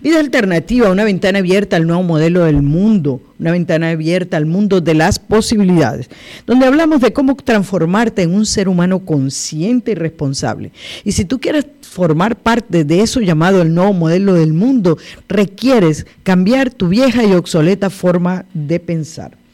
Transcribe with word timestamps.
Vida 0.00 0.20
alternativa, 0.20 0.90
una 0.90 1.04
ventana 1.04 1.38
abierta 1.38 1.76
al 1.76 1.86
nuevo 1.86 2.02
modelo 2.02 2.44
del 2.44 2.62
mundo, 2.62 3.20
una 3.38 3.52
ventana 3.52 3.90
abierta 3.90 4.36
al 4.36 4.46
mundo 4.46 4.80
de 4.80 4.94
las 4.94 5.18
posibilidades, 5.18 6.10
donde 6.46 6.66
hablamos 6.66 7.00
de 7.00 7.12
cómo 7.12 7.34
transformarte 7.36 8.22
en 8.22 8.34
un 8.34 8.44
ser 8.44 8.68
humano 8.68 9.04
consciente 9.04 9.92
y 9.92 9.94
responsable. 9.94 10.72
Y 11.04 11.12
si 11.12 11.24
tú 11.24 11.40
quieres 11.40 11.66
formar 11.80 12.36
parte 12.36 12.84
de 12.84 13.00
eso 13.00 13.20
llamado 13.20 13.62
el 13.62 13.74
nuevo 13.74 13.94
modelo 13.94 14.34
del 14.34 14.52
mundo, 14.52 14.98
requieres 15.28 16.06
cambiar 16.22 16.70
tu 16.70 16.88
vieja 16.88 17.24
y 17.24 17.32
obsoleta 17.32 17.88
forma 17.88 18.44
de 18.52 18.80
pensar. 18.80 19.45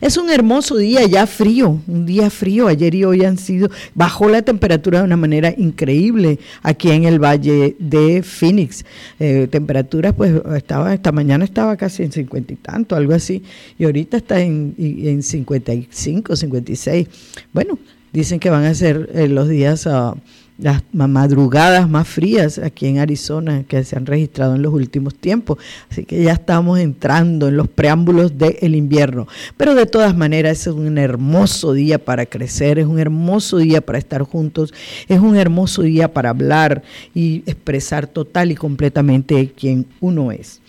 Es 0.00 0.16
un 0.16 0.30
hermoso 0.30 0.76
día 0.76 1.04
ya 1.06 1.26
frío, 1.26 1.80
un 1.86 2.06
día 2.06 2.30
frío. 2.30 2.68
Ayer 2.68 2.94
y 2.94 3.04
hoy 3.04 3.24
han 3.24 3.38
sido, 3.38 3.70
bajó 3.94 4.28
la 4.28 4.42
temperatura 4.42 5.00
de 5.00 5.04
una 5.04 5.16
manera 5.16 5.54
increíble 5.56 6.38
aquí 6.62 6.90
en 6.90 7.04
el 7.04 7.18
valle 7.18 7.76
de 7.78 8.22
Phoenix. 8.22 8.84
Eh, 9.18 9.48
temperatura, 9.50 10.12
pues 10.12 10.34
estaba, 10.56 10.94
esta 10.94 11.12
mañana 11.12 11.44
estaba 11.44 11.76
casi 11.76 12.02
en 12.02 12.12
cincuenta 12.12 12.52
y 12.52 12.56
tanto, 12.56 12.96
algo 12.96 13.14
así, 13.14 13.42
y 13.78 13.84
ahorita 13.84 14.16
está 14.16 14.40
en, 14.40 14.74
en 14.78 15.22
55, 15.22 16.36
56. 16.36 17.08
Bueno, 17.52 17.78
dicen 18.12 18.40
que 18.40 18.50
van 18.50 18.64
a 18.64 18.74
ser 18.74 19.10
eh, 19.14 19.28
los 19.28 19.48
días... 19.48 19.86
Uh, 19.86 20.16
las 20.58 20.82
madrugadas 20.92 21.88
más 21.88 22.08
frías 22.08 22.58
aquí 22.58 22.86
en 22.86 22.98
Arizona 22.98 23.64
que 23.68 23.84
se 23.84 23.96
han 23.96 24.06
registrado 24.06 24.54
en 24.54 24.62
los 24.62 24.72
últimos 24.72 25.14
tiempos. 25.14 25.58
Así 25.90 26.04
que 26.04 26.22
ya 26.22 26.32
estamos 26.32 26.78
entrando 26.78 27.48
en 27.48 27.56
los 27.56 27.68
preámbulos 27.68 28.38
del 28.38 28.74
invierno. 28.74 29.26
Pero 29.56 29.74
de 29.74 29.86
todas 29.86 30.16
maneras 30.16 30.66
es 30.66 30.72
un 30.72 30.98
hermoso 30.98 31.72
día 31.72 32.02
para 32.02 32.26
crecer, 32.26 32.78
es 32.78 32.86
un 32.86 32.98
hermoso 32.98 33.58
día 33.58 33.80
para 33.80 33.98
estar 33.98 34.22
juntos, 34.22 34.72
es 35.08 35.20
un 35.20 35.36
hermoso 35.36 35.82
día 35.82 36.12
para 36.12 36.30
hablar 36.30 36.82
y 37.14 37.42
expresar 37.46 38.06
total 38.06 38.50
y 38.50 38.54
completamente 38.54 39.52
quién 39.56 39.86
uno 40.00 40.32
es. 40.32 40.60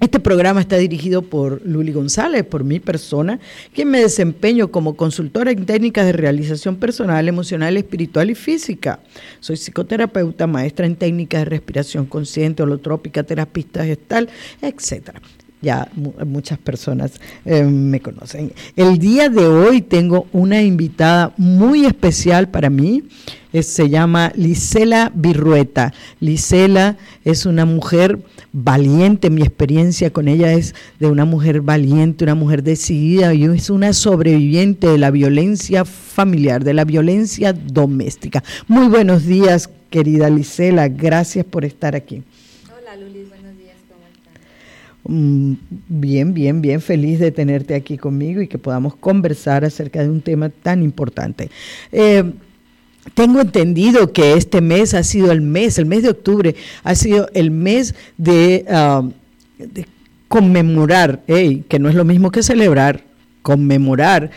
Este 0.00 0.18
programa 0.18 0.62
está 0.62 0.78
dirigido 0.78 1.20
por 1.20 1.60
Luli 1.62 1.92
González, 1.92 2.42
por 2.44 2.64
mi 2.64 2.80
persona, 2.80 3.38
quien 3.74 3.90
me 3.90 4.00
desempeño 4.00 4.70
como 4.70 4.96
consultora 4.96 5.50
en 5.50 5.66
técnicas 5.66 6.06
de 6.06 6.12
realización 6.12 6.76
personal, 6.76 7.28
emocional, 7.28 7.76
espiritual 7.76 8.30
y 8.30 8.34
física. 8.34 9.00
Soy 9.40 9.58
psicoterapeuta, 9.58 10.46
maestra 10.46 10.86
en 10.86 10.96
técnicas 10.96 11.42
de 11.42 11.50
respiración 11.50 12.06
consciente, 12.06 12.62
holotrópica, 12.62 13.24
terapista 13.24 13.84
gestal, 13.84 14.30
etcétera 14.62 15.20
ya 15.62 15.88
muchas 16.26 16.58
personas 16.58 17.20
eh, 17.44 17.64
me 17.64 18.00
conocen. 18.00 18.52
El 18.76 18.98
día 18.98 19.28
de 19.28 19.46
hoy 19.46 19.82
tengo 19.82 20.26
una 20.32 20.62
invitada 20.62 21.32
muy 21.36 21.84
especial 21.84 22.48
para 22.48 22.70
mí, 22.70 23.02
se 23.52 23.88
llama 23.88 24.32
Lisela 24.36 25.10
Virrueta. 25.14 25.92
Lisela 26.20 26.96
es 27.24 27.46
una 27.46 27.64
mujer 27.64 28.20
valiente, 28.52 29.28
mi 29.28 29.42
experiencia 29.42 30.10
con 30.10 30.28
ella 30.28 30.52
es 30.52 30.74
de 30.98 31.08
una 31.08 31.24
mujer 31.24 31.60
valiente, 31.60 32.24
una 32.24 32.34
mujer 32.34 32.62
decidida 32.62 33.34
y 33.34 33.44
es 33.44 33.70
una 33.70 33.92
sobreviviente 33.92 34.86
de 34.88 34.98
la 34.98 35.10
violencia 35.10 35.84
familiar, 35.84 36.64
de 36.64 36.74
la 36.74 36.84
violencia 36.84 37.52
doméstica. 37.52 38.42
Muy 38.68 38.86
buenos 38.86 39.26
días, 39.26 39.68
querida 39.90 40.30
Lisela, 40.30 40.88
gracias 40.88 41.44
por 41.44 41.64
estar 41.64 41.96
aquí. 41.96 42.22
Mm, 45.04 45.54
bien, 45.88 46.34
bien, 46.34 46.60
bien 46.60 46.80
feliz 46.80 47.18
de 47.18 47.30
tenerte 47.30 47.74
aquí 47.74 47.96
conmigo 47.96 48.42
y 48.42 48.48
que 48.48 48.58
podamos 48.58 48.94
conversar 48.96 49.64
acerca 49.64 50.02
de 50.02 50.10
un 50.10 50.20
tema 50.20 50.50
tan 50.50 50.82
importante. 50.82 51.50
Eh, 51.90 52.32
tengo 53.14 53.40
entendido 53.40 54.12
que 54.12 54.34
este 54.34 54.60
mes 54.60 54.92
ha 54.94 55.02
sido 55.02 55.32
el 55.32 55.40
mes, 55.40 55.78
el 55.78 55.86
mes 55.86 56.02
de 56.02 56.10
octubre 56.10 56.54
ha 56.84 56.94
sido 56.94 57.28
el 57.32 57.50
mes 57.50 57.94
de, 58.18 58.66
ah, 58.68 59.08
conmemorar, 60.28 61.22
que 61.26 61.78
no 61.80 61.88
es 61.88 61.94
lo 61.94 62.04
mismo 62.04 62.30
que 62.30 62.42
celebrar, 62.42 63.02
conmemorar 63.42 64.30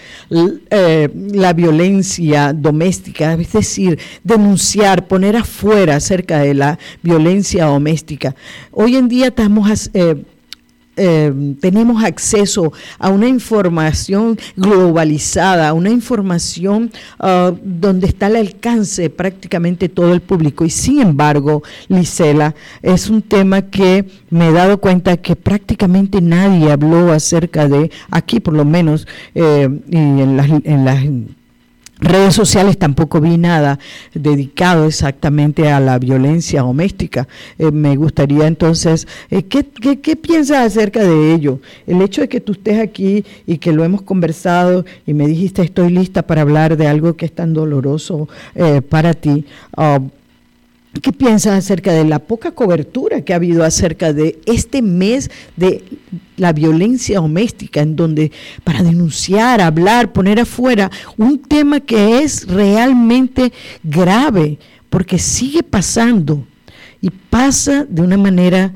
eh, 0.70 1.10
la 1.14 1.54
violencia 1.54 2.54
doméstica, 2.54 3.34
es 3.34 3.52
decir, 3.52 4.00
denunciar, 4.24 5.08
poner 5.08 5.36
afuera 5.36 5.98
acerca 5.98 6.40
de 6.40 6.54
la 6.54 6.80
violencia 7.02 7.66
doméstica. 7.66 8.34
Hoy 8.72 8.96
en 8.96 9.08
día 9.08 9.28
estamos 9.28 9.92
eh, 9.94 10.24
eh, 10.96 11.56
tenemos 11.60 12.04
acceso 12.04 12.72
a 13.00 13.10
una 13.10 13.28
información 13.28 14.38
globalizada, 14.56 15.74
una 15.74 15.90
información 15.90 16.92
ah, 17.20 17.52
donde 17.64 18.08
está 18.08 18.28
al 18.28 18.36
alcance 18.36 19.10
prácticamente 19.10 19.90
todo 19.90 20.14
el 20.14 20.22
público. 20.22 20.66
Y 20.66 20.70
sin 20.70 21.02
embargo, 21.02 21.64
Lisela, 21.88 22.54
es 22.82 23.10
un 23.10 23.22
tema 23.22 23.64
que 23.64 24.06
me 24.30 24.50
he 24.50 24.52
dado 24.52 24.80
cuenta 24.80 25.18
que 25.18 25.36
prácticamente 25.36 26.22
nadie 26.22 26.72
habló 26.72 27.12
acerca 27.12 27.68
de, 27.68 27.92
aquí 28.12 28.40
por 28.40 28.54
lo 28.54 28.66
menos, 28.66 29.08
eh, 29.34 29.70
y 29.90 29.98
en 29.98 30.38
las, 30.38 30.50
en 30.50 30.86
las 30.86 31.04
redes 32.04 32.36
sociales 32.36 32.78
tampoco 32.78 33.22
vi 33.22 33.38
nada 33.38 33.80
dedicado 34.14 34.86
exactamente 34.86 35.72
a 35.72 35.80
la 35.80 36.00
violencia 36.00 36.62
doméstica. 36.62 37.28
Eh, 37.58 37.72
me 37.72 37.96
gustaría 37.96 38.48
entonces, 38.48 39.08
eh, 39.30 39.44
¿qué, 39.44 39.66
qué, 40.02 40.16
piensas 40.16 40.66
acerca 40.66 41.04
de 41.04 41.34
ello? 41.34 41.60
El 41.88 42.02
hecho 42.02 42.22
de 42.22 42.30
que 42.30 42.42
tú 42.42 42.54
estés 42.54 42.80
aquí 42.80 43.26
y 43.48 43.58
que 43.58 43.74
lo 43.74 43.84
hemos 43.84 44.02
conversado 44.02 44.86
y 45.06 45.14
me 45.14 45.28
dijiste 45.28 45.62
estoy 45.62 45.92
lista 45.92 46.24
para 46.24 46.42
hablar 46.42 46.78
de 46.78 46.88
algo 46.88 47.16
que 47.16 47.26
es 47.26 47.32
tan 47.32 47.54
doloroso 47.54 48.28
eh, 48.56 48.82
para 48.82 49.14
ti. 49.14 49.46
Ah, 49.76 50.00
¿Qué 51.02 51.12
piensas 51.12 51.58
acerca 51.58 51.92
de 51.92 52.06
la 52.06 52.20
poca 52.20 52.52
cobertura 52.52 53.22
que 53.22 53.34
ha 53.34 53.38
habido 53.38 53.64
acerca 53.64 54.14
de 54.14 54.40
este 54.46 54.82
mes 54.84 55.32
de 55.58 55.84
la 56.38 56.54
violencia 56.54 57.20
doméstica, 57.20 57.82
en 57.82 57.96
donde 57.96 58.32
para 58.64 58.84
denunciar, 58.84 59.60
hablar, 59.60 60.14
poner 60.14 60.40
afuera 60.40 60.92
un 61.18 61.40
tema 61.40 61.80
que 61.80 62.20
es 62.20 62.48
realmente 62.48 63.52
grave, 63.84 64.60
porque 64.90 65.18
sigue 65.18 65.64
pasando 65.64 66.46
y 67.02 67.10
pasa 67.10 67.86
de 67.90 68.02
una 68.02 68.18
manera 68.18 68.74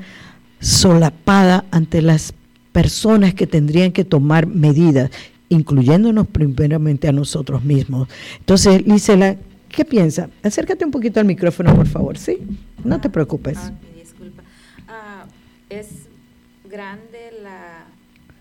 solapada 0.60 1.66
ante 1.70 2.02
las 2.02 2.34
personas 2.72 3.32
que 3.32 3.46
tendrían 3.46 3.92
que 3.92 4.04
tomar 4.04 4.46
medidas, 4.46 5.10
incluyéndonos 5.48 6.26
primeramente 6.26 7.08
a 7.08 7.12
nosotros 7.12 7.64
mismos. 7.64 8.08
Entonces, 8.40 8.86
Lisela, 8.86 9.36
¿Qué 9.68 9.84
piensa? 9.84 10.30
Acércate 10.42 10.84
un 10.84 10.90
poquito 10.90 11.20
al 11.20 11.26
micrófono, 11.26 11.74
por 11.74 11.86
favor, 11.86 12.18
¿sí? 12.18 12.38
No 12.84 13.00
te 13.00 13.10
preocupes. 13.10 13.58
Ah, 13.58 13.72
disculpa. 13.94 14.42
Ah, 14.88 15.24
es 15.68 15.88
grande 16.64 17.32
la 17.42 17.84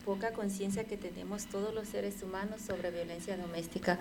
poca 0.06 0.32
conciencia 0.32 0.86
que 0.86 0.98
tenemos 0.98 1.46
todos 1.48 1.74
los 1.74 1.88
seres 1.88 2.24
humanos 2.24 2.62
sobre 2.62 2.92
violencia 2.92 3.36
doméstica. 3.38 4.00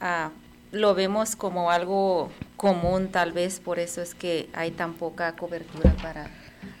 Ah, 0.00 0.30
lo 0.70 0.94
vemos 0.94 1.34
como 1.34 1.70
algo 1.70 2.30
común, 2.56 3.08
tal 3.08 3.32
vez, 3.32 3.58
por 3.58 3.78
eso 3.78 4.02
es 4.02 4.14
que 4.14 4.48
hay 4.52 4.70
tan 4.70 4.94
poca 4.94 5.34
cobertura 5.34 5.94
para 6.02 6.30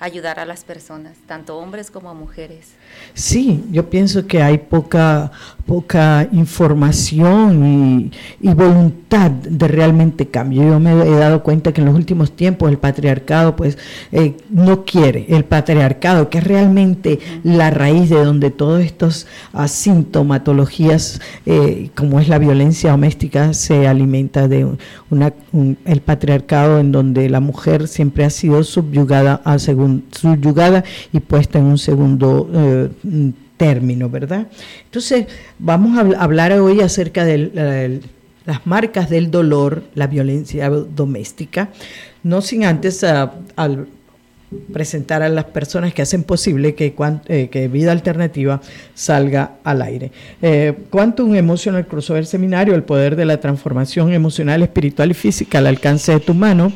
ayudar 0.00 0.38
a 0.38 0.44
las 0.44 0.64
personas, 0.64 1.16
tanto 1.26 1.58
hombres 1.58 1.90
como 1.90 2.14
mujeres. 2.14 2.68
Sí, 3.14 3.64
yo 3.70 3.90
pienso 3.90 4.26
que 4.26 4.42
hay 4.42 4.58
poca, 4.58 5.32
poca 5.66 6.28
información 6.32 8.10
y, 8.40 8.48
voluntad 8.54 9.30
de 9.30 9.68
realmente 9.68 10.26
cambio. 10.28 10.62
Yo 10.62 10.80
me 10.80 10.92
he 10.92 11.10
dado 11.10 11.42
cuenta 11.42 11.72
que 11.72 11.80
en 11.80 11.86
los 11.86 11.94
últimos 11.94 12.32
tiempos 12.32 12.70
el 12.70 12.78
patriarcado 12.78 13.54
pues 13.54 13.78
eh, 14.10 14.36
no 14.50 14.84
quiere, 14.84 15.26
el 15.28 15.44
patriarcado 15.44 16.28
que 16.28 16.38
es 16.38 16.44
realmente 16.44 17.20
la 17.44 17.70
raíz 17.70 18.10
de 18.10 18.24
donde 18.24 18.50
todas 18.50 18.84
estas 18.84 19.26
asintomatologías 19.52 21.20
eh, 21.46 21.90
como 21.94 22.20
es 22.20 22.28
la 22.28 22.38
violencia 22.38 22.90
doméstica 22.90 23.52
se 23.54 23.86
alimenta 23.86 24.48
de 24.48 24.66
una, 25.10 25.32
el 25.84 26.00
patriarcado 26.00 26.78
en 26.78 26.92
donde 26.92 27.28
la 27.30 27.40
mujer 27.40 27.88
siempre 27.88 28.24
ha 28.24 28.30
sido 28.30 28.62
subyugada 28.64 29.40
a 29.44 29.58
según, 29.58 29.87
subyugada 30.10 30.84
y 31.12 31.20
puesta 31.20 31.58
en 31.58 31.64
un 31.66 31.78
segundo 31.78 32.50
eh, 32.52 32.88
término, 33.56 34.08
¿verdad? 34.08 34.46
Entonces, 34.84 35.26
vamos 35.58 35.98
a 35.98 36.22
hablar 36.22 36.52
hoy 36.52 36.80
acerca 36.80 37.24
de 37.24 38.00
las 38.46 38.66
marcas 38.66 39.10
del 39.10 39.30
dolor, 39.30 39.82
la 39.94 40.06
violencia 40.06 40.70
doméstica, 40.70 41.70
no 42.22 42.40
sin 42.40 42.64
antes 42.64 43.04
ah, 43.04 43.34
al 43.56 43.88
presentar 44.72 45.22
a 45.22 45.28
las 45.28 45.44
personas 45.44 45.92
que 45.92 46.02
hacen 46.02 46.22
posible 46.22 46.74
que, 46.74 46.94
eh, 47.26 47.48
que 47.50 47.68
Vida 47.68 47.92
Alternativa 47.92 48.60
salga 48.94 49.56
al 49.62 49.82
aire. 49.82 50.10
Eh, 50.40 50.74
Quantum 50.90 51.34
Emotional 51.34 51.86
Crossover 51.86 52.24
Seminario, 52.24 52.74
el 52.74 52.82
poder 52.82 53.16
de 53.16 53.24
la 53.24 53.40
transformación 53.40 54.12
emocional, 54.12 54.62
espiritual 54.62 55.10
y 55.10 55.14
física 55.14 55.58
al 55.58 55.66
alcance 55.66 56.12
de 56.12 56.20
tu 56.20 56.34
mano. 56.34 56.72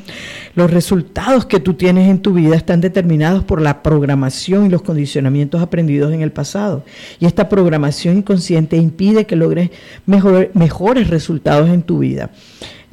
Los 0.54 0.70
resultados 0.70 1.46
que 1.46 1.60
tú 1.60 1.74
tienes 1.74 2.10
en 2.10 2.20
tu 2.20 2.34
vida 2.34 2.56
están 2.56 2.82
determinados 2.82 3.42
por 3.44 3.60
la 3.60 3.82
programación 3.82 4.66
y 4.66 4.68
los 4.68 4.82
condicionamientos 4.82 5.62
aprendidos 5.62 6.12
en 6.12 6.20
el 6.20 6.30
pasado. 6.30 6.84
Y 7.20 7.26
esta 7.26 7.48
programación 7.48 8.18
inconsciente 8.18 8.76
impide 8.76 9.24
que 9.24 9.36
logres 9.36 9.70
mejores 10.06 11.08
resultados 11.08 11.70
en 11.70 11.82
tu 11.82 12.00
vida. 12.00 12.30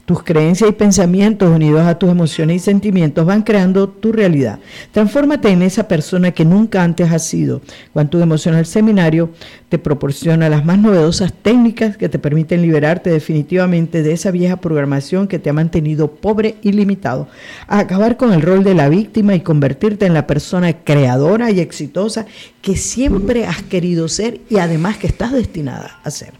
Tus 0.09 0.23
creencias 0.23 0.71
y 0.71 0.73
pensamientos 0.73 1.51
unidos 1.51 1.85
a 1.85 1.99
tus 1.99 2.09
emociones 2.09 2.55
y 2.55 2.59
sentimientos 2.65 3.27
van 3.27 3.43
creando 3.43 3.87
tu 3.89 4.11
realidad. 4.11 4.57
Transfórmate 4.91 5.49
en 5.49 5.61
esa 5.61 5.87
persona 5.87 6.31
que 6.31 6.45
nunca 6.45 6.81
antes 6.81 7.11
has 7.11 7.27
sido. 7.27 7.61
Cuando 7.93 8.19
Emocional 8.19 8.65
Seminario 8.65 9.29
te 9.69 9.77
proporciona 9.77 10.49
las 10.49 10.65
más 10.65 10.79
novedosas 10.79 11.31
técnicas 11.31 11.95
que 11.95 12.09
te 12.09 12.17
permiten 12.17 12.63
liberarte 12.63 13.11
definitivamente 13.11 14.01
de 14.01 14.13
esa 14.13 14.31
vieja 14.31 14.57
programación 14.57 15.27
que 15.27 15.37
te 15.37 15.51
ha 15.51 15.53
mantenido 15.53 16.09
pobre 16.15 16.55
y 16.63 16.71
limitado, 16.71 17.27
a 17.67 17.77
acabar 17.77 18.17
con 18.17 18.33
el 18.33 18.41
rol 18.41 18.63
de 18.63 18.73
la 18.73 18.89
víctima 18.89 19.35
y 19.35 19.41
convertirte 19.41 20.07
en 20.07 20.15
la 20.15 20.25
persona 20.25 20.73
creadora 20.73 21.51
y 21.51 21.59
exitosa 21.59 22.25
que 22.63 22.75
siempre 22.75 23.45
has 23.45 23.61
querido 23.61 24.07
ser 24.07 24.41
y 24.49 24.57
además 24.57 24.97
que 24.97 25.05
estás 25.05 25.31
destinada 25.31 25.99
a 26.03 26.09
ser. 26.09 26.33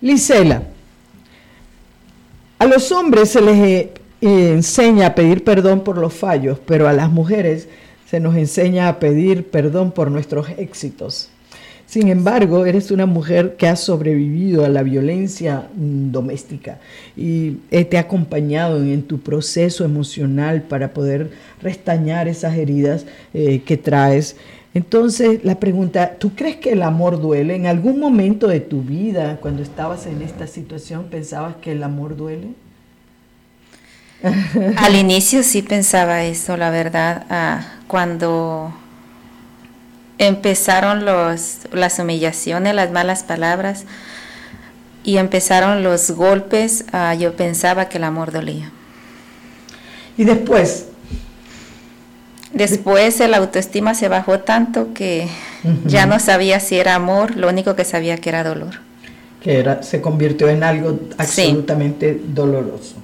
Lisela, 0.00 0.62
a 2.58 2.66
los 2.66 2.92
hombres 2.92 3.30
se 3.30 3.40
les 3.40 3.58
eh, 3.58 3.92
enseña 4.20 5.08
a 5.08 5.14
pedir 5.14 5.44
perdón 5.44 5.84
por 5.84 5.98
los 5.98 6.12
fallos, 6.12 6.58
pero 6.66 6.88
a 6.88 6.92
las 6.92 7.10
mujeres 7.10 7.68
se 8.08 8.20
nos 8.20 8.36
enseña 8.36 8.88
a 8.88 8.98
pedir 8.98 9.48
perdón 9.50 9.92
por 9.92 10.10
nuestros 10.10 10.48
éxitos. 10.58 11.30
Sin 11.86 12.08
embargo, 12.08 12.66
eres 12.66 12.90
una 12.90 13.06
mujer 13.06 13.54
que 13.56 13.68
ha 13.68 13.76
sobrevivido 13.76 14.64
a 14.64 14.68
la 14.68 14.82
violencia 14.82 15.68
mm, 15.76 16.10
doméstica 16.10 16.80
y 17.16 17.58
eh, 17.70 17.84
te 17.84 17.96
ha 17.96 18.00
acompañado 18.00 18.82
en, 18.82 19.02
tu 19.02 19.20
proceso 19.20 19.84
emocional 19.84 20.62
para 20.62 20.92
poder 20.92 21.30
restañar 21.62 22.26
esas 22.26 22.56
heridas 22.56 23.06
eh, 23.32 23.62
que 23.64 23.76
traes. 23.76 24.36
Entonces, 24.76 25.42
la 25.42 25.58
pregunta, 25.58 26.16
¿tú 26.18 26.34
crees 26.34 26.56
que 26.56 26.72
el 26.72 26.82
amor 26.82 27.18
duele? 27.18 27.54
¿En 27.56 27.64
algún 27.64 27.98
momento 27.98 28.46
de 28.46 28.60
tu 28.60 28.82
vida, 28.82 29.38
cuando 29.40 29.62
estabas 29.62 30.04
en 30.04 30.20
esta 30.20 30.46
situación, 30.46 31.04
pensabas 31.04 31.56
que 31.62 31.72
el 31.72 31.82
amor 31.82 32.14
duele? 32.14 32.48
Al 34.76 34.94
inicio 34.94 35.42
sí 35.42 35.62
pensaba 35.62 36.24
eso, 36.24 36.58
la 36.58 36.68
verdad. 36.68 37.24
Ah, 37.30 37.66
cuando 37.86 38.70
empezaron 40.18 41.06
los, 41.06 41.60
las 41.72 41.98
humillaciones, 41.98 42.74
las 42.74 42.90
malas 42.90 43.22
palabras 43.22 43.86
y 45.04 45.16
empezaron 45.16 45.84
los 45.84 46.10
golpes, 46.10 46.84
ah, 46.92 47.14
yo 47.14 47.34
pensaba 47.34 47.88
que 47.88 47.96
el 47.96 48.04
amor 48.04 48.30
dolía. 48.30 48.70
¿Y 50.18 50.24
después? 50.24 50.88
Después 52.56 53.20
el 53.20 53.34
autoestima 53.34 53.92
se 53.92 54.08
bajó 54.08 54.40
tanto 54.40 54.94
que 54.94 55.28
ya 55.84 56.06
no 56.06 56.18
sabía 56.18 56.58
si 56.58 56.76
era 56.76 56.94
amor, 56.94 57.36
lo 57.36 57.50
único 57.50 57.76
que 57.76 57.84
sabía 57.84 58.16
que 58.16 58.30
era 58.30 58.44
dolor. 58.44 58.76
Que 59.42 59.58
era, 59.58 59.82
se 59.82 60.00
convirtió 60.00 60.48
en 60.48 60.64
algo 60.64 60.98
absolutamente 61.18 62.18
doloroso. 62.28 62.94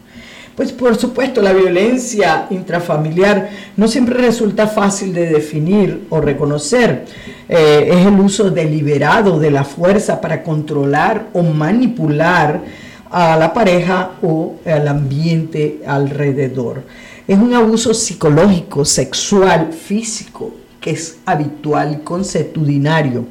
Pues 0.57 0.73
por 0.73 0.97
supuesto, 0.97 1.43
la 1.43 1.53
violencia 1.53 2.47
intrafamiliar 2.49 3.51
no 3.77 3.89
siempre 3.89 4.15
resulta 4.15 4.69
fácil 4.69 5.13
de 5.13 5.27
definir 5.27 6.07
o 6.09 6.23
reconocer. 6.23 7.05
Eh, 7.47 7.91
es 7.93 8.07
el 8.07 8.21
uso 8.21 8.51
deliberado 8.51 9.39
de 9.39 9.51
la 9.51 9.65
fuerza 9.65 10.19
para 10.19 10.43
controlar 10.43 11.27
o 11.35 11.43
manipular 11.43 12.63
a 13.11 13.37
la 13.37 13.53
pareja 13.53 14.13
o 14.23 14.57
al 14.65 14.89
ambiente 14.89 15.83
alrededor. 15.87 16.85
Es 17.33 17.39
un 17.39 17.55
abuso 17.55 17.95
psicológico, 17.95 18.85
sexual, 18.85 19.73
físico, 19.73 20.53
que 20.83 20.91
es 20.91 21.17
habitual 21.25 21.95
y 21.95 22.05
consuetudinario. 22.05 23.25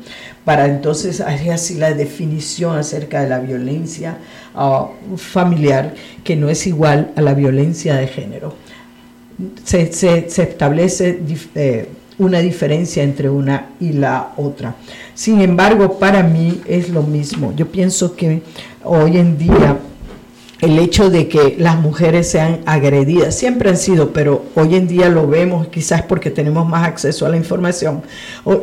Para 0.44 0.66
entonces 0.66 1.22
hacer 1.22 1.52
así 1.52 1.76
la 1.76 1.94
definición 1.94 2.80
acerca 2.80 3.22
de 3.22 3.30
la 3.30 3.38
violencia 3.38 4.18
familiar 5.18 5.94
que 6.24 6.36
no 6.36 6.50
es 6.50 6.66
igual 6.66 7.12
a 7.16 7.22
la 7.22 7.36
violencia 7.36 7.94
de 7.94 8.08
género. 8.08 8.56
Se, 9.64 9.82
establece 9.84 11.20
eh, 11.54 11.88
una 12.18 12.40
diferencia 12.40 13.04
entre 13.04 13.30
una 13.30 13.68
y 13.80 13.94
la 13.94 14.34
otra. 14.36 14.78
Sin 15.14 15.42
embargo, 15.42 16.00
para 16.00 16.24
mí 16.24 16.60
es 16.66 16.90
lo 16.90 17.04
mismo. 17.04 17.54
Yo 17.56 17.68
pienso 17.68 18.16
que 18.16 18.42
hoy 18.84 19.18
en 19.20 19.38
día 19.38 19.78
el 20.62 20.78
hecho 20.78 21.10
de 21.10 21.28
que 21.28 21.56
las 21.58 21.80
mujeres 21.80 22.30
sean 22.30 22.62
agredidas, 22.66 23.36
siempre 23.36 23.72
han 23.72 23.78
sido, 23.78 24.14
pero 24.14 24.46
hoy 24.56 24.76
en 24.76 24.88
día 24.88 25.10
lo 25.10 25.28
vemos, 25.28 25.68
quizás 25.68 26.04
porque 26.04 26.30
tenemos 26.30 26.68
más 26.68 26.88
acceso 26.88 27.26
a 27.26 27.30
la 27.30 27.38
información, 27.38 28.04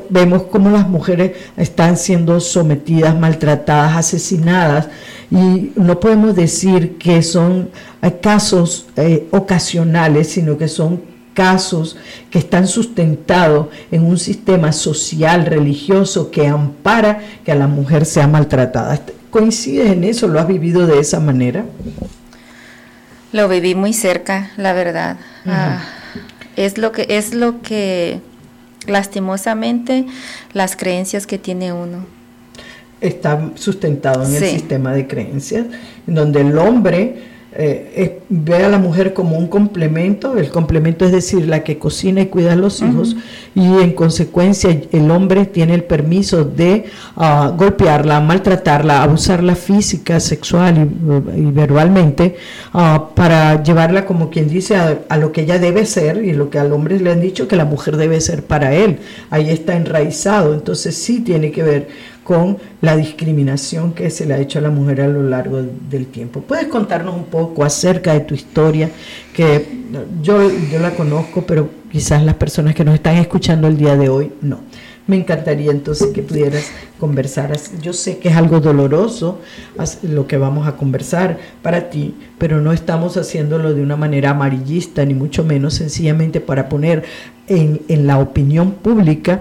vemos 0.09 0.45
cómo 0.45 0.71
las 0.71 0.88
mujeres 0.88 1.33
están 1.57 1.97
siendo 1.97 2.38
sometidas, 2.38 3.19
maltratadas, 3.19 3.97
asesinadas, 3.97 4.88
y 5.31 5.73
no 5.75 5.99
podemos 5.99 6.37
decir 6.37 6.97
que 6.99 7.23
son 7.23 7.69
eh, 8.00 8.12
casos 8.23 8.87
eh, 8.97 9.26
ocasionales, 9.33 10.28
sino 10.28 10.57
que 10.57 10.69
son 10.69 11.02
casos 11.35 11.97
que 12.31 12.38
están 12.38 12.67
sustentados 12.67 13.67
en 13.90 14.05
un 14.05 14.19
sistema 14.19 14.73
social, 14.73 15.47
religioso, 15.47 16.31
que 16.31 16.47
ampara 16.47 17.21
que 17.45 17.52
a 17.52 17.55
la 17.55 17.67
mujer 17.67 18.07
sea 18.07 18.26
maltratada. 18.26 19.00
¿Coincides 19.30 19.90
en 19.90 20.04
eso? 20.04 20.28
¿Lo 20.28 20.40
has 20.40 20.49
vivido 20.49 20.87
de 20.87 21.00
esa 21.00 21.20
manera? 21.20 21.64
Lo 23.32 23.49
viví 23.49 23.75
muy 23.75 23.92
cerca, 23.92 24.50
la 24.56 24.73
verdad. 24.73 25.18
Ah, 25.47 25.82
es 26.56 26.78
lo 26.78 26.92
que 26.92 27.06
es 27.11 27.35
lo 27.35 27.61
que 27.61 28.20
lastimosamente 28.87 30.06
las 30.54 30.76
creencias 30.76 31.26
que 31.26 31.38
tiene 31.38 31.73
uno 31.73 32.18
está 33.00 33.52
sustentado 33.54 34.25
en 34.25 34.35
el 34.35 34.44
sistema 34.44 34.92
de 34.92 35.06
creencias, 35.06 35.66
en 36.06 36.14
donde 36.14 36.40
el 36.40 36.58
hombre 36.58 37.27
eh, 37.52 38.21
ve 38.28 38.57
a 38.57 38.69
la 38.69 38.78
mujer 38.78 39.14
como 39.14 39.38
un 39.38 39.49
complemento, 39.49 40.37
el 40.37 40.50
complemento 40.50 41.07
es 41.07 41.12
decir, 41.12 41.49
la 41.49 41.64
que 41.64 41.78
cocina 41.78 42.21
y 42.21 42.26
cuida 42.26 42.52
a 42.52 42.57
los 42.57 42.83
hijos, 42.83 43.17
y 43.55 43.64
en 43.64 43.93
consecuencia 43.93 44.78
el 44.93 45.11
hombre 45.11 45.47
tiene 45.47 45.75
el 45.75 45.85
permiso 45.85 46.45
de 46.45 46.85
ah, 47.17 47.52
golpearla, 47.57 48.21
maltratarla, 48.21 49.02
abusarla 49.02 49.57
física, 49.57 50.21
sexual 50.21 50.88
y, 51.37 51.45
verbalmente, 51.50 52.37
ah, 52.75 53.09
para 53.14 53.62
llevarla 53.62 54.05
como 54.05 54.28
quien 54.28 54.49
dice 54.49 54.76
a, 54.76 54.99
a, 55.09 55.17
lo 55.17 55.33
que 55.33 55.43
ella 55.43 55.59
debe 55.59 55.87
ser 55.87 56.23
y 56.23 56.35
lo 56.35 56.50
que 56.50 56.59
al 56.59 56.73
hombre 56.73 57.00
le 57.00 57.11
han 57.11 57.21
dicho 57.23 57.49
que 57.49 57.57
la 57.57 57.64
mujer 57.64 57.97
debe 57.97 58.21
ser 58.21 58.43
para 58.43 58.75
él. 58.75 58.99
Ahí 59.31 59.49
está 59.49 59.75
enraizado, 59.75 60.52
entonces 60.52 60.97
sí 60.97 61.21
tiene 61.21 61.50
que 61.50 61.62
ver 61.62 61.88
con 62.28 62.58
la 62.82 62.94
discriminación 62.94 63.94
que 63.94 64.11
se 64.11 64.26
le 64.26 64.35
ha 64.35 64.38
hecho 64.38 64.58
a 64.58 64.62
la 64.62 64.68
mujer 64.68 65.00
a 65.00 65.08
lo 65.08 65.23
largo 65.23 65.62
del 65.62 66.08
tiempo. 66.08 66.42
¿Puedes 66.42 66.66
contarnos 66.66 67.14
un 67.14 67.25
poco 67.25 67.64
acerca 67.64 68.12
de 68.12 68.20
tu 68.20 68.35
historia? 68.35 68.90
Que 69.32 69.66
yo, 70.20 70.50
yo 70.70 70.78
la 70.78 70.90
conozco, 70.90 71.47
pero 71.47 71.70
quizás 71.90 72.23
las 72.23 72.35
personas 72.35 72.75
que 72.75 72.85
nos 72.85 72.97
están 72.97 73.16
escuchando 73.16 73.66
el 73.66 73.78
día 73.78 73.97
de 73.97 74.11
hoy 74.11 74.30
no. 74.42 74.61
Me 75.06 75.16
encantaría 75.16 75.70
entonces 75.70 76.08
que 76.08 76.20
pudieras 76.20 76.70
conversar. 77.00 77.50
Yo 77.80 77.94
sé 77.94 78.18
que 78.18 78.28
es 78.28 78.37
algo 78.37 78.61
doloroso 78.61 79.40
lo 80.02 80.26
que 80.26 80.37
vamos 80.37 80.68
a 80.68 80.76
conversar 80.76 81.38
para 81.62 81.88
ti, 81.88 82.14
pero 82.37 82.61
no 82.61 82.75
estamos 82.75 83.16
haciéndolo 83.16 83.73
de 83.73 83.80
una 83.80 83.97
manera 83.97 84.32
amarillista, 84.32 85.02
ni 85.06 85.14
mucho 85.14 85.44
menos 85.44 85.73
sencillamente 85.73 86.42
para 86.42 86.68
poner 86.68 87.04
en, 87.47 87.80
en 87.88 88.06
la 88.06 88.18
opinión 88.18 88.73
pública, 88.73 89.40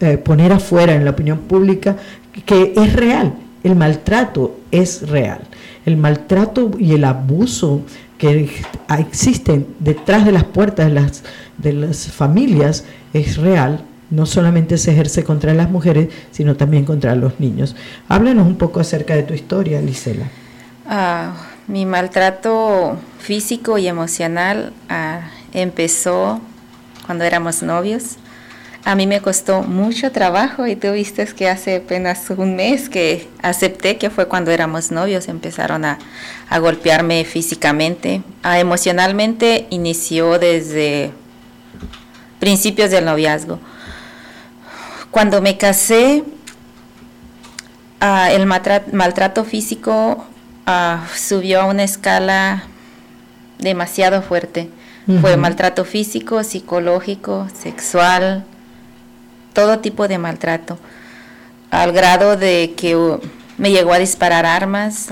eh, 0.00 0.18
poner 0.18 0.52
afuera 0.52 0.94
en 0.94 1.04
la 1.04 1.12
opinión 1.12 1.38
pública 1.38 1.96
que 2.42 2.72
es 2.76 2.92
real, 2.94 3.34
el 3.62 3.76
maltrato 3.76 4.58
es 4.70 5.08
real. 5.08 5.40
El 5.86 5.96
maltrato 5.96 6.70
y 6.78 6.92
el 6.94 7.04
abuso 7.04 7.82
que 8.18 8.50
existen 8.98 9.66
detrás 9.80 10.24
de 10.24 10.32
las 10.32 10.44
puertas 10.44 10.86
de 10.86 10.94
las, 10.94 11.24
de 11.58 11.72
las 11.72 12.06
familias 12.08 12.84
es 13.12 13.36
real. 13.36 13.84
No 14.10 14.26
solamente 14.26 14.78
se 14.78 14.92
ejerce 14.92 15.24
contra 15.24 15.54
las 15.54 15.70
mujeres, 15.70 16.08
sino 16.30 16.56
también 16.56 16.84
contra 16.84 17.14
los 17.14 17.40
niños. 17.40 17.74
Háblanos 18.08 18.46
un 18.46 18.56
poco 18.56 18.80
acerca 18.80 19.14
de 19.14 19.24
tu 19.24 19.34
historia, 19.34 19.80
Lisela. 19.80 20.26
Ah, 20.86 21.34
mi 21.66 21.86
maltrato 21.86 22.98
físico 23.18 23.78
y 23.78 23.88
emocional 23.88 24.72
ah, 24.88 25.30
empezó 25.52 26.40
cuando 27.06 27.24
éramos 27.24 27.62
novios. 27.62 28.18
A 28.86 28.94
mí 28.96 29.06
me 29.06 29.22
costó 29.22 29.62
mucho 29.62 30.12
trabajo 30.12 30.66
y 30.66 30.76
tú 30.76 30.92
viste 30.92 31.24
que 31.28 31.48
hace 31.48 31.76
apenas 31.76 32.28
un 32.28 32.54
mes 32.54 32.90
que 32.90 33.30
acepté 33.40 33.96
que 33.96 34.10
fue 34.10 34.28
cuando 34.28 34.50
éramos 34.50 34.90
novios, 34.90 35.28
empezaron 35.28 35.86
a, 35.86 35.98
golpearme 36.60 37.24
físicamente. 37.24 38.22
Ah, 38.42 38.60
emocionalmente 38.60 39.66
inició 39.70 40.38
desde 40.38 41.12
principios 42.38 42.90
del 42.90 43.06
noviazgo. 43.06 43.58
Cuando 45.10 45.40
me 45.40 45.56
casé, 45.56 46.22
ah, 48.00 48.30
el 48.32 48.44
maltrato, 48.44 49.44
físico 49.44 50.26
ah, 50.66 51.06
subió 51.16 51.62
a 51.62 51.64
una 51.64 51.84
escala 51.84 52.64
demasiado 53.58 54.20
fuerte. 54.20 54.68
Fue 55.20 55.36
maltrato 55.36 55.84
físico, 55.84 56.42
psicológico, 56.44 57.46
sexual, 57.54 58.44
todo 59.54 59.78
tipo 59.78 60.06
de 60.06 60.18
maltrato, 60.18 60.78
al 61.70 61.92
grado 61.92 62.36
de 62.36 62.74
que 62.76 62.96
uh, 62.96 63.20
me 63.56 63.70
llegó 63.70 63.94
a 63.94 63.98
disparar 63.98 64.44
armas, 64.44 65.08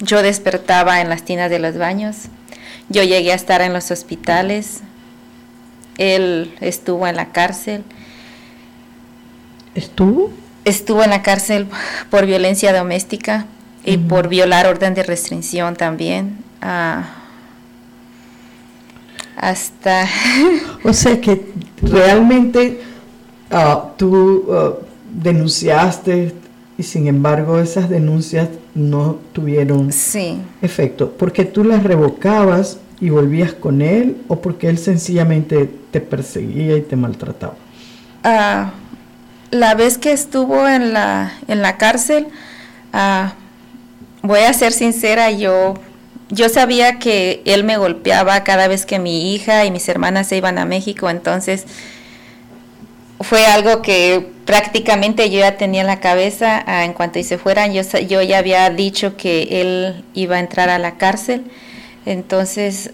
yo 0.00 0.22
despertaba 0.22 1.00
en 1.00 1.08
las 1.08 1.22
tinas 1.22 1.50
de 1.50 1.60
los 1.60 1.78
baños, 1.78 2.16
yo 2.88 3.04
llegué 3.04 3.32
a 3.32 3.36
estar 3.36 3.60
en 3.60 3.72
los 3.72 3.90
hospitales, 3.90 4.80
él 5.98 6.54
estuvo 6.60 7.06
en 7.06 7.16
la 7.16 7.26
cárcel. 7.32 7.84
¿Estuvo? 9.74 10.30
Estuvo 10.64 11.02
en 11.02 11.10
la 11.10 11.22
cárcel 11.22 11.68
por 12.10 12.26
violencia 12.26 12.72
doméstica 12.72 13.46
y 13.84 13.96
por 13.98 14.28
violar 14.28 14.66
orden 14.66 14.94
de 14.94 15.02
restricción 15.02 15.76
también. 15.76 16.38
Ah, 16.60 17.04
hasta... 19.36 20.06
o 20.84 20.92
sea 20.92 21.20
que 21.20 21.52
realmente 21.82 22.80
Ah, 23.52 23.90
tú 23.96 24.46
ah, 24.50 24.72
denunciaste 25.12 26.32
y 26.78 26.82
sin 26.82 27.06
embargo 27.06 27.58
esas 27.58 27.90
denuncias 27.90 28.48
no 28.74 29.18
tuvieron 29.32 29.90
efecto. 30.62 31.12
¿Porque 31.18 31.44
tú 31.44 31.62
las 31.62 31.82
revocabas 31.82 32.78
y 33.00 33.10
volvías 33.10 33.52
con 33.52 33.82
él 33.82 34.16
o 34.28 34.40
porque 34.40 34.68
él 34.68 34.78
sencillamente 34.78 35.70
te 35.90 36.00
perseguía 36.00 36.76
y 36.76 36.80
te 36.80 36.96
maltrataba? 36.96 37.54
Ah, 38.24 38.72
la 39.50 39.74
vez 39.74 39.98
que 39.98 40.12
estuvo 40.12 40.66
en 40.66 40.94
la, 40.94 41.32
en 41.46 41.60
la 41.60 41.76
cárcel, 41.76 42.28
voy 44.22 44.40
a 44.40 44.52
ser 44.54 44.72
sincera, 44.72 45.30
yo, 45.30 45.74
yo 46.30 46.48
sabía 46.48 46.98
que 46.98 47.42
él 47.44 47.64
me 47.64 47.76
golpeaba 47.76 48.42
cada 48.44 48.66
vez 48.66 48.86
que 48.86 48.98
mi 48.98 49.34
hija 49.34 49.66
y 49.66 49.70
mis 49.70 49.88
hermanas 49.88 50.28
se 50.28 50.38
iban 50.38 50.56
a 50.58 50.64
México, 50.64 51.10
entonces 51.10 51.66
fue 53.22 53.46
algo 53.46 53.82
que 53.82 54.32
prácticamente 54.44 55.30
yo 55.30 55.40
ya 55.40 55.56
tenía 55.56 55.82
en 55.82 55.86
la 55.86 56.00
cabeza 56.00 56.62
ah, 56.66 56.84
en 56.84 56.92
cuanto 56.92 57.18
y 57.18 57.24
se 57.24 57.38
fueran. 57.38 57.72
Yo, 57.72 57.82
yo 57.82 58.22
ya 58.22 58.38
había 58.38 58.68
dicho 58.70 59.16
que 59.16 59.60
él 59.60 60.04
iba 60.14 60.36
a 60.36 60.40
entrar 60.40 60.68
a 60.68 60.78
la 60.78 60.96
cárcel. 60.96 61.44
Entonces, 62.06 62.90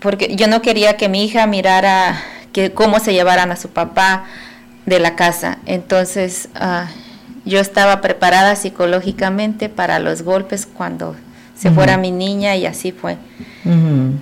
porque 0.00 0.34
yo 0.36 0.48
no 0.48 0.62
quería 0.62 0.96
que 0.96 1.08
mi 1.08 1.24
hija 1.24 1.46
mirara 1.46 2.20
que 2.52 2.72
cómo 2.72 2.98
se 2.98 3.12
llevaran 3.12 3.52
a 3.52 3.56
su 3.56 3.68
papá 3.68 4.24
de 4.86 4.98
la 4.98 5.16
casa. 5.16 5.58
Entonces, 5.66 6.48
ah, 6.54 6.88
yo 7.44 7.60
estaba 7.60 8.00
preparada 8.00 8.56
psicológicamente 8.56 9.68
para 9.68 9.98
los 9.98 10.22
golpes 10.22 10.66
cuando 10.66 11.16
se 11.60 11.70
fuera 11.70 11.98
mi 11.98 12.10
niña 12.10 12.56
y 12.56 12.64
así 12.64 12.90
fue. 12.92 13.18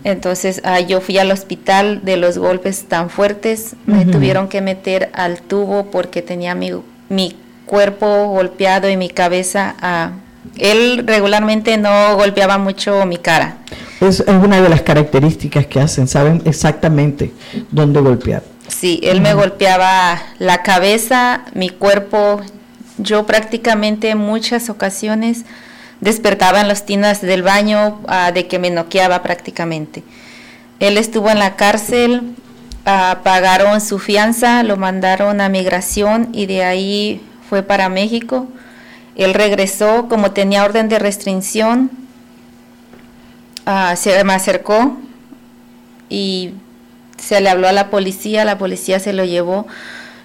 Entonces 0.02 0.61
ah, 0.64 0.80
yo 0.80 1.00
fui 1.00 1.18
al 1.18 1.30
hospital 1.30 2.00
de 2.04 2.16
los 2.16 2.38
golpes 2.38 2.87
tan 2.88 3.09
fuertes, 3.09 3.76
me 3.87 4.04
tuvieron 4.04 4.49
que 4.49 4.61
meter 4.61 5.11
al 5.12 5.40
tubo 5.40 5.90
porque 5.90 6.23
tenía 6.23 6.54
mi, 6.54 6.73
mi 7.09 7.37
cuerpo 7.66 8.26
golpeado 8.28 8.90
y 8.90 8.97
mi 8.97 9.09
cabeza. 9.09 9.76
Ah, 9.80 10.11
él 10.57 11.04
regularmente 11.07 11.76
no 11.76 12.16
golpeaba 12.16 12.59
mucho 12.59 13.07
mi 13.07 13.18
cara. 13.18 13.59
Es, 14.00 14.21
una 14.26 14.61
de 14.61 14.68
las 14.68 14.83
características 14.83 15.66
que 15.66 15.78
hacen, 15.80 16.09
saben 16.09 16.42
exactamente 16.45 17.33
dónde 17.71 18.00
golpear. 18.00 18.42
Sí, 18.66 19.00
él 19.02 19.21
me 19.21 19.35
golpeaba 19.35 20.21
la 20.38 20.62
cabeza, 20.62 21.42
mi 21.54 21.68
cuerpo. 21.68 22.40
Yo 22.99 23.26
prácticamente 23.26 24.11
en 24.11 24.18
muchas 24.18 24.68
ocasiones 24.68 25.45
despertaba 26.00 26.61
en 26.61 26.69
las 26.69 26.87
tinas 26.87 27.21
del 27.21 27.43
baño 27.43 28.00
ah, 28.09 28.33
de 28.33 28.47
que 28.47 28.59
me 28.59 28.71
noqueaba 28.71 29.23
prácticamente. 29.23 30.02
Él 30.81 30.97
estuvo 30.97 31.31
en 31.31 31.38
la 31.38 31.57
cárcel, 31.57 32.35
ah, 32.87 33.21
pagaron 33.25 33.81
su 33.81 33.99
fianza, 33.99 34.62
lo 34.62 34.76
mandaron 34.76 35.40
a 35.40 35.49
migración 35.49 36.28
y 36.33 36.47
de 36.47 36.64
ahí 36.64 37.21
fue 37.49 37.62
para 37.62 37.88
México. 37.88 38.47
Él 39.17 39.35
regresó, 39.35 40.07
como 40.09 40.31
tenía 40.31 40.64
orden 40.64 40.88
de 40.88 40.99
restricción, 40.99 41.90
ah, 43.67 43.97
se 43.97 44.23
me 44.23 44.35
acercó 44.35 44.97
y 46.09 46.55
se 47.17 47.40
le 47.40 47.50
habló 47.50 47.69
a 47.69 47.73
la 47.73 47.90
policía, 47.90 48.45
la 48.45 48.59
policía 48.59 49.00
se 49.00 49.12
lo 49.12 49.25
llevó. 49.25 49.67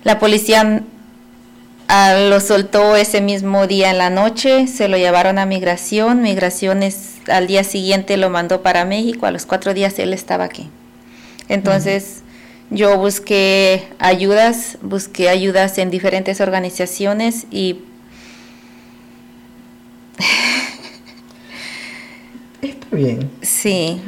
La 0.04 0.20
policía 0.20 0.84
lo 1.88 2.40
soltó 2.40 2.96
ese 2.96 3.22
mismo 3.22 3.68
día 3.68 3.92
en 3.92 3.98
la 3.98 4.10
noche, 4.10 4.68
se 4.68 4.88
lo 4.88 4.98
llevaron 4.98 5.38
a 5.38 5.46
migración, 5.46 6.22
migraciones 6.22 7.16
al 7.28 7.48
día 7.48 7.64
siguiente 7.64 8.18
lo 8.18 8.30
mandó 8.30 8.62
para 8.62 8.86
México, 8.86 9.26
a 9.26 9.32
los 9.32 9.46
cuatro 9.46 9.74
días 9.74 10.00
él 10.00 10.14
estaba 10.14 10.46
aquí. 10.46 10.70
Entonces 11.50 12.22
yo 12.70 12.98
busqué 12.98 13.88
ayudas, 14.00 14.78
busqué 14.82 15.30
ayudas 15.30 15.78
en 15.78 15.92
diferentes 15.92 16.42
organizaciones 16.42 17.46
y... 17.52 17.80
Está 22.62 22.96
bien. 22.96 23.30
Sí. 23.42 24.02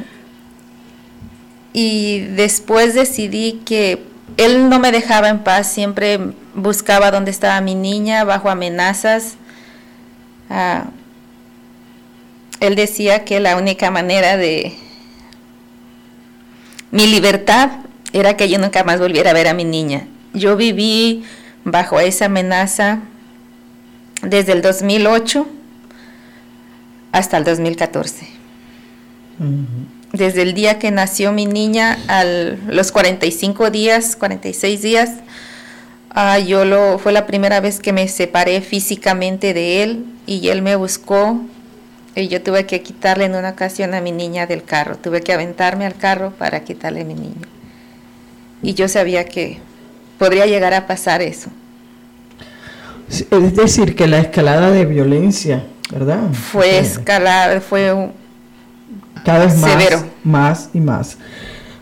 Y 1.72 2.20
después 2.20 2.94
decidí 2.94 3.60
que 3.64 4.02
él 4.36 4.68
no 4.68 4.78
me 4.78 4.92
dejaba 4.92 5.28
en 5.28 5.40
paz, 5.40 5.72
siempre 5.72 6.18
buscaba 6.54 7.10
dónde 7.10 7.30
estaba 7.30 7.60
mi 7.60 7.74
niña 7.74 8.24
bajo 8.24 8.50
amenazas. 8.50 9.36
Ah, 10.50 10.86
él 12.60 12.74
decía 12.74 13.24
que 13.24 13.40
la 13.40 13.56
única 13.56 13.90
manera 13.90 14.36
de 14.36 14.76
mi 16.90 17.06
libertad 17.06 17.70
era 18.12 18.36
que 18.36 18.48
yo 18.48 18.58
nunca 18.58 18.84
más 18.84 19.00
volviera 19.00 19.30
a 19.30 19.34
ver 19.34 19.48
a 19.48 19.54
mi 19.54 19.64
niña. 19.64 20.06
Yo 20.32 20.56
viví 20.56 21.24
bajo 21.64 22.00
esa 22.00 22.26
amenaza 22.26 23.00
desde 24.22 24.52
el 24.52 24.62
2008 24.62 25.46
hasta 27.12 27.36
el 27.36 27.44
2014. 27.44 28.26
Desde 30.12 30.42
el 30.42 30.54
día 30.54 30.78
que 30.78 30.90
nació 30.90 31.32
mi 31.32 31.46
niña, 31.46 31.98
a 32.08 32.24
los 32.24 32.92
45 32.92 33.70
días, 33.70 34.16
46 34.16 34.82
días, 34.82 35.10
ah, 36.10 36.38
yo 36.38 36.64
lo, 36.64 36.98
fue 36.98 37.12
la 37.12 37.26
primera 37.26 37.60
vez 37.60 37.80
que 37.80 37.92
me 37.92 38.06
separé 38.08 38.60
físicamente 38.60 39.52
de 39.52 39.82
él 39.82 40.06
y 40.26 40.48
él 40.48 40.62
me 40.62 40.76
buscó 40.76 41.40
y 42.14 42.28
yo 42.28 42.42
tuve 42.42 42.64
que 42.64 42.82
quitarle 42.82 43.26
en 43.26 43.34
una 43.34 43.50
ocasión 43.50 43.94
a 43.94 44.00
mi 44.00 44.10
niña 44.10 44.46
del 44.46 44.64
carro, 44.64 44.96
tuve 44.96 45.20
que 45.20 45.32
aventarme 45.32 45.84
al 45.84 45.96
carro 45.96 46.30
para 46.30 46.64
quitarle 46.64 47.02
a 47.02 47.04
mi 47.04 47.14
niña. 47.14 47.46
Y 48.62 48.74
yo 48.74 48.88
sabía 48.88 49.24
que 49.24 49.58
podría 50.18 50.46
llegar 50.46 50.72
a 50.72 50.86
pasar 50.86 51.20
eso. 51.20 51.50
Es 53.08 53.54
decir, 53.54 53.94
que 53.94 54.06
la 54.06 54.18
escalada 54.18 54.70
de 54.70 54.86
violencia, 54.86 55.66
¿verdad? 55.92 56.32
Fue 56.32 56.78
escalada, 56.78 57.60
fue 57.60 57.92
un, 57.92 58.12
cada 59.26 59.44
vez 59.44 59.56
más, 59.58 59.72
severo. 59.72 60.04
más 60.22 60.70
y 60.72 60.78
más. 60.78 61.18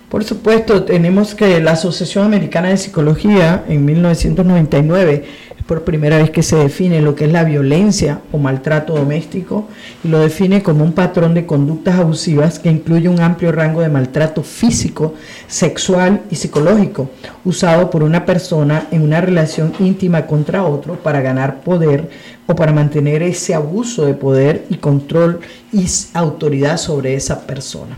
Por 0.08 0.24
supuesto, 0.24 0.84
tenemos 0.84 1.34
que 1.34 1.60
la 1.60 1.72
Asociación 1.72 2.24
Americana 2.24 2.68
de 2.68 2.78
Psicología 2.78 3.64
en 3.68 3.84
1999 3.84 5.24
por 5.66 5.85
primera 5.85 6.18
vez 6.18 6.30
que 6.30 6.42
se 6.42 6.56
define 6.56 7.00
lo 7.00 7.14
que 7.14 7.25
es 7.25 7.33
la 7.33 7.44
violencia 7.44 8.21
o 8.33 8.38
maltrato 8.38 8.94
doméstico 8.94 9.66
y 10.02 10.09
lo 10.09 10.21
define 10.21 10.62
como 10.62 10.85
un 10.85 10.92
patrón 10.92 11.33
de 11.33 11.47
conductas 11.47 11.99
abusivas 11.99 12.59
que 12.59 12.71
incluye 12.71 13.09
un 13.09 13.21
amplio 13.21 13.50
rango 13.50 13.80
de 13.80 13.88
maltrato 13.88 14.42
físico, 14.42 15.14
sexual 15.47 16.23
y 16.30 16.37
psicológico 16.37 17.09
usado 17.44 17.90
por 17.90 18.02
una 18.02 18.26
persona 18.26 18.88
en 18.90 19.02
una 19.02 19.23
relación 19.23 19.73
íntima 19.80 20.26
contra 20.26 20.64
otro 20.64 20.97
para 20.97 21.23
ganar 21.23 21.62
poder 21.62 22.11
o 22.47 22.54
para 22.54 22.73
mantener 22.73 23.23
ese 23.23 23.54
abuso 23.54 24.04
de 24.04 24.14
poder 24.14 24.66
y 24.68 24.76
control 24.76 25.40
y 25.73 25.87
autoridad 26.12 26.76
sobre 26.76 27.14
esa 27.14 27.47
persona. 27.47 27.97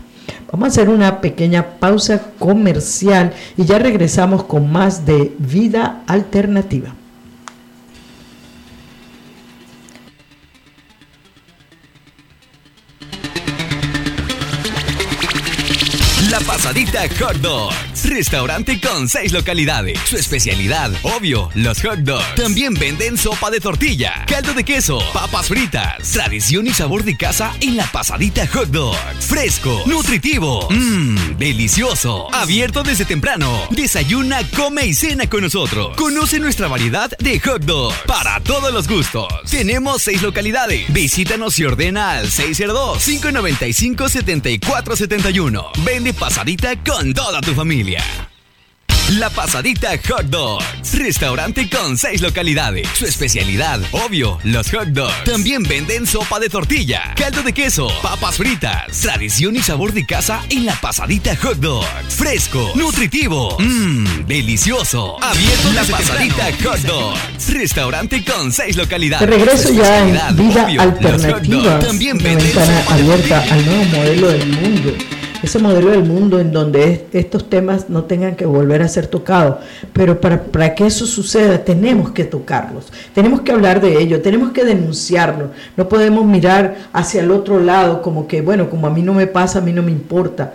Vamos 0.49 0.67
a 0.67 0.71
hacer 0.71 0.89
una 0.89 1.19
pequeña 1.19 1.79
pausa 1.79 2.21
comercial 2.39 3.33
y 3.57 3.65
ya 3.65 3.79
regresamos 3.79 4.43
con 4.43 4.71
más 4.71 5.05
de 5.05 5.33
vida 5.37 6.03
alternativa. 6.07 6.93
Pasadita 16.67 17.07
Hot 17.19 17.37
Dogs. 17.37 18.09
Restaurante 18.09 18.81
con 18.81 19.07
seis 19.07 19.31
localidades. 19.31 19.97
Su 20.05 20.17
especialidad, 20.17 20.91
obvio, 21.01 21.49
los 21.55 21.81
hot 21.81 21.99
dogs. 21.99 22.35
También 22.35 22.73
venden 22.73 23.17
sopa 23.17 23.49
de 23.49 23.61
tortilla, 23.61 24.25
caldo 24.27 24.53
de 24.53 24.65
queso, 24.65 24.99
papas 25.13 25.47
fritas. 25.47 26.11
Tradición 26.11 26.67
y 26.67 26.73
sabor 26.73 27.05
de 27.05 27.15
casa 27.15 27.53
en 27.61 27.77
la 27.77 27.85
Pasadita 27.85 28.45
Hot 28.47 28.67
Dogs. 28.67 28.99
Fresco, 29.21 29.81
nutritivo, 29.85 30.67
mmm, 30.69 31.37
delicioso. 31.37 32.27
Abierto 32.35 32.83
desde 32.83 33.05
temprano. 33.05 33.61
Desayuna, 33.71 34.41
come 34.53 34.87
y 34.87 34.93
cena 34.93 35.29
con 35.29 35.43
nosotros. 35.43 35.95
Conoce 35.95 36.37
nuestra 36.37 36.67
variedad 36.67 37.09
de 37.17 37.39
hot 37.39 37.63
dogs 37.63 37.95
para 38.05 38.41
todos 38.41 38.73
los 38.73 38.89
gustos. 38.89 39.27
Tenemos 39.49 40.01
seis 40.01 40.21
localidades. 40.21 40.91
Visítanos 40.93 41.57
y 41.59 41.63
ordena 41.63 42.11
al 42.11 42.29
602 42.29 43.05
595 43.05 44.09
7471. 44.09 45.71
Vende 45.85 46.13
pasadita 46.13 46.56
con 46.85 47.13
toda 47.13 47.39
tu 47.41 47.53
familia. 47.53 48.03
La 49.11 49.29
Pasadita 49.29 49.91
Hot 50.09 50.25
Dogs. 50.25 50.93
Restaurante 50.97 51.69
con 51.69 51.97
seis 51.97 52.21
localidades. 52.21 52.89
Su 52.93 53.05
especialidad, 53.05 53.79
obvio, 53.91 54.37
los 54.43 54.69
hot 54.71 54.87
dogs. 54.87 55.23
También 55.23 55.63
venden 55.63 56.05
sopa 56.05 56.39
de 56.39 56.49
tortilla, 56.49 57.13
caldo 57.15 57.41
de 57.41 57.53
queso, 57.53 57.87
papas 58.01 58.35
fritas. 58.35 58.99
Tradición 59.01 59.55
y 59.55 59.59
sabor 59.59 59.93
de 59.93 60.05
casa 60.05 60.43
en 60.49 60.65
la 60.65 60.75
Pasadita 60.75 61.37
Hot 61.37 61.57
Dogs. 61.57 61.87
Fresco, 62.09 62.73
nutritivo, 62.75 63.55
mmm, 63.59 64.25
delicioso. 64.27 65.15
Abierto 65.23 65.71
la 65.71 65.83
Pasadita 65.83 66.49
Hot 66.63 66.79
Dogs. 66.79 67.53
Restaurante 67.53 68.25
con 68.25 68.51
seis 68.51 68.75
localidades. 68.75 69.29
De 69.29 69.37
regreso 69.37 69.71
ya 69.71 69.99
en 69.99 70.35
Vida 70.35 70.83
Alternativa. 70.83 71.79
También 71.79 72.17
venden 72.17 72.51
abierta 72.89 73.41
al 73.41 73.65
nuevo 73.65 73.85
modelo 73.85 74.27
del 74.29 74.47
mundo 74.47 75.16
ese 75.43 75.59
modelo 75.59 75.91
del 75.91 76.03
mundo 76.03 76.39
en 76.39 76.51
donde 76.51 77.05
estos 77.13 77.49
temas 77.49 77.89
no 77.89 78.05
tengan 78.05 78.35
que 78.35 78.45
volver 78.45 78.81
a 78.81 78.87
ser 78.87 79.07
tocados. 79.07 79.57
Pero 79.93 80.19
para, 80.19 80.43
para, 80.43 80.73
que 80.73 80.85
eso 80.85 81.05
suceda 81.05 81.63
tenemos 81.63 82.11
que 82.11 82.23
tocarlos, 82.23 82.91
tenemos 83.13 83.41
que 83.41 83.51
hablar 83.51 83.81
de 83.81 83.99
ello, 83.99 84.21
tenemos 84.21 84.51
que 84.51 84.65
denunciarlo. 84.65 85.51
No 85.75 85.87
podemos 85.87 86.25
mirar 86.25 86.75
hacia 86.93 87.21
el 87.21 87.31
otro 87.31 87.59
lado 87.59 88.01
como 88.01 88.27
que, 88.27 88.41
bueno, 88.41 88.69
como 88.69 88.87
a 88.87 88.89
mí 88.89 89.01
no 89.01 89.13
me 89.13 89.27
pasa, 89.27 89.59
a 89.59 89.61
mí 89.61 89.73
no 89.73 89.83
me 89.83 89.91
importa. 89.91 90.53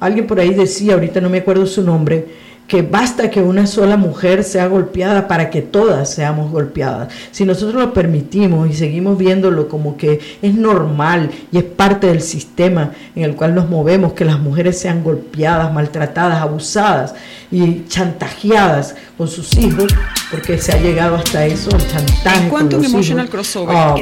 Alguien 0.00 0.26
por 0.26 0.38
ahí 0.38 0.54
decía, 0.54 0.94
ahorita 0.94 1.20
no 1.20 1.28
me 1.28 1.38
acuerdo 1.38 1.66
su 1.66 1.82
nombre, 1.82 2.26
que 2.68 2.82
basta 2.82 3.30
que 3.30 3.40
una 3.40 3.66
sola 3.66 3.96
mujer 3.96 4.44
sea 4.44 4.68
golpeada 4.68 5.26
para 5.26 5.48
que 5.48 5.62
todas 5.62 6.12
seamos 6.12 6.50
golpeadas. 6.50 7.08
Si 7.32 7.46
nosotros 7.46 7.80
lo 7.82 7.94
permitimos 7.94 8.68
y 8.68 8.74
seguimos 8.74 9.16
viéndolo 9.16 9.68
como 9.68 9.96
que 9.96 10.20
es 10.42 10.54
normal 10.54 11.30
y 11.50 11.56
es 11.56 11.64
parte 11.64 12.08
del 12.08 12.20
sistema 12.20 12.92
en 13.16 13.22
el 13.22 13.36
cual 13.36 13.54
nos 13.54 13.70
movemos, 13.70 14.12
que 14.12 14.26
las 14.26 14.38
mujeres 14.38 14.78
sean 14.78 15.02
golpeadas, 15.02 15.72
maltratadas, 15.72 16.42
abusadas 16.42 17.14
y 17.50 17.86
chantajeadas 17.88 18.94
con 19.16 19.28
sus 19.28 19.56
hijos, 19.56 19.86
porque 20.30 20.58
se 20.58 20.72
ha 20.72 20.78
llegado 20.78 21.16
hasta 21.16 21.46
eso, 21.46 21.70
el 21.74 21.88
chantaje. 21.88 22.50
con 22.50 22.68
los 22.68 22.84
emotional 22.84 23.30
crossover, 23.30 23.74
ah, 23.74 23.94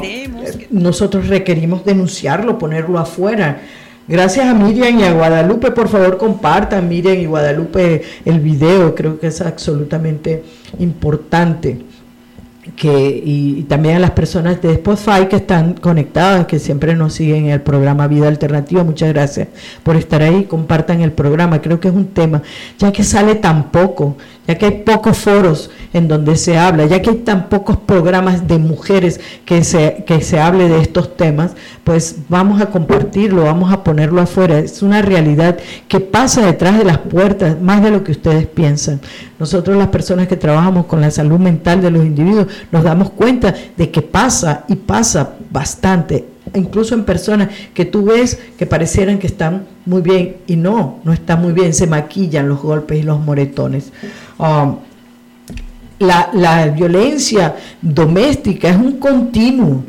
nosotros 0.71 1.27
requerimos 1.27 1.85
denunciarlo, 1.85 2.59
ponerlo 2.59 2.99
afuera 2.99 3.61
Gracias 4.07 4.45
a 4.45 4.53
Miriam 4.53 4.99
y 4.99 5.03
a 5.03 5.11
Guadalupe, 5.11 5.71
por 5.71 5.89
favor 5.89 6.17
compartan 6.17 6.87
Miriam 6.87 7.17
y 7.17 7.25
Guadalupe 7.25 8.03
el 8.23 8.39
video, 8.39 8.95
creo 8.95 9.19
que 9.19 9.27
es 9.27 9.41
absolutamente 9.41 10.43
importante. 10.79 11.79
Que, 12.75 13.21
y, 13.23 13.63
también 13.63 13.95
a 13.95 13.99
las 13.99 14.11
personas 14.11 14.61
de 14.61 14.73
Spotify 14.73 15.27
que 15.29 15.37
están 15.37 15.73
conectadas, 15.73 16.45
que 16.47 16.59
siempre 16.59 16.95
nos 16.95 17.13
siguen 17.13 17.45
en 17.45 17.51
el 17.51 17.61
programa 17.61 18.07
Vida 18.07 18.27
Alternativa. 18.27 18.83
Muchas 18.83 19.09
gracias 19.13 19.47
por 19.83 19.95
estar 19.95 20.21
ahí. 20.21 20.43
Compartan 20.43 21.01
el 21.01 21.13
programa. 21.13 21.61
Creo 21.61 21.79
que 21.79 21.87
es 21.87 21.93
un 21.93 22.07
tema, 22.07 22.41
ya 22.77 22.91
que 22.91 23.05
sale 23.05 23.35
tan 23.35 23.71
poco, 23.71 24.17
ya 24.47 24.57
que 24.57 24.65
hay 24.65 24.83
pocos 24.83 25.17
foros 25.17 25.69
en 25.93 26.07
donde 26.07 26.35
se 26.35 26.57
habla, 26.57 26.85
ya 26.85 27.01
que 27.01 27.09
hay 27.09 27.15
tan 27.17 27.49
pocos 27.49 27.77
programas 27.77 28.47
de 28.47 28.57
mujeres 28.57 29.19
que 29.45 29.63
se, 29.63 30.03
que 30.05 30.21
se 30.21 30.39
hable 30.39 30.69
de 30.69 30.81
estos 30.81 31.17
temas, 31.17 31.51
pues 31.83 32.17
vamos 32.29 32.61
a 32.61 32.67
compartirlo, 32.67 33.43
vamos 33.43 33.71
a 33.71 33.83
ponerlo 33.83 34.21
afuera. 34.21 34.59
Es 34.59 34.81
una 34.81 35.01
realidad 35.01 35.57
que 35.87 35.99
pasa 35.99 36.45
detrás 36.45 36.77
de 36.77 36.85
las 36.85 36.99
puertas, 36.99 37.59
más 37.59 37.83
de 37.83 37.91
lo 37.91 38.03
que 38.03 38.11
ustedes 38.11 38.45
piensan. 38.45 39.01
Nosotros 39.39 39.77
las 39.77 39.87
personas 39.87 40.27
que 40.27 40.37
trabajamos 40.37 40.85
con 40.85 41.01
la 41.01 41.11
salud 41.11 41.39
mental 41.39 41.81
de 41.81 41.91
los 41.91 42.05
individuos 42.05 42.47
nos 42.71 42.83
damos 42.83 43.11
cuenta 43.11 43.53
de 43.75 43.91
que 43.91 44.01
pasa 44.01 44.65
y 44.67 44.75
pasa 44.75 45.35
bastante, 45.49 46.25
incluso 46.55 46.95
en 46.95 47.03
personas 47.03 47.49
que 47.73 47.85
tú 47.85 48.05
ves 48.05 48.39
que 48.57 48.65
parecieran 48.65 49.19
que 49.19 49.27
están 49.27 49.65
muy 49.85 50.01
bien 50.01 50.37
y 50.47 50.55
no, 50.55 50.99
no 51.03 51.13
están 51.13 51.41
muy 51.41 51.53
bien, 51.53 51.73
se 51.73 51.87
maquillan 51.87 52.49
los 52.49 52.61
golpes 52.61 52.99
y 52.99 53.03
los 53.03 53.19
moretones. 53.19 53.91
Um, 54.37 54.77
la, 55.99 56.67
violencia 56.75 57.55
doméstica 57.81 58.69
es 58.69 58.77
un 58.77 58.99
continuo, 58.99 59.83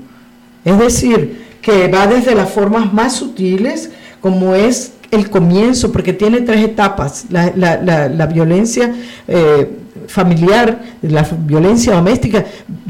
es 0.65 0.79
decir, 0.79 1.47
que 1.61 1.89
va 1.89 2.07
desde 2.07 2.35
las 2.35 2.51
formas 2.51 2.93
más 2.93 3.15
sutiles, 3.15 3.91
como 4.21 4.55
es 4.55 4.93
el 5.11 5.31
comienzo, 5.31 5.93
porque 5.93 6.13
tiene 6.13 6.41
tres 6.41 6.65
etapas. 6.65 7.27
La, 7.31 7.53
la, 7.55 8.27
violencia 8.27 8.95
eh, 9.27 9.71
familiar, 10.09 10.81
la 11.03 11.23
violencia 11.23 11.95
doméstica, 11.95 12.45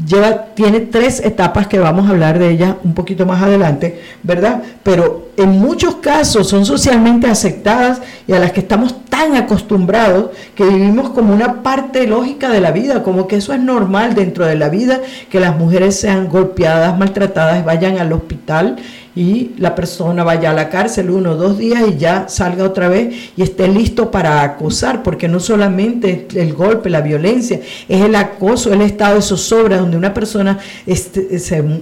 lleva, 0.05 0.45
tiene 0.55 0.79
tres 0.79 1.19
etapas 1.23 1.67
que 1.67 1.77
vamos 1.77 2.07
a 2.07 2.11
hablar 2.11 2.39
de 2.39 2.49
ellas 2.49 2.75
un 2.83 2.93
poquito 2.93 3.25
más 3.25 3.43
adelante, 3.43 4.01
¿verdad? 4.23 4.63
Pero 4.83 5.29
en 5.37 5.51
muchos 5.59 5.95
casos 5.95 6.47
son 6.47 6.65
socialmente 6.65 7.27
aceptadas 7.27 8.01
y 8.27 8.33
a 8.33 8.39
las 8.39 8.51
que 8.51 8.61
estamos 8.61 9.05
tan 9.09 9.35
acostumbrados 9.35 10.31
que 10.55 10.63
vivimos 10.63 11.09
como 11.09 11.33
una 11.33 11.61
parte 11.61 12.07
lógica 12.07 12.49
de 12.49 12.61
la 12.61 12.71
vida, 12.71 13.03
como 13.03 13.27
que 13.27 13.35
eso 13.35 13.53
es 13.53 13.59
normal 13.59 14.15
dentro 14.15 14.45
de 14.45 14.55
la 14.55 14.69
vida, 14.69 15.01
que 15.29 15.39
las 15.39 15.57
mujeres 15.57 15.99
sean 15.99 16.29
golpeadas, 16.29 16.97
maltratadas, 16.97 17.63
vayan 17.65 17.99
al 17.99 18.13
hospital 18.13 18.77
y 19.15 19.51
la 19.57 19.75
persona 19.75 20.23
vaya 20.23 20.51
a 20.51 20.53
la 20.53 20.69
cárcel 20.69 21.09
uno 21.09 21.31
o 21.31 21.35
dos 21.35 21.57
días 21.57 21.83
y 21.87 21.97
ya 21.97 22.27
salga 22.29 22.63
otra 22.63 22.87
vez 22.89 23.31
y 23.35 23.41
esté 23.41 23.67
listo 23.67 24.11
para 24.11 24.43
acosar, 24.43 25.03
porque 25.03 25.27
no 25.27 25.39
solamente 25.39 26.27
el 26.35 26.53
golpe, 26.53 26.89
la 26.89 27.01
violencia, 27.01 27.59
es 27.87 28.01
el 28.01 28.15
acoso, 28.15 28.73
el 28.73 28.81
estado 28.81 29.15
de 29.15 29.21
zozobra 29.21 29.77
donde 29.77 29.97
una 29.97 30.13
persona 30.13 30.59
este, 30.85 31.27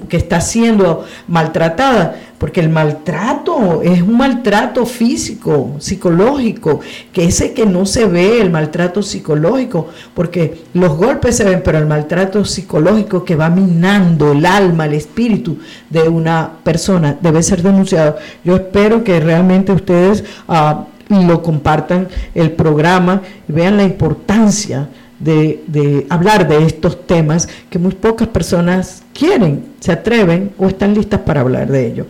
que 0.08 0.18
está 0.18 0.42
siendo 0.42 1.06
maltratada 1.28 2.16
porque 2.38 2.60
el 2.60 2.70
maltrato 2.70 3.82
es 3.82 4.02
un 4.02 4.18
maltrato 4.18 4.86
físico, 4.86 5.76
psicológico, 5.80 6.82
que 7.12 7.26
ese 7.26 7.54
que 7.54 7.66
no 7.66 7.86
se 7.86 8.06
ve, 8.06 8.40
el 8.42 8.52
maltrato 8.52 9.02
psicológico, 9.02 9.88
porque 10.14 10.66
los 10.74 10.96
golpes 10.96 11.38
se 11.38 11.46
ven, 11.46 11.62
pero 11.64 11.80
el 11.80 11.88
maltrato 11.88 12.46
psicológico 12.46 13.24
que 13.26 13.36
va 13.36 13.50
minando 13.50 14.34
el 14.34 14.46
alma, 14.46 14.86
el 14.86 14.94
espíritu 14.94 15.58
de 15.90 16.08
una 16.08 16.52
persona 16.64 17.18
debe 17.20 17.42
ser 17.42 17.64
denunciado. 17.64 18.18
Yo 18.44 18.56
espero 18.56 19.04
que 19.04 19.20
realmente 19.20 19.72
ustedes 19.72 20.24
uh, 20.48 20.84
lo 21.10 21.42
compartan 21.42 22.08
el 22.36 22.52
programa 22.52 23.22
y 23.50 23.52
vean 23.52 23.78
la 23.78 23.84
importancia 23.84 24.90
de, 25.20 26.06
hablar 26.10 26.48
de 26.48 26.66
estos 26.66 27.06
temas 27.06 27.48
que 27.70 27.80
muy 27.80 27.94
pocas 27.94 28.28
personas 28.28 29.04
quieren, 29.14 29.66
se 29.80 29.92
atreven 29.92 30.52
o 30.58 30.68
están 30.68 30.94
listas 30.94 31.22
para 31.22 31.42
hablar 31.42 31.72
de 31.72 31.88
ello. 31.88 32.06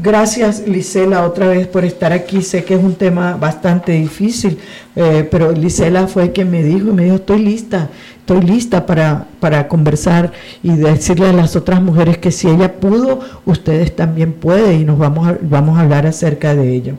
Gracias, 0.00 0.66
Lisela, 0.66 1.24
otra 1.24 1.48
vez 1.48 1.66
por 1.66 1.84
estar 1.84 2.12
aquí. 2.12 2.42
Sé 2.42 2.62
que 2.62 2.74
es 2.74 2.82
un 2.82 2.94
tema 2.94 3.36
bastante 3.36 3.92
difícil, 3.92 4.58
eh, 4.94 5.26
pero 5.28 5.50
Lisela 5.50 6.06
fue 6.06 6.30
quien 6.30 6.50
me 6.50 6.62
dijo, 6.62 6.92
me 6.92 7.04
dijo, 7.04 7.16
estoy 7.16 7.42
lista, 7.42 7.88
estoy 8.20 8.42
lista 8.42 8.84
para, 8.86 9.26
para 9.40 9.66
conversar 9.66 10.32
y 10.62 10.72
decirle 10.72 11.28
a 11.28 11.32
las 11.32 11.56
otras 11.56 11.82
mujeres 11.82 12.18
que 12.18 12.30
si 12.30 12.48
ella 12.48 12.74
pudo, 12.74 13.20
ustedes 13.46 13.96
también 13.96 14.34
pueden 14.34 14.82
y 14.82 14.84
nos 14.84 14.98
vamos 14.98 15.36
vamos 15.42 15.78
a 15.78 15.82
hablar 15.82 16.06
acerca 16.06 16.54
de 16.54 16.72
ello. 16.74 16.94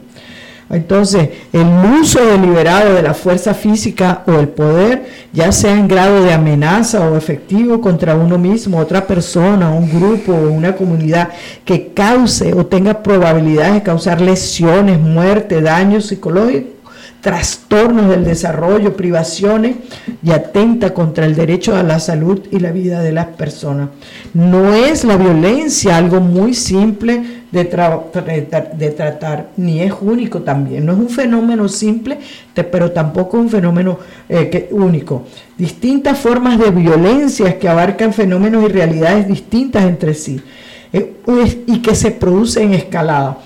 Entonces, 0.69 1.29
el 1.51 1.67
uso 1.99 2.23
deliberado 2.23 2.93
de 2.93 3.01
la 3.01 3.15
fuerza 3.15 3.55
física 3.55 4.21
o 4.27 4.33
el 4.33 4.49
poder, 4.49 5.05
ya 5.33 5.51
sea 5.51 5.73
en 5.73 5.87
grado 5.87 6.23
de 6.23 6.31
amenaza 6.31 7.09
o 7.09 7.17
efectivo 7.17 7.81
contra 7.81 8.15
uno 8.15 8.37
mismo, 8.37 8.77
otra 8.77 9.07
persona, 9.07 9.71
un 9.71 9.89
grupo 9.89 10.31
o 10.31 10.51
una 10.51 10.75
comunidad 10.75 11.29
que 11.65 11.87
cause 11.87 12.53
o 12.53 12.67
tenga 12.67 13.01
probabilidades 13.01 13.73
de 13.75 13.83
causar 13.83 14.21
lesiones, 14.21 14.99
muerte, 14.99 15.59
daños 15.59 16.05
psicológicos, 16.05 16.78
trastornos 17.21 18.09
del 18.09 18.23
desarrollo, 18.23 18.95
privaciones 18.95 19.75
y 20.23 20.31
atenta 20.31 20.93
contra 20.93 21.25
el 21.25 21.35
derecho 21.35 21.75
a 21.75 21.83
la 21.83 21.99
salud 21.99 22.41
y 22.51 22.59
la 22.59 22.71
vida 22.71 23.01
de 23.01 23.11
las 23.11 23.27
personas. 23.27 23.89
No 24.33 24.73
es 24.73 25.03
la 25.03 25.17
violencia 25.17 25.97
algo 25.97 26.21
muy 26.21 26.53
simple 26.53 27.39
de, 27.51 27.63
de 28.77 28.89
tratar, 28.91 29.49
ni 29.57 29.81
es 29.81 29.93
único 29.99 30.41
también. 30.43 30.85
No 30.85 30.93
es 30.93 30.99
un 30.99 31.09
fenómeno 31.09 31.67
simple, 31.67 32.19
pero 32.53 32.91
tampoco 32.91 33.37
un 33.37 33.49
fenómeno 33.49 33.99
eh, 34.29 34.69
único. 34.71 35.23
Distintas 35.57 36.17
formas 36.19 36.57
de 36.57 36.71
violencia 36.71 37.59
que 37.59 37.67
abarcan 37.67 38.13
fenómenos 38.13 38.63
y 38.63 38.67
realidades 38.67 39.27
distintas 39.27 39.83
entre 39.83 40.13
sí 40.13 40.41
eh, 40.93 41.15
y 41.67 41.81
que 41.81 41.95
se 41.95 42.11
producen 42.11 42.69
en 42.69 42.73
escalada 42.75 43.37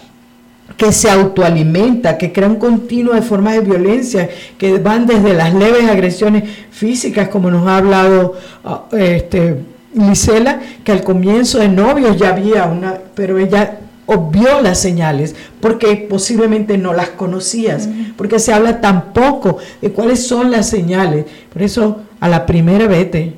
que 0.78 0.92
se 0.92 1.10
autoalimenta, 1.10 2.18
que 2.18 2.32
crea 2.32 2.48
un 2.48 2.56
continuo 2.56 3.14
de 3.14 3.22
formas 3.22 3.56
de 3.56 3.62
violencia 3.62 4.30
que 4.58 4.78
van 4.80 5.06
desde 5.06 5.34
las 5.34 5.54
leves 5.54 5.90
agresiones 5.90 6.44
físicas, 6.72 7.28
como 7.30 7.52
nos 7.52 7.68
ha 7.68 7.78
hablado 7.78 8.36
ah, 8.64 8.86
este, 8.92 9.58
Lisela, 9.94 10.60
que 10.84 10.92
al 10.92 11.04
comienzo 11.04 11.60
de 11.60 11.68
novios 11.68 12.18
ya 12.18 12.30
había 12.30 12.66
una, 12.66 12.98
pero 13.14 13.38
ella 13.38 13.80
obvió 14.06 14.62
las 14.62 14.80
señales 14.80 15.36
porque 15.62 16.08
posiblemente 16.10 16.78
no 16.78 16.94
las 16.94 17.10
conocías, 17.10 17.88
porque 18.18 18.40
se 18.40 18.54
habla 18.54 18.82
tan 18.82 19.14
poco 19.14 19.58
de 19.82 19.92
cuáles 19.92 20.26
son 20.26 20.50
las 20.50 20.70
señales. 20.70 21.26
Por 21.52 21.62
eso, 21.62 22.02
a 22.20 22.28
la 22.28 22.46
primera 22.46 22.88
vete, 22.88 23.34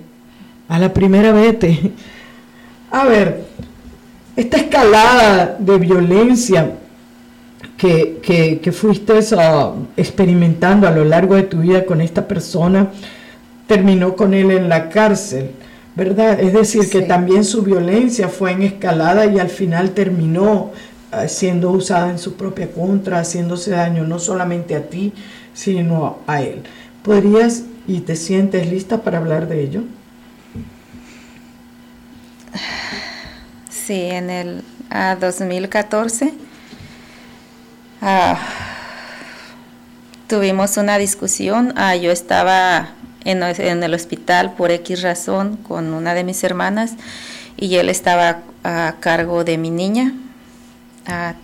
a 0.68 0.80
la 0.80 0.94
primera 0.94 1.32
vete. 1.34 1.92
A 2.92 3.04
ver, 3.04 3.44
esta 4.36 4.58
escalada 4.58 5.58
de 5.60 5.78
violencia 5.78 6.72
que, 7.78 8.60
que, 8.62 8.72
fuiste 8.72 9.14
uh, 9.14 9.88
experimentando 9.98 10.88
a 10.88 10.92
lo 10.92 11.04
largo 11.04 11.36
de 11.36 11.44
tu 11.44 11.60
vida 11.60 11.86
con 11.86 12.02
esta 12.02 12.28
persona 12.28 12.92
terminó 13.68 14.16
con 14.16 14.34
él 14.34 14.52
en 14.52 14.70
la 14.70 14.90
cárcel, 14.90 15.52
¿verdad? 15.96 16.40
Es 16.40 16.54
decir, 16.54 16.90
que 16.90 17.02
también 17.02 17.44
su 17.44 17.64
violencia 17.64 18.30
fue 18.30 18.52
en 18.52 18.62
escalada 18.62 19.26
y 19.26 19.40
al 19.40 19.50
final 19.50 19.92
terminó 19.92 20.72
uh, 21.12 21.28
siendo 21.28 21.72
usada 21.72 22.12
en 22.12 22.20
su 22.20 22.36
propia 22.36 22.72
contra, 22.72 23.20
haciéndose 23.20 23.72
daño 23.72 24.06
no 24.06 24.20
solamente 24.20 24.76
a 24.76 24.88
ti, 24.88 25.14
sino 25.54 26.20
a 26.28 26.42
él. 26.42 26.64
¿Podrías 27.04 27.64
y 27.88 28.02
te 28.02 28.16
sientes 28.16 28.70
lista 28.70 29.02
para 29.02 29.18
hablar 29.18 29.48
de 29.48 29.62
ello? 29.62 29.84
Sí, 33.70 34.02
en 34.02 34.30
el 34.30 34.64
2014 35.20 36.34
Ah, 38.02 38.38
tuvimos 40.28 40.78
una 40.78 40.98
discusión. 40.98 41.74
Ah, 41.76 41.96
yo 41.96 42.12
estaba 42.12 42.90
en, 43.24 43.44
el 43.44 43.94
hospital 43.94 44.54
por 44.54 44.72
X 44.72 45.02
razón 45.02 45.58
con 45.58 45.94
una 45.94 46.14
de 46.14 46.24
mis 46.24 46.44
hermanas 46.44 46.94
y 47.58 47.76
él 47.76 47.90
estaba 47.90 48.42
a 48.64 48.96
cargo 49.00 49.44
de 49.44 49.58
mi 49.58 49.70
niña. 49.70 50.14
Ah, 51.08 51.36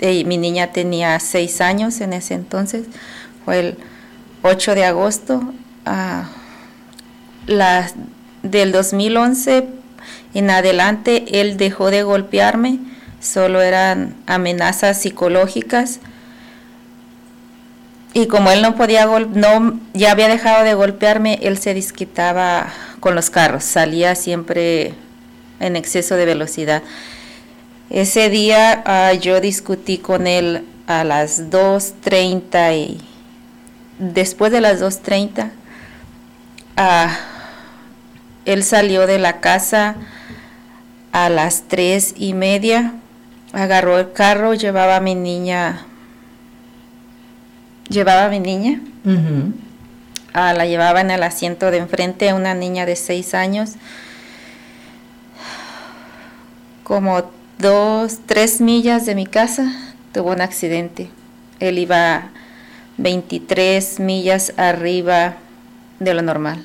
mi 0.00 0.38
niña 0.38 0.72
tenía 0.72 1.18
seis 1.18 1.60
años 1.60 2.00
en 2.00 2.12
ese 2.12 2.34
entonces. 2.34 2.86
Fue 3.44 3.60
el 3.60 3.78
8 4.42 4.74
de 4.74 4.84
agosto 4.84 5.52
del 8.42 8.72
2011 8.72 9.68
en 10.34 10.50
adelante. 10.50 11.40
Él 11.40 11.56
dejó 11.56 11.90
de 11.90 12.02
golpearme 12.02 12.93
solo 13.24 13.62
eran 13.62 14.14
amenazas 14.26 15.00
psicológicas. 15.00 16.00
Y 18.12 18.26
como 18.26 18.50
él 18.50 18.62
no 18.62 18.76
podía, 18.76 19.06
no, 19.06 19.80
ya 19.92 20.12
había 20.12 20.28
dejado 20.28 20.62
de 20.62 20.74
golpearme, 20.74 21.40
él 21.42 21.58
se 21.58 21.74
disquitaba 21.74 22.68
con 23.00 23.14
los 23.14 23.30
carros, 23.30 23.64
salía 23.64 24.14
siempre 24.14 24.94
en 25.58 25.74
exceso 25.74 26.14
de 26.14 26.26
velocidad. 26.26 26.82
Ese 27.90 28.28
día 28.28 28.82
ah, 28.86 29.12
yo 29.14 29.40
discutí 29.40 29.98
con 29.98 30.26
él 30.26 30.64
a 30.86 31.02
las 31.02 31.50
2.30 31.50 32.76
y 32.76 33.00
después 33.98 34.52
de 34.52 34.60
las 34.60 34.80
2.30 34.80 35.50
ah, 36.76 37.16
él 38.44 38.62
salió 38.62 39.06
de 39.06 39.18
la 39.18 39.40
casa 39.40 39.96
a 41.12 41.28
las 41.30 41.64
tres 41.68 42.14
y 42.16 42.34
media 42.34 42.94
agarró 43.54 43.98
el 43.98 44.12
carro, 44.12 44.54
llevaba 44.54 44.96
a 44.96 45.00
mi 45.00 45.14
niña, 45.14 45.86
llevaba 47.88 48.26
a 48.26 48.28
mi 48.28 48.40
niña, 48.40 48.80
ah, 50.32 50.52
la 50.52 50.66
llevaba 50.66 51.00
en 51.00 51.10
el 51.10 51.22
asiento 51.22 51.70
de 51.70 51.78
enfrente, 51.78 52.28
a 52.28 52.34
una 52.34 52.54
niña 52.54 52.84
de 52.84 52.96
seis 52.96 53.34
años, 53.34 53.72
como 56.82 57.30
dos, 57.58 58.18
tres 58.26 58.60
millas 58.60 59.06
de 59.06 59.14
mi 59.14 59.26
casa, 59.26 59.72
tuvo 60.12 60.32
un 60.32 60.40
accidente. 60.40 61.08
Él 61.60 61.78
iba 61.78 62.30
23 62.98 64.00
millas 64.00 64.52
arriba 64.56 65.36
de 66.00 66.14
lo 66.14 66.22
normal. 66.22 66.62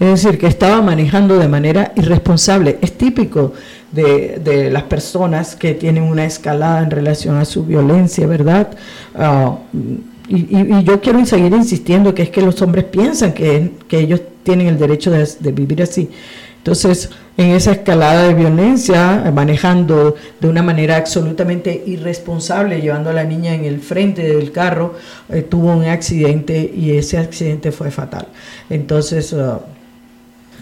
Es 0.00 0.22
decir, 0.22 0.38
que 0.38 0.48
estaba 0.48 0.82
manejando 0.82 1.38
de 1.38 1.46
manera 1.46 1.92
irresponsable. 1.94 2.78
Es 2.82 2.98
típico 2.98 3.52
de, 3.94 4.70
las 4.70 4.84
personas 4.84 5.54
que 5.54 5.74
tienen 5.74 6.04
una 6.04 6.24
escalada 6.24 6.82
en 6.82 6.90
relación 6.90 7.36
a 7.36 7.44
su 7.44 7.64
violencia, 7.64 8.26
¿verdad? 8.26 8.68
Ah, 9.14 9.56
y, 10.28 10.84
yo 10.84 11.00
quiero 11.00 11.24
seguir 11.26 11.52
insistiendo 11.52 12.14
que 12.14 12.22
es 12.22 12.30
que 12.30 12.40
los 12.40 12.60
hombres 12.62 12.84
piensan 12.84 13.32
que, 13.32 13.72
ellos 13.90 14.20
tienen 14.42 14.66
el 14.66 14.78
derecho 14.78 15.10
de, 15.10 15.52
vivir 15.52 15.82
así. 15.82 16.10
Entonces, 16.58 17.10
en 17.36 17.50
esa 17.50 17.72
escalada 17.72 18.28
de 18.28 18.34
violencia, 18.34 19.30
manejando 19.34 20.16
de 20.40 20.48
una 20.48 20.62
manera 20.62 20.96
absolutamente 20.96 21.82
irresponsable, 21.86 22.80
llevando 22.80 23.10
a 23.10 23.12
la 23.12 23.24
niña 23.24 23.54
en 23.54 23.66
el 23.66 23.80
frente 23.80 24.22
del 24.22 24.50
carro, 24.50 24.94
eh, 25.28 25.42
tuvo 25.42 25.72
un 25.72 25.84
accidente 25.84 26.72
y 26.74 26.92
ese 26.92 27.18
accidente 27.18 27.70
fue 27.70 27.90
fatal. 27.90 28.28
Entonces, 28.70 29.34
ah, 29.34 29.60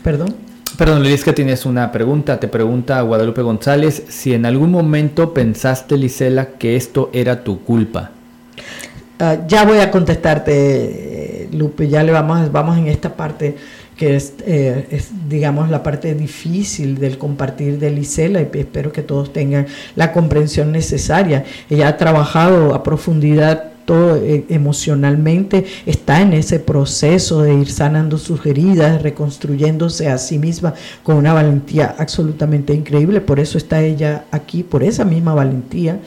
perdón. 0.03 0.35
Perdón, 0.83 1.05
Luis, 1.05 1.23
que 1.23 1.33
tienes 1.33 1.65
una 1.65 1.93
pregunta. 1.93 2.41
Te 2.41 2.49
pregunta 2.49 3.01
Guadalupe 3.03 3.41
González 3.41 4.03
si 4.09 4.35
en 4.35 4.45
algún 4.45 4.73
momento 4.73 5.33
pensaste, 5.33 5.97
Lisela, 5.97 6.55
que 6.59 6.75
esto 6.75 7.09
era 7.13 7.45
tu 7.45 7.63
culpa. 7.63 8.11
Ah, 9.21 9.37
ya 9.47 9.65
voy 9.65 9.79
a 9.79 9.93
contestarte, 9.93 11.49
Lupe. 11.53 11.87
Ya 11.87 12.03
le 12.03 12.11
vamos, 12.11 12.51
vamos 12.51 12.79
en 12.79 12.89
esta 12.89 13.15
parte 13.15 13.55
que 13.97 14.17
es, 14.17 14.35
eh, 14.45 14.89
es, 14.91 15.13
digamos, 15.29 15.71
la 15.71 15.85
parte 15.85 16.17
difícil 16.17 16.99
del 16.99 17.17
compartir 17.17 17.79
de 17.79 17.89
Lisela 17.93 18.41
y 18.41 18.49
espero 18.53 18.91
que 18.91 19.03
todos 19.03 19.33
tengan 19.33 19.69
la 19.95 20.11
comprensión 20.11 20.73
necesaria. 20.73 21.45
Ella 21.71 21.87
ha 21.87 21.97
trabajado 21.97 22.75
a 22.75 22.83
profundidad 22.83 23.72
todo 23.85 24.17
eh, 24.17 24.45
emocionalmente, 24.49 25.65
está 25.87 26.21
en 26.21 26.33
ese 26.33 26.59
proceso 26.59 27.43
de 27.43 27.55
ir 27.55 27.71
sanando 27.71 28.19
sus 28.19 28.45
heridas, 28.47 29.03
reconstruyéndose 29.03 30.09
a 30.09 30.19
sí 30.19 30.39
misma 30.39 30.75
con 31.03 31.17
una 31.17 31.33
valentía 31.33 31.95
absolutamente 31.99 32.75
increíble. 32.75 33.21
Por 33.21 33.41
eso 33.41 33.59
está 33.59 33.83
ella 33.83 34.25
aquí, 34.31 34.63
por 34.63 34.83
esa 34.83 35.05
misma 35.05 35.35
valentía. 35.35 36.01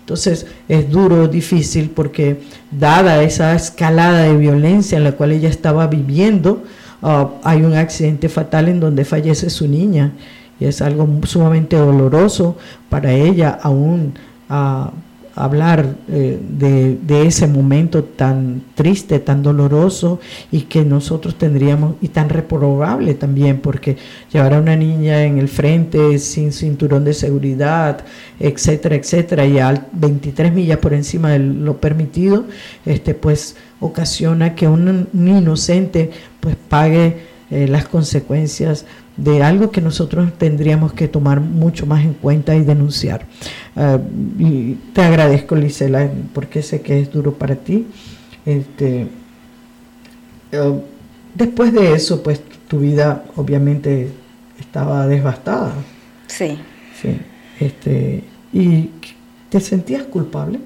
Entonces 0.00 0.46
es 0.68 0.90
duro, 0.90 1.28
difícil, 1.28 1.90
porque 1.90 2.40
dada 2.70 3.22
esa 3.22 3.54
escalada 3.54 4.22
de 4.24 4.36
violencia 4.36 4.98
en 4.98 5.04
la 5.04 5.12
cual 5.12 5.32
ella 5.32 5.48
estaba 5.48 5.86
viviendo, 5.86 6.64
ah, 7.02 7.30
hay 7.44 7.62
un 7.62 7.74
accidente 7.74 8.28
fatal 8.28 8.68
en 8.68 8.80
donde 8.80 9.04
fallece 9.04 9.48
su 9.48 9.68
niña 9.68 10.12
y 10.58 10.66
es 10.66 10.82
algo 10.82 11.08
sumamente 11.24 11.76
doloroso 11.76 12.56
para 12.88 13.12
ella 13.12 13.58
aún. 13.62 14.14
Uh, 14.50 14.90
hablar 15.34 15.96
eh, 16.08 16.38
de, 16.40 17.26
ese 17.26 17.46
momento 17.46 18.04
tan 18.04 18.62
triste, 18.74 19.18
tan 19.18 19.42
doloroso 19.42 20.20
y 20.50 20.62
que 20.62 20.84
nosotros 20.84 21.36
tendríamos, 21.36 21.94
y 22.00 22.08
tan 22.08 22.28
reprobable 22.28 23.14
también, 23.14 23.60
porque 23.60 23.96
llevar 24.32 24.54
a 24.54 24.60
una 24.60 24.76
niña 24.76 25.24
en 25.24 25.38
el 25.38 25.48
frente 25.48 26.18
sin 26.18 26.52
cinturón 26.52 27.04
de 27.04 27.14
seguridad, 27.14 28.04
etcétera, 28.38 28.96
etcétera, 28.96 29.46
y 29.46 29.58
a 29.58 29.86
23 29.92 30.52
millas 30.52 30.78
por 30.78 30.92
encima 30.94 31.30
de 31.30 31.38
lo 31.38 31.80
permitido, 31.80 32.44
este, 32.84 33.14
pues 33.14 33.56
ocasiona 33.80 34.54
que 34.54 34.68
un, 34.68 35.08
inocente 35.12 36.10
pues 36.40 36.56
pague 36.68 37.32
eh, 37.50 37.68
las 37.68 37.86
consecuencias 37.86 38.86
de 39.16 39.42
algo 39.42 39.70
que 39.70 39.80
nosotros 39.80 40.32
tendríamos 40.38 40.92
que 40.92 41.08
tomar 41.08 41.40
mucho 41.40 41.86
más 41.86 42.04
en 42.04 42.14
cuenta 42.14 42.54
y 42.54 42.64
denunciar. 42.64 43.26
Ah, 43.76 43.98
y 44.38 44.74
te 44.94 45.02
agradezco, 45.02 45.54
Lisela, 45.54 46.10
porque 46.32 46.62
sé 46.62 46.80
que 46.80 47.00
es 47.00 47.12
duro 47.12 47.34
para 47.34 47.56
ti. 47.56 47.86
Este, 48.46 49.06
eh, 50.52 50.82
después 51.34 51.72
de 51.72 51.92
eso, 51.92 52.22
pues 52.22 52.40
tu 52.68 52.80
vida 52.80 53.24
obviamente 53.36 54.10
estaba 54.58 55.06
devastada. 55.06 55.74
Sí. 56.26 56.58
Sí. 57.00 57.18
Este, 57.60 58.24
¿Y 58.52 58.90
te 59.48 59.60
sentías 59.60 60.04
culpable? 60.04 60.58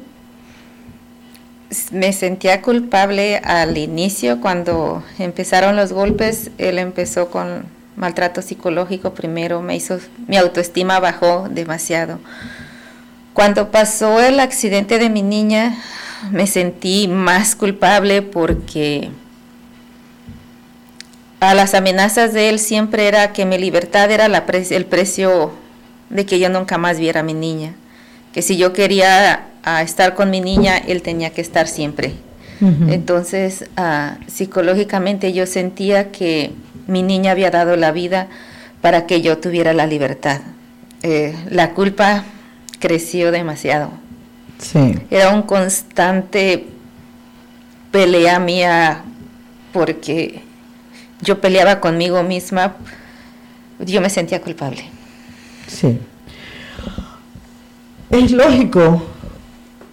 Me 1.91 2.13
sentía 2.13 2.63
culpable 2.63 3.39
al 3.39 3.77
inicio 3.77 4.41
cuando 4.41 5.03
empezaron 5.19 5.77
los 5.77 5.93
golpes. 5.93 6.51
Él 6.59 6.79
empezó 6.79 7.29
con 7.29 7.65
maltrato 7.97 8.43
psicológico 8.43 9.15
primero, 9.15 9.63
me 9.63 9.75
hizo, 9.75 9.99
mi 10.27 10.37
autoestima 10.37 11.01
bajó 11.01 11.49
demasiado. 11.51 12.19
Cuando 13.33 13.71
pasó 13.71 14.21
el 14.21 14.41
accidente 14.41 14.99
de 14.99 15.11
mi 15.11 15.23
niña, 15.23 15.77
me 16.31 16.47
sentí 16.47 17.09
más 17.09 17.57
culpable 17.57 18.23
porque 18.23 19.11
a 21.41 21.55
las 21.55 21.75
amenazas 21.75 22.33
de 22.33 22.49
él 22.49 22.59
siempre 22.59 23.09
era 23.09 23.33
que 23.33 23.45
mi 23.45 23.59
libertad 23.59 24.11
era 24.11 24.29
la 24.29 24.45
el 24.49 24.87
precio 24.87 25.53
de 26.09 26.25
que 26.25 26.39
yo 26.39 26.49
nunca 26.49 26.79
más 26.79 26.99
viera 26.99 27.21
a 27.21 27.23
mi 27.23 27.35
niña. 27.35 27.75
Que 28.33 28.43
si 28.43 28.57
yo 28.57 28.73
quería 28.73 29.47
estar 29.83 30.15
con 30.15 30.31
mi 30.31 30.41
niña, 30.41 30.79
él 30.79 31.03
tenía 31.03 31.31
que 31.31 31.41
estar 31.41 31.69
siempre. 31.69 32.15
Entonces, 32.61 33.67
ah, 33.77 34.17
psicológicamente 34.29 35.35
yo 35.35 35.45
sentía 35.45 36.11
que 36.11 36.53
mi 36.87 37.03
niña 37.03 37.33
había 37.33 37.51
dado 37.51 37.77
la 37.77 37.93
vida 37.93 38.29
para 38.81 39.07
que 39.07 39.21
yo 39.21 39.39
tuviera 39.39 39.73
la 39.73 39.87
libertad. 39.87 40.41
Eh, 41.03 41.35
la 41.51 41.75
culpa 41.75 42.25
creció 42.79 43.33
demasiado. 43.33 43.91
Sí. 44.59 44.95
Era 45.11 45.31
un 45.31 45.43
constante 45.43 46.67
pelea 47.91 48.39
mía 48.39 49.03
porque 49.73 50.43
yo 51.21 51.41
peleaba 51.41 51.81
conmigo 51.81 52.23
misma, 52.23 52.77
yo 53.79 54.01
me 54.01 54.11
sentía 54.11 54.41
culpable. 54.41 54.85
Sí. 55.67 55.99
Es 58.11 58.31
lógico 58.31 59.03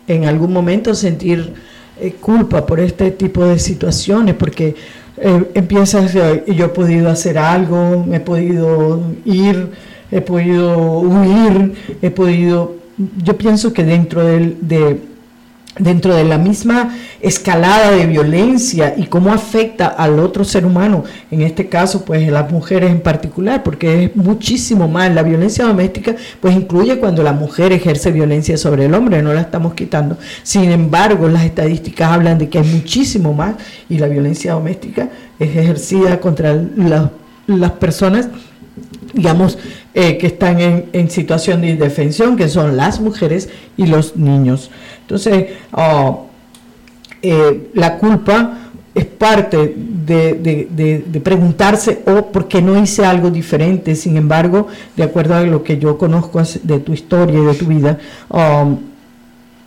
en 0.08 0.26
algún 0.26 0.54
momento 0.54 0.94
sentir 0.94 1.54
eh, 2.00 2.14
culpa 2.20 2.66
por 2.66 2.80
este 2.80 3.12
tipo 3.12 3.46
de 3.46 3.60
situaciones, 3.60 4.36
porque 4.36 4.76
eh, 5.24 5.52
empiezas, 5.54 6.14
yo 6.14 6.66
he 6.66 6.70
podido 6.70 7.10
hacer 7.10 7.38
algo, 7.38 8.06
he 8.12 8.20
podido 8.20 9.02
ir, 9.24 9.70
he 10.12 10.20
podido 10.20 11.00
huir, 11.00 11.74
he 12.02 12.12
podido, 12.12 12.76
yo 13.24 13.38
pienso 13.38 13.72
que 13.72 13.86
dentro 13.86 14.24
del, 14.26 14.58
de 14.62 15.00
dentro 15.80 16.16
de 16.16 16.24
la 16.24 16.38
misma 16.38 16.96
escalada 17.20 17.92
de 17.92 18.06
violencia 18.06 18.94
y 18.96 19.06
cómo 19.06 19.34
afecta 19.34 19.88
al 19.88 20.20
otro 20.20 20.44
ser 20.44 20.66
humano, 20.66 21.04
en 21.32 21.42
este 21.42 21.68
caso 21.68 22.06
pues 22.06 22.30
las 22.30 22.52
mujeres 22.52 22.92
en 22.92 23.02
particular, 23.02 23.64
porque 23.64 24.06
es 24.06 24.16
muchísimo 24.16 24.88
más, 24.88 25.14
la 25.14 25.24
violencia 25.24 25.66
doméstica 25.66 26.16
pues 26.40 26.56
incluye 26.56 27.00
cuando 27.00 27.24
la 27.24 27.34
mujer 27.34 27.72
ejerce 27.72 28.12
violencia 28.12 28.58
sobre 28.58 28.86
el 28.86 28.94
hombre, 28.94 29.24
no 29.24 29.34
la 29.34 29.42
estamos 29.42 29.74
quitando, 29.74 30.18
sin 30.44 30.72
embargo 30.72 31.28
las 31.28 31.44
estadísticas 31.44 32.12
hablan 32.12 32.38
de 32.38 32.50
que 32.50 32.60
hay 32.60 32.68
muchísimo 32.68 33.34
más 33.34 33.56
y 33.90 33.98
la 33.98 34.08
violencia 34.08 34.54
doméstica 34.54 35.10
es 35.40 35.50
ejercida 35.56 36.20
contra 36.20 36.56
las 37.48 37.72
personas 37.72 38.30
digamos, 39.14 39.58
eh, 39.94 40.18
que 40.18 40.28
están 40.28 40.60
en, 40.60 40.90
en, 40.94 41.10
situación 41.10 41.62
de 41.62 41.70
indefensión, 41.70 42.36
que 42.36 42.50
son 42.50 42.76
las 42.76 43.00
mujeres 43.00 43.50
y 43.78 43.86
los 43.86 44.16
niños. 44.18 44.72
Entonces, 45.02 45.52
ah, 45.74 46.18
eh, 47.22 47.70
la 47.74 47.98
culpa 47.98 48.58
es 48.94 49.06
parte 49.06 49.74
de, 50.06 51.22
preguntarse, 51.24 52.02
o 52.06 52.12
oh, 52.12 52.32
¿por 52.32 52.48
qué 52.48 52.62
no 52.62 52.82
hice 52.82 53.06
algo 53.06 53.32
diferente? 53.32 53.96
Sin 53.96 54.18
embargo, 54.18 54.68
de 54.96 55.04
acuerdo 55.04 55.36
a 55.36 55.42
lo 55.42 55.64
que 55.64 55.78
yo 55.80 55.98
conozco 55.98 56.42
de 56.64 56.80
tu 56.80 56.94
historia 56.94 57.40
y 57.40 57.46
de 57.46 57.54
tu 57.56 57.66
vida, 57.66 57.98
um, 58.30 58.78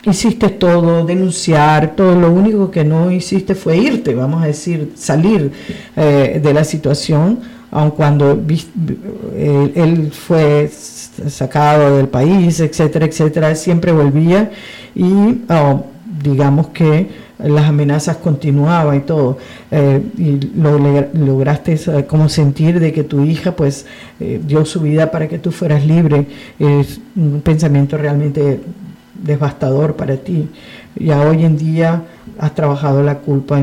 hiciste 0.04 0.50
todo, 0.50 1.04
denunciar, 1.04 1.96
todo, 1.96 2.14
lo 2.14 2.30
único 2.30 2.70
que 2.70 2.84
no 2.84 3.10
hiciste 3.10 3.54
fue 3.54 3.78
irte, 3.78 4.14
vamos 4.14 4.42
a 4.42 4.46
decir, 4.46 4.92
salir 4.94 5.50
eh, 5.96 6.40
de 6.42 6.54
la 6.54 6.62
situación, 6.62 7.40
aun 7.70 7.90
cuando 7.90 8.40
eh, 9.34 9.72
él 9.74 10.10
fue 10.12 10.68
sacado 10.68 11.96
del 11.96 12.08
país, 12.08 12.60
etcétera, 12.60 13.06
etcétera, 13.06 13.54
siempre 13.54 13.92
volvía 13.92 14.50
y 14.94 15.42
oh, 15.48 15.84
digamos 16.22 16.68
que 16.68 17.26
las 17.38 17.66
amenazas 17.66 18.16
continuaban 18.16 18.96
y 18.96 19.00
todo. 19.00 19.38
Eh, 19.70 20.02
y 20.16 20.40
lo, 20.58 20.78
lograste 21.12 21.78
como 22.06 22.28
sentir 22.28 22.80
de 22.80 22.92
que 22.92 23.04
tu 23.04 23.24
hija 23.24 23.54
pues 23.54 23.86
eh, 24.20 24.40
dio 24.44 24.64
su 24.64 24.80
vida 24.80 25.10
para 25.10 25.28
que 25.28 25.38
tú 25.38 25.50
fueras 25.50 25.84
libre. 25.86 26.26
Es 26.58 27.00
un 27.14 27.40
pensamiento 27.42 27.96
realmente 27.98 28.60
devastador 29.22 29.96
para 29.96 30.16
ti. 30.16 30.48
Ya 30.94 31.20
hoy 31.20 31.44
en 31.44 31.58
día 31.58 32.04
has 32.38 32.54
trabajado 32.54 33.02
la 33.02 33.18
culpa 33.18 33.60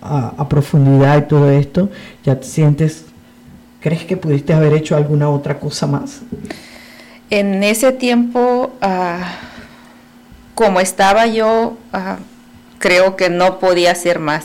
a, 0.00 0.48
profundidad 0.48 1.18
y 1.18 1.28
todo 1.28 1.50
esto. 1.50 1.90
Ya 2.24 2.38
te 2.38 2.46
sientes, 2.46 3.04
¿crees 3.80 4.04
que 4.04 4.16
pudiste 4.16 4.52
haber 4.52 4.72
hecho 4.74 4.96
alguna 4.96 5.28
otra 5.30 5.58
cosa 5.58 5.86
más? 5.86 6.20
En 7.30 7.62
ese 7.62 7.92
tiempo... 7.92 8.72
Uh 8.82 9.50
como 10.60 10.80
estaba 10.80 11.26
yo, 11.26 11.78
ah, 11.94 12.18
creo 12.78 13.16
que 13.16 13.30
no 13.30 13.58
podía 13.60 13.92
hacer 13.92 14.18
más. 14.18 14.44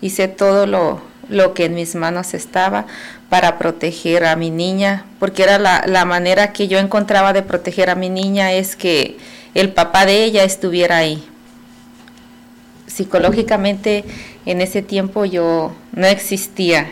Hice 0.00 0.26
todo 0.26 0.66
lo, 0.66 1.00
lo, 1.28 1.54
que 1.54 1.66
en 1.66 1.74
mis 1.76 1.94
manos 1.94 2.34
estaba 2.34 2.86
para 3.28 3.56
proteger 3.56 4.24
a 4.24 4.34
mi 4.34 4.50
niña, 4.50 5.04
porque 5.20 5.44
era 5.44 5.60
la, 5.60 5.84
la, 5.86 6.04
manera 6.04 6.52
que 6.52 6.66
yo 6.66 6.80
encontraba 6.80 7.32
de 7.32 7.44
proteger 7.44 7.90
a 7.90 7.94
mi 7.94 8.10
niña 8.10 8.54
es 8.54 8.74
que 8.74 9.18
el 9.54 9.68
papá 9.68 10.04
de 10.04 10.24
ella 10.24 10.42
estuviera 10.42 10.96
ahí. 10.96 11.24
Psicológicamente 12.88 14.04
en 14.46 14.60
ese 14.60 14.80
tiempo 14.80 15.24
yo 15.24 15.72
no 15.92 16.06
existía. 16.06 16.86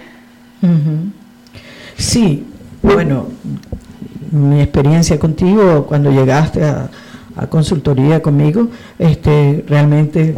Sí, 1.96 2.44
bueno, 2.82 3.28
mi 4.30 4.60
experiencia 4.60 5.18
contigo 5.18 5.86
cuando 5.86 6.10
llegaste 6.10 6.64
a, 6.64 6.90
a 7.36 7.46
consultoría 7.46 8.20
conmigo, 8.20 8.68
este, 8.98 9.64
realmente 9.68 10.34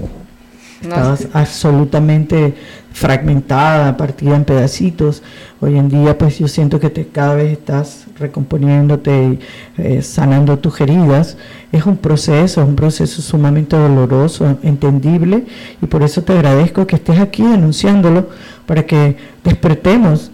estabas 0.82 1.28
absolutamente 1.32 2.54
fragmentada, 2.92 3.96
partida 3.96 4.36
en 4.36 4.44
pedacitos. 4.44 5.22
Hoy 5.60 5.78
en 5.78 5.88
día, 5.88 6.16
pues 6.16 6.38
yo 6.38 6.48
siento 6.48 6.80
que 6.80 6.90
te, 6.90 7.06
cada 7.06 7.34
vez 7.34 7.52
estás 7.52 8.05
recomponiéndote 8.18 9.10
y 9.24 9.38
eh, 9.78 10.02
sanando 10.02 10.58
tus 10.58 10.80
heridas. 10.80 11.36
Es 11.72 11.86
un 11.86 11.96
proceso, 11.96 12.62
es 12.62 12.68
un 12.68 12.76
proceso 12.76 13.22
sumamente 13.22 13.76
doloroso, 13.76 14.58
entendible, 14.62 15.44
y 15.82 15.86
por 15.86 16.02
eso 16.02 16.22
te 16.22 16.32
agradezco 16.32 16.86
que 16.86 16.96
estés 16.96 17.18
aquí 17.18 17.42
denunciándolo 17.42 18.28
para 18.66 18.84
que 18.84 19.16
despertemos 19.44 20.30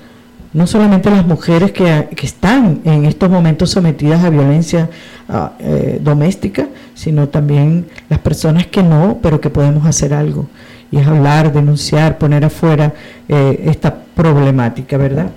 no 0.53 0.67
solamente 0.67 1.11
las 1.11 1.27
mujeres 1.27 1.73
que, 1.73 2.09
están 2.23 2.83
en 2.85 3.07
estos 3.07 3.31
momentos 3.31 3.71
sometidas 3.71 4.23
a 4.23 4.31
violencia 4.31 4.91
ah, 5.29 5.53
eh, 5.59 5.99
doméstica, 6.03 6.69
sino 6.95 7.29
también 7.29 7.87
las 8.09 8.19
personas 8.19 8.67
que 8.67 8.83
no, 8.83 9.19
pero 9.23 9.41
que 9.41 9.51
podemos 9.51 9.87
hacer 9.87 10.13
algo. 10.13 10.49
Y 10.91 10.99
es 10.99 11.07
hablar, 11.07 11.53
denunciar, 11.53 12.19
poner 12.19 12.45
afuera 12.45 12.93
eh, 13.29 13.63
esta 13.65 13.95
problemática, 14.15 14.99
¿verdad? 14.99 15.31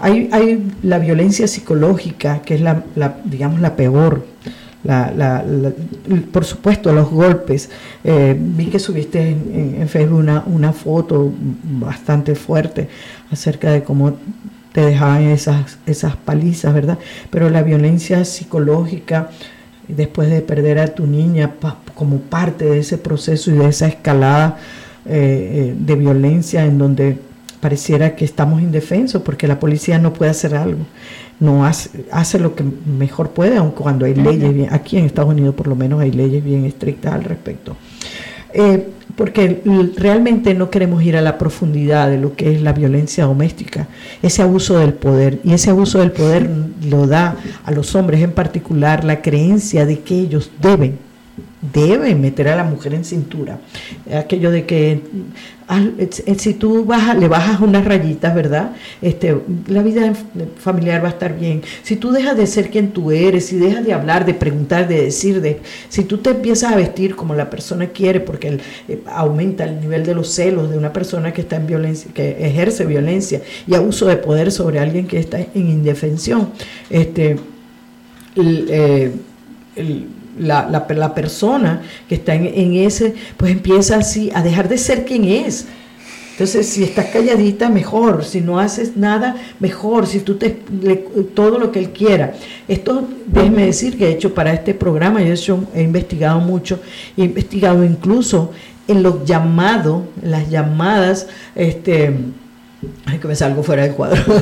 Hay, 0.00 0.28
hay, 0.32 0.72
la 0.82 0.98
violencia 0.98 1.46
psicológica, 1.46 2.42
que 2.42 2.54
es 2.54 2.60
la, 2.60 2.84
digamos, 3.24 3.60
la 3.60 3.76
peor. 3.76 4.26
La, 4.82 5.42
por 6.30 6.44
supuesto, 6.44 6.92
los 6.92 7.10
golpes. 7.10 7.70
Eh, 8.02 8.36
vi 8.38 8.66
que 8.66 8.78
subiste 8.78 9.30
en, 9.30 9.88
Facebook 9.88 10.18
una, 10.18 10.44
una 10.46 10.72
foto 10.72 11.32
bastante 11.62 12.34
fuerte 12.34 12.88
acerca 13.30 13.70
de 13.70 13.82
cómo 13.82 14.18
te 14.74 14.84
dejaban 14.84 15.22
esas, 15.22 15.78
esas 15.86 16.16
palizas, 16.16 16.74
¿verdad? 16.74 16.98
Pero 17.30 17.48
la 17.48 17.62
violencia 17.62 18.24
psicológica, 18.24 19.30
después 19.86 20.28
de 20.28 20.40
perder 20.40 20.80
a 20.80 20.88
tu 20.88 21.06
niña 21.06 21.52
como 21.94 22.18
parte 22.18 22.64
de 22.64 22.80
ese 22.80 22.98
proceso 22.98 23.52
y 23.52 23.54
de 23.54 23.68
esa 23.68 23.86
escalada 23.86 24.58
eh, 25.06 25.12
eh, 25.70 25.74
de 25.78 25.94
violencia 25.94 26.64
en 26.64 26.78
donde 26.78 27.18
pareciera 27.64 28.14
que 28.14 28.26
estamos 28.26 28.60
indefensos 28.60 29.22
porque 29.22 29.48
la 29.48 29.58
policía 29.58 29.98
no 29.98 30.12
puede 30.12 30.30
hacer 30.30 30.54
algo, 30.54 30.84
no 31.40 31.64
hace, 31.64 32.04
hace 32.12 32.38
lo 32.38 32.54
que 32.54 32.62
mejor 32.62 33.30
puede, 33.30 33.56
aun 33.56 33.70
cuando 33.70 34.04
hay 34.04 34.14
leyes, 34.14 34.52
bien, 34.52 34.68
aquí 34.70 34.98
en 34.98 35.06
Estados 35.06 35.30
Unidos 35.30 35.54
por 35.54 35.68
lo 35.68 35.74
menos 35.74 35.98
hay 36.02 36.12
leyes 36.12 36.44
bien 36.44 36.66
estrictas 36.66 37.14
al 37.14 37.24
respecto. 37.24 37.74
Eh, 38.52 38.86
porque 39.16 39.62
realmente 39.96 40.52
no 40.52 40.68
queremos 40.68 41.02
ir 41.04 41.16
a 41.16 41.22
la 41.22 41.38
profundidad 41.38 42.10
de 42.10 42.18
lo 42.18 42.36
que 42.36 42.54
es 42.54 42.60
la 42.60 42.74
violencia 42.74 43.24
doméstica, 43.24 43.88
ese 44.20 44.42
abuso 44.42 44.78
del 44.78 44.92
poder. 44.92 45.40
Y 45.42 45.54
ese 45.54 45.70
abuso 45.70 46.00
del 46.00 46.12
poder 46.12 46.50
lo 46.86 47.06
da 47.06 47.34
a 47.64 47.70
los 47.70 47.94
hombres 47.94 48.20
en 48.20 48.32
particular 48.32 49.04
la 49.04 49.22
creencia 49.22 49.86
de 49.86 50.00
que 50.00 50.18
ellos 50.18 50.50
deben 50.60 50.98
debe 51.72 52.14
meter 52.14 52.48
a 52.48 52.56
la 52.56 52.64
mujer 52.64 52.94
en 52.94 53.04
cintura. 53.04 53.58
Aquello 54.12 54.50
de 54.50 54.66
que 54.66 55.00
ah, 55.66 55.82
si 56.36 56.54
tú 56.54 56.84
bajas, 56.84 57.18
le 57.18 57.26
bajas 57.26 57.60
unas 57.60 57.84
rayitas, 57.84 58.34
¿verdad? 58.34 58.72
Este, 59.02 59.36
la 59.66 59.82
vida 59.82 60.12
familiar 60.58 61.02
va 61.02 61.08
a 61.08 61.12
estar 61.12 61.36
bien. 61.38 61.62
Si 61.82 61.96
tú 61.96 62.12
dejas 62.12 62.36
de 62.36 62.46
ser 62.46 62.70
quien 62.70 62.92
tú 62.92 63.10
eres, 63.10 63.46
si 63.46 63.56
dejas 63.56 63.84
de 63.84 63.92
hablar, 63.92 64.24
de 64.26 64.34
preguntar, 64.34 64.86
de 64.86 65.02
decir, 65.02 65.40
de, 65.40 65.60
si 65.88 66.04
tú 66.04 66.18
te 66.18 66.30
empiezas 66.30 66.72
a 66.72 66.76
vestir 66.76 67.16
como 67.16 67.34
la 67.34 67.50
persona 67.50 67.88
quiere, 67.88 68.20
porque 68.20 68.58
eh, 68.88 69.02
aumenta 69.06 69.64
el 69.64 69.80
nivel 69.80 70.04
de 70.04 70.14
los 70.14 70.30
celos 70.30 70.70
de 70.70 70.78
una 70.78 70.92
persona 70.92 71.32
que 71.32 71.40
está 71.40 71.56
en 71.56 71.66
violencia, 71.66 72.10
que 72.14 72.46
ejerce 72.46 72.84
violencia 72.84 73.42
y 73.66 73.74
abuso 73.74 74.06
de 74.06 74.16
poder 74.16 74.52
sobre 74.52 74.78
alguien 74.78 75.06
que 75.06 75.18
está 75.18 75.40
en 75.40 75.48
indefensión. 75.54 76.50
Este, 76.90 77.36
el, 78.36 78.66
eh, 78.68 79.12
la, 80.38 80.68
la, 80.68 81.14
persona 81.14 81.82
que 82.08 82.16
está 82.16 82.34
en, 82.34 82.74
ese, 82.74 83.14
pues 83.36 83.52
empieza 83.52 83.96
así 83.96 84.30
a 84.34 84.42
dejar 84.42 84.68
de 84.68 84.78
ser 84.78 85.04
quien 85.04 85.24
es. 85.24 85.66
Entonces, 86.32 86.66
si 86.66 86.82
estás 86.82 87.06
calladita, 87.06 87.68
mejor. 87.68 88.24
Si 88.24 88.40
no 88.40 88.58
haces 88.58 88.96
nada, 88.96 89.36
mejor. 89.60 90.08
Si 90.08 90.18
tú 90.18 90.34
te, 90.34 90.50
todo 90.50 91.60
lo 91.60 91.70
que 91.70 91.78
él 91.78 91.90
quiera. 91.90 92.34
Esto, 92.66 93.06
déjeme 93.26 93.66
decir 93.66 93.96
que 93.96 94.08
he 94.08 94.10
hecho 94.10 94.34
para 94.34 94.52
este 94.52 94.74
programa, 94.74 95.22
yo 95.22 95.60
he, 95.74 95.82
investigado 95.82 96.40
mucho, 96.40 96.80
he 97.16 97.22
investigado 97.22 97.84
incluso 97.84 98.50
en 98.88 99.04
los 99.04 99.24
llamados, 99.24 100.02
en 100.22 100.32
las 100.32 100.50
llamadas, 100.50 101.28
este, 101.54 102.12
ay, 103.06 103.18
que 103.18 103.28
me 103.28 103.36
salgo 103.36 103.62
fuera 103.62 103.84
del 103.84 103.92
cuadro. 103.94 104.20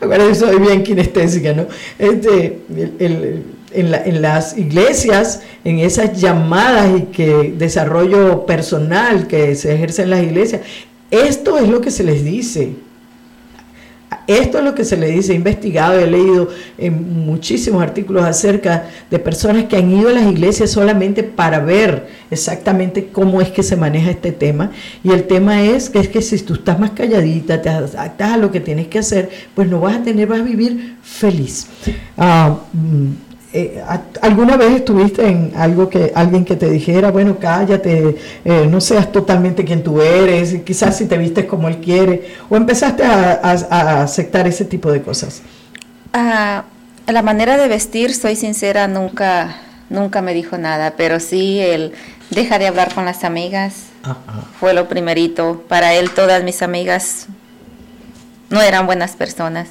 Ahora 0.00 0.34
soy 0.34 0.58
bien 0.58 0.82
kinestésica, 0.82 1.52
¿no? 1.52 1.66
Este, 1.98 2.62
el 2.98 3.42
en, 3.78 4.22
las 4.22 4.56
iglesias, 4.58 5.42
en 5.64 5.78
esas 5.78 6.20
llamadas 6.20 6.88
y 6.98 7.02
que 7.04 7.54
desarrollo 7.56 8.46
personal 8.46 9.26
que 9.26 9.54
se 9.54 9.74
ejerce 9.74 10.02
en 10.02 10.10
las 10.10 10.22
iglesias. 10.22 10.62
Esto 11.10 11.58
es 11.58 11.68
lo 11.68 11.80
que 11.80 11.90
se 11.90 12.04
les 12.04 12.24
dice. 12.24 12.72
Esto 14.26 14.58
es 14.58 14.64
lo 14.64 14.74
que 14.74 14.84
se 14.84 14.96
les 14.96 15.14
dice. 15.14 15.32
He 15.32 15.36
investigado, 15.36 15.98
he 15.98 16.06
leído 16.06 16.48
en 16.76 17.24
muchísimos 17.24 17.82
artículos 17.82 18.24
acerca 18.24 18.86
de 19.10 19.18
personas 19.18 19.64
que 19.64 19.76
han 19.76 19.90
ido 19.90 20.10
a 20.10 20.12
las 20.12 20.30
iglesias 20.30 20.70
solamente 20.70 21.22
para 21.22 21.60
ver 21.60 22.08
exactamente 22.30 23.08
cómo 23.10 23.40
es 23.40 23.50
que 23.50 23.62
se 23.62 23.76
maneja 23.76 24.10
este 24.10 24.32
tema. 24.32 24.70
Y 25.02 25.12
el 25.12 25.26
tema 25.26 25.62
es 25.62 25.88
que 25.88 26.00
es 26.00 26.08
que 26.08 26.20
si 26.20 26.38
tú 26.40 26.54
estás 26.54 26.78
más 26.78 26.90
calladita, 26.90 27.62
te 27.62 27.70
adaptas 27.70 28.32
a 28.32 28.36
lo 28.36 28.50
que 28.50 28.60
tienes 28.60 28.88
que 28.88 28.98
hacer, 28.98 29.30
pues 29.54 29.66
no 29.68 29.80
vas 29.80 29.96
a 29.96 30.02
tener, 30.02 30.28
vas 30.28 30.40
a 30.40 30.44
vivir 30.44 30.96
feliz. 31.02 31.66
Ah, 32.18 32.58
mm, 32.74 33.27
eh, 33.50 33.82
¿Alguna 34.20 34.58
vez 34.58 34.72
estuviste 34.72 35.26
en 35.26 35.52
algo 35.56 35.88
que 35.88 36.12
alguien 36.14 36.44
que 36.44 36.54
te 36.54 36.68
dijera, 36.68 37.10
bueno, 37.10 37.38
cállate, 37.40 38.16
eh, 38.44 38.66
no 38.68 38.78
seas 38.80 39.10
totalmente 39.10 39.64
quien 39.64 39.82
tú 39.82 40.02
eres, 40.02 40.54
quizás 40.64 40.98
si 40.98 41.06
te 41.06 41.16
vistes 41.16 41.46
como 41.46 41.66
él 41.68 41.78
quiere, 41.78 42.34
o 42.50 42.56
empezaste 42.56 43.04
a, 43.04 44.02
aceptar 44.02 44.46
ese 44.46 44.66
tipo 44.66 44.92
de 44.92 45.00
cosas? 45.00 45.40
Ah, 46.12 46.64
la 47.06 47.22
manera 47.22 47.56
de 47.56 47.68
vestir, 47.68 48.14
soy 48.14 48.36
sincera, 48.36 48.86
nunca, 48.86 49.56
nunca 49.88 50.20
me 50.20 50.34
dijo 50.34 50.58
nada, 50.58 50.94
pero 50.98 51.18
sí 51.18 51.58
él 51.58 51.92
deja 52.28 52.58
de 52.58 52.66
hablar 52.66 52.92
con 52.92 53.06
las 53.06 53.24
amigas, 53.24 53.86
fue 54.60 54.74
lo 54.74 54.88
primerito. 54.88 55.64
Para 55.68 55.94
él 55.94 56.10
todas 56.10 56.44
mis 56.44 56.60
amigas 56.60 57.26
no 58.50 58.62
eran 58.62 58.86
buenas 58.86 59.16
personas. 59.16 59.68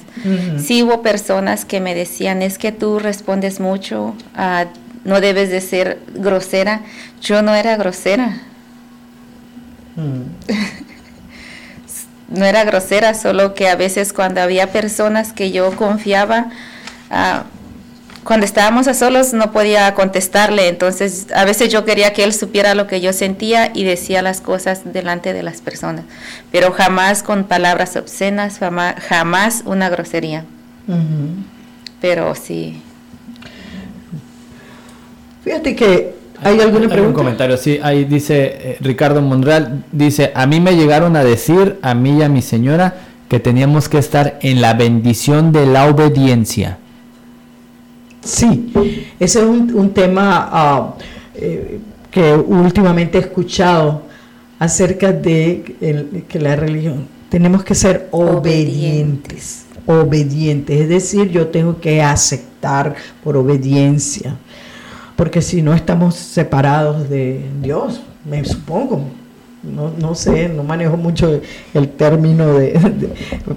Sí 0.58 0.82
hubo 0.82 1.02
personas 1.02 1.64
que 1.64 1.80
me 1.80 1.94
decían, 1.94 2.42
es 2.42 2.58
que 2.58 2.72
tú 2.72 2.98
respondes 2.98 3.60
mucho, 3.60 4.14
ah, 4.34 4.66
no 5.04 5.20
debes 5.20 5.50
de 5.50 5.60
ser 5.60 6.00
grosera. 6.14 6.82
Yo 7.20 7.42
no 7.42 7.54
era 7.54 7.76
grosera. 7.76 8.40
Mm. 9.96 10.22
no 12.38 12.44
era 12.44 12.64
grosera, 12.64 13.14
solo 13.14 13.54
que 13.54 13.68
a 13.68 13.76
veces 13.76 14.12
cuando 14.12 14.40
había 14.40 14.70
personas 14.70 15.32
que 15.32 15.50
yo 15.50 15.74
confiaba, 15.76 16.46
uh, 17.10 17.42
cuando 18.28 18.44
estábamos 18.44 18.86
a 18.88 18.92
solos 18.92 19.32
no 19.32 19.52
podía 19.52 19.94
contestarle, 19.94 20.68
entonces 20.68 21.28
a 21.34 21.46
veces 21.46 21.72
yo 21.72 21.86
quería 21.86 22.12
que 22.12 22.24
él 22.24 22.34
supiera 22.34 22.74
lo 22.74 22.86
que 22.86 23.00
yo 23.00 23.14
sentía 23.14 23.72
y 23.74 23.84
decía 23.84 24.20
las 24.20 24.42
cosas 24.42 24.82
delante 24.84 25.32
de 25.32 25.42
las 25.42 25.62
personas, 25.62 26.04
pero 26.52 26.70
jamás 26.72 27.22
con 27.22 27.44
palabras 27.44 27.96
obscenas, 27.96 28.58
jamás, 28.58 29.62
una 29.64 29.88
grosería. 29.88 30.44
Pero 32.02 32.34
sí. 32.34 32.82
Fíjate 35.42 35.74
que 35.74 36.12
hay 36.42 36.60
alguna 36.60 36.80
pregunta. 36.80 36.96
Hay 36.96 37.06
un 37.06 37.14
comentario, 37.14 37.56
sí, 37.56 37.80
ahí 37.82 38.04
dice 38.04 38.58
eh, 38.60 38.76
Ricardo 38.80 39.22
Monreal, 39.22 39.84
dice, 39.90 40.32
a 40.34 40.46
mí 40.46 40.60
me 40.60 40.76
llegaron 40.76 41.16
a 41.16 41.24
decir, 41.24 41.78
a 41.80 41.94
mí 41.94 42.18
y 42.18 42.22
a 42.22 42.28
mi 42.28 42.42
señora, 42.42 42.94
que 43.30 43.40
teníamos 43.40 43.88
que 43.88 43.96
estar 43.96 44.38
en 44.42 44.60
la 44.60 44.74
bendición 44.74 45.50
de 45.50 45.64
la 45.64 45.86
obediencia. 45.86 46.76
Sí, 48.28 48.72
ese 49.18 49.40
es 49.40 49.46
un, 49.46 49.90
tema 49.94 50.48
ah, 50.52 50.94
eh, 51.34 51.80
que 52.10 52.34
últimamente 52.34 53.16
he 53.16 53.22
escuchado 53.22 54.02
acerca 54.58 55.12
de 55.12 56.24
que 56.28 56.38
la 56.38 56.54
religión, 56.54 57.06
tenemos 57.30 57.64
que 57.64 57.74
ser 57.74 58.06
obedientes, 58.10 59.64
obedientes, 59.86 60.78
es 60.78 60.88
decir, 60.90 61.30
yo 61.30 61.46
tengo 61.46 61.80
que 61.80 62.02
aceptar 62.02 62.94
por 63.24 63.34
obediencia, 63.34 64.36
porque 65.16 65.40
si 65.40 65.62
no 65.62 65.72
estamos 65.72 66.14
separados 66.14 67.08
de 67.08 67.40
Dios, 67.62 68.02
me 68.28 68.44
supongo, 68.44 69.04
no, 69.68 69.92
no 69.98 70.14
sé, 70.14 70.48
no 70.48 70.64
manejo 70.64 70.96
mucho 70.96 71.40
el 71.74 71.88
término 71.90 72.54
de, 72.54 72.78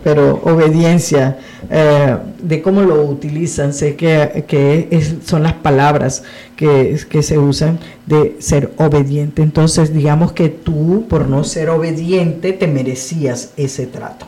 pero 0.04 0.42
obediencia, 0.44 1.38
eh, 1.70 2.18
de 2.42 2.62
cómo 2.62 2.82
lo 2.82 3.04
utilizan, 3.04 3.74
sé 3.74 3.96
que, 3.96 4.46
que 4.48 5.18
son 5.26 5.44
las 5.44 5.54
palabras 5.54 6.24
que, 6.56 7.00
que, 7.10 7.24
se 7.24 7.38
usan 7.38 7.80
de 8.06 8.38
ser 8.40 8.72
obediente. 8.78 9.42
Entonces, 9.42 9.94
digamos 9.94 10.32
que 10.34 10.50
tú, 10.50 11.06
por 11.08 11.28
no 11.28 11.44
ser 11.44 11.70
obediente, 11.70 12.54
te 12.54 12.68
merecías 12.68 13.54
ese 13.58 13.88
trato. 13.88 14.28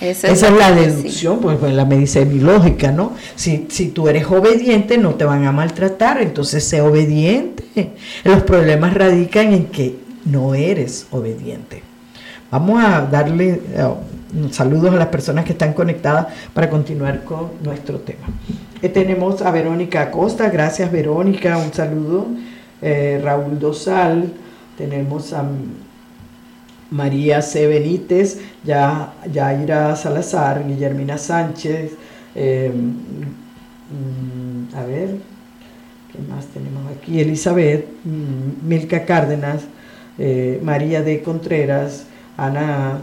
Esa 0.00 0.28
es, 0.28 0.42
la 0.42 0.72
deducción, 0.72 1.40
pues, 1.40 1.56
pues, 1.58 1.72
la 1.72 1.86
me 1.86 1.96
dice 1.96 2.26
mi 2.26 2.38
lógica, 2.38 2.92
¿no? 2.92 3.12
Si, 3.34 3.66
si 3.70 3.88
tú 3.88 4.08
eres 4.08 4.26
obediente, 4.26 4.98
no 4.98 5.14
te 5.14 5.24
van 5.24 5.46
a 5.46 5.52
maltratar, 5.52 6.20
entonces 6.20 6.64
sé 6.64 6.82
obediente. 6.82 7.64
Los 8.24 8.42
problemas 8.42 8.92
radican 8.92 9.54
en 9.54 9.64
que 9.66 10.05
no 10.26 10.54
eres 10.54 11.06
obediente. 11.10 11.82
Vamos 12.50 12.82
a 12.82 13.02
darle 13.02 13.60
eh, 13.74 13.94
saludos 14.50 14.92
a 14.92 14.96
las 14.96 15.08
personas 15.08 15.44
que 15.44 15.52
están 15.52 15.72
conectadas 15.72 16.28
para 16.54 16.70
continuar 16.70 17.24
con 17.24 17.50
nuestro 17.62 17.98
tema. 18.00 18.26
Eh, 18.82 18.88
tenemos 18.88 19.42
a 19.42 19.50
Verónica 19.50 20.02
Acosta, 20.02 20.48
gracias 20.48 20.92
Verónica, 20.92 21.58
un 21.58 21.72
saludo. 21.72 22.26
Eh, 22.82 23.20
Raúl 23.22 23.58
Dosal, 23.58 24.32
tenemos 24.76 25.32
a 25.32 25.44
María 26.90 27.42
C. 27.42 27.66
Benítez, 27.66 28.40
ya, 28.62 29.14
Yaira 29.32 29.96
Salazar, 29.96 30.64
Guillermina 30.66 31.18
Sánchez, 31.18 31.92
mm, 32.34 32.90
a 34.76 34.84
ver, 34.84 35.16
¿qué 36.12 36.18
más 36.30 36.46
tenemos 36.46 36.82
aquí? 36.92 37.20
Elizabeth, 37.20 37.86
mm, 38.04 38.68
Milka 38.68 39.04
Cárdenas, 39.04 39.62
eh, 40.18 40.60
María 40.62 41.02
de 41.02 41.22
Contreras, 41.22 42.06
Ana 42.36 43.00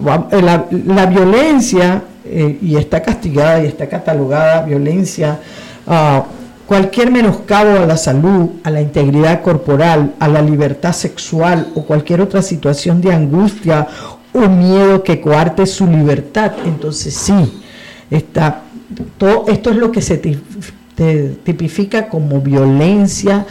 La, 0.00 1.06
violencia, 1.06 2.02
eh, 2.28 2.58
y 2.60 2.76
está 2.76 3.02
castigada 3.02 3.62
y 3.62 3.66
está 3.66 3.88
catalogada 3.88 4.62
violencia, 4.62 5.40
ah, 5.86 6.24
cualquier 6.66 7.10
menoscabo 7.10 7.78
a 7.78 7.86
la 7.86 7.96
salud, 7.96 8.50
a 8.64 8.70
la 8.70 8.80
integridad 8.80 9.42
corporal, 9.42 10.14
a 10.18 10.28
la 10.28 10.42
libertad 10.42 10.92
sexual 10.92 11.68
o 11.74 11.84
cualquier 11.84 12.20
otra 12.20 12.42
situación 12.42 13.00
de 13.00 13.12
angustia 13.12 13.86
o 14.32 14.40
miedo 14.48 15.02
que 15.02 15.20
coarte 15.20 15.66
su 15.66 15.86
libertad, 15.86 16.52
entonces 16.64 17.14
sí, 17.14 17.62
Está, 18.10 18.62
todo 19.18 19.46
esto 19.48 19.70
es 19.70 19.76
lo 19.76 19.90
que 19.90 20.00
se 20.00 20.18
tipifica 21.42 22.08
como 22.08 22.40
violencia 22.40 23.44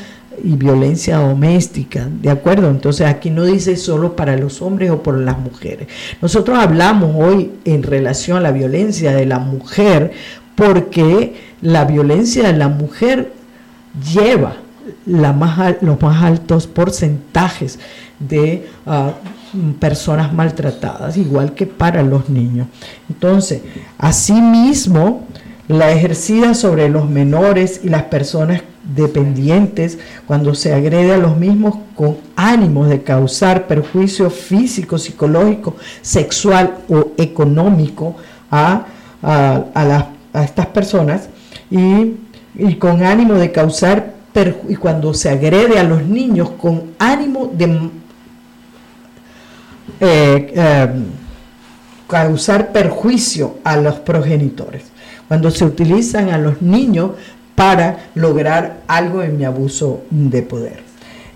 y 0.43 0.55
violencia 0.55 1.17
doméstica, 1.17 2.07
¿de 2.21 2.29
acuerdo? 2.29 2.69
Entonces 2.69 3.07
aquí 3.07 3.29
no 3.29 3.43
dice 3.43 3.75
solo 3.75 4.15
para 4.15 4.37
los 4.37 4.61
hombres 4.61 4.91
o 4.91 5.01
por 5.01 5.17
las 5.17 5.37
mujeres. 5.39 5.87
Nosotros 6.21 6.57
hablamos 6.57 7.15
hoy 7.15 7.51
en 7.65 7.83
relación 7.83 8.37
a 8.37 8.41
la 8.41 8.51
violencia 8.51 9.13
de 9.13 9.25
la 9.25 9.39
mujer 9.39 10.11
porque 10.55 11.35
la 11.61 11.85
violencia 11.85 12.47
de 12.47 12.57
la 12.57 12.67
mujer 12.69 13.33
lleva 14.13 14.57
los 15.05 15.35
más 15.35 16.23
altos 16.23 16.67
porcentajes 16.67 17.79
de 18.19 18.67
uh, 18.85 19.73
personas 19.79 20.33
maltratadas, 20.33 21.17
igual 21.17 21.53
que 21.53 21.65
para 21.65 22.03
los 22.03 22.29
niños. 22.29 22.67
Entonces, 23.09 23.61
asimismo, 23.97 25.27
la 25.67 25.91
ejercida 25.91 26.53
sobre 26.53 26.89
los 26.89 27.09
menores 27.09 27.81
y 27.83 27.89
las 27.89 28.03
personas 28.03 28.61
dependientes 28.93 29.97
cuando 30.27 30.53
se 30.53 30.73
agrede 30.73 31.13
a 31.13 31.17
los 31.17 31.37
mismos 31.37 31.75
con 31.95 32.17
ánimos 32.35 32.89
de 32.89 33.01
causar 33.01 33.67
perjuicio 33.67 34.29
físico, 34.29 34.97
psicológico, 34.97 35.75
sexual 36.01 36.77
o 36.89 37.11
económico 37.17 38.15
a, 38.51 38.85
a, 39.23 40.07
estas 40.43 40.67
personas 40.67 41.29
y, 41.71 42.13
y, 42.55 42.75
con 42.75 43.03
ánimo 43.03 43.35
de 43.35 43.51
causar 43.51 44.15
y 44.67 44.75
cuando 44.75 45.13
se 45.13 45.29
agrede 45.29 45.79
a 45.79 45.83
los 45.83 46.03
niños 46.03 46.49
con 46.61 46.91
ánimo 46.99 47.51
de 47.53 47.65
eh, 50.01 50.53
eh, 50.55 50.89
causar 52.07 52.73
perjuicio 52.73 53.59
a 53.63 53.77
los 53.77 53.95
progenitores, 53.95 54.83
cuando 55.29 55.49
se 55.51 55.63
utilizan 55.63 56.29
a 56.29 56.37
los 56.37 56.61
niños 56.61 57.11
para 57.55 58.09
lograr 58.15 58.81
algo 58.87 59.23
en 59.23 59.37
mi 59.37 59.45
abuso 59.45 60.03
de 60.09 60.41
poder. 60.41 60.83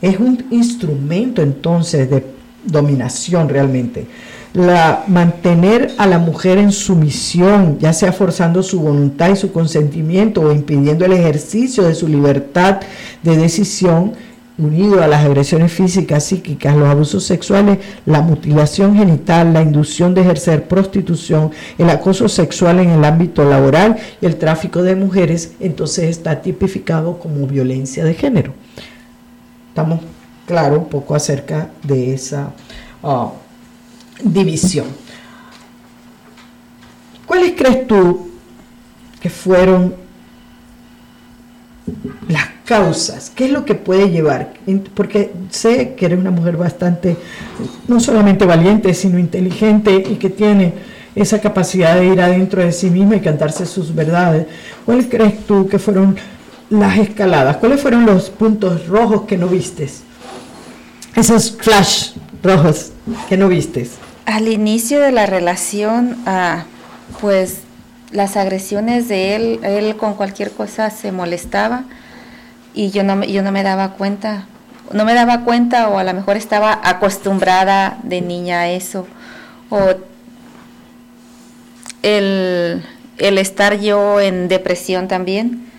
Es 0.02 0.20
un 0.20 0.46
instrumento 0.52 1.42
entonces 1.42 2.10
de 2.10 2.24
dominación 2.66 3.50
realmente. 3.50 4.08
La, 4.54 5.04
mantener 5.08 5.92
a 5.98 6.08
la 6.08 6.18
mujer 6.18 6.58
en 6.58 6.72
sumisión, 6.72 7.78
ya 7.80 7.94
sea 7.94 8.12
forzando 8.12 8.64
su 8.64 8.80
voluntad 8.80 9.30
y 9.30 9.36
su 9.36 9.52
consentimiento 9.52 10.42
o 10.42 10.52
impidiendo 10.52 11.06
el 11.06 11.14
ejercicio 11.14 11.84
de 11.84 11.94
su 11.94 12.08
libertad 12.08 12.80
de 13.22 13.38
decisión, 13.38 14.14
unido 14.60 15.02
a 15.02 15.08
las 15.08 15.24
agresiones 15.24 15.72
físicas, 15.72 16.26
psíquicas, 16.26 16.76
los 16.76 16.88
abusos 16.88 17.24
sexuales, 17.24 17.80
la 18.06 18.22
mutilación 18.22 18.96
genital, 18.96 19.54
la 19.54 19.62
inducción 19.62 20.14
de 20.14 20.22
ejercer 20.22 20.68
prostitución, 20.68 21.52
el 21.78 21.90
acoso 21.90 22.28
sexual 22.28 22.80
en 22.80 22.90
el 22.90 23.04
ámbito 23.06 23.44
laboral 23.44 23.98
y 24.22 24.26
el 24.26 24.36
tráfico 24.36 24.84
de 24.84 24.96
mujeres, 24.96 25.54
entonces 25.60 26.06
está 26.06 26.42
tipificado 26.42 27.18
como 27.20 27.48
violencia 27.48 28.04
de 28.04 28.14
género. 28.14 28.54
Estamos 29.70 30.02
claros 30.46 30.80
un 30.80 30.90
poco 30.90 31.16
acerca 31.16 31.70
de 31.84 32.14
esa 32.14 32.52
ah, 33.02 33.32
división. 34.22 34.88
¿Cuáles 37.26 37.54
crees 37.56 37.88
tú 37.88 38.30
que 39.22 39.30
fueron 39.30 39.96
las 42.28 42.59
causas, 42.70 43.32
qué 43.34 43.46
es 43.46 43.52
lo 43.52 43.66
que 43.66 43.74
puede 43.74 44.12
llevar, 44.12 44.54
porque 44.94 45.34
sé 45.50 45.96
que 45.96 46.06
eres 46.06 46.20
una 46.20 46.30
mujer 46.30 46.56
bastante, 46.56 47.18
no 47.88 48.00
solamente 48.00 48.46
valiente, 48.46 48.94
sino 48.94 49.18
inteligente 49.18 50.04
y 50.08 50.18
que 50.18 50.30
tiene 50.30 50.76
esa 51.16 51.42
capacidad 51.42 51.96
de 51.96 52.06
ir 52.06 52.22
adentro 52.22 52.62
de 52.62 52.72
sí 52.72 52.92
misma 52.92 53.16
y 53.16 53.22
cantarse 53.22 53.66
sus 53.66 53.96
verdades. 53.96 54.46
¿Cuáles 54.86 55.08
crees 55.08 55.48
tú 55.48 55.68
que 55.68 55.80
fueron 55.80 56.16
las 56.70 57.00
escaladas? 57.00 57.58
¿Cuáles 57.58 57.82
fueron 57.82 58.06
los 58.06 58.30
puntos 58.30 58.86
rojos 58.86 59.24
que 59.24 59.36
no 59.36 59.48
vistes? 59.48 60.04
Esos 61.16 61.52
flash 61.52 62.12
rojos 62.44 62.92
que 63.28 63.36
no 63.36 63.48
vistes. 63.48 63.94
Al 64.28 64.48
inicio 64.48 65.00
de 65.00 65.12
la 65.12 65.26
relación, 65.26 66.18
ah, 66.28 66.66
pues 67.20 67.62
las 68.12 68.38
agresiones 68.38 69.08
de 69.08 69.36
él, 69.36 69.60
él 69.64 69.96
con 69.96 70.14
cualquier 70.14 70.52
cosa 70.52 70.92
se 70.92 71.12
molestaba 71.12 71.86
y 72.80 72.92
yo 72.92 73.04
no, 73.04 73.26
yo 73.26 73.44
no 73.44 73.52
me 73.52 73.62
daba 73.62 73.92
cuenta, 73.92 74.46
no 74.94 75.04
me 75.04 75.14
daba 75.14 75.42
cuenta 75.42 75.90
o 75.90 75.98
a 75.98 76.06
lo 76.06 76.14
mejor 76.14 76.38
estaba 76.38 76.80
acostumbrada 76.82 77.98
de 78.04 78.22
niña 78.22 78.62
a 78.62 78.70
eso, 78.70 79.06
o 79.70 79.96
el, 82.04 82.82
estar 83.18 83.82
yo 83.82 84.22
en 84.22 84.48
depresión 84.48 85.10
también, 85.10 85.70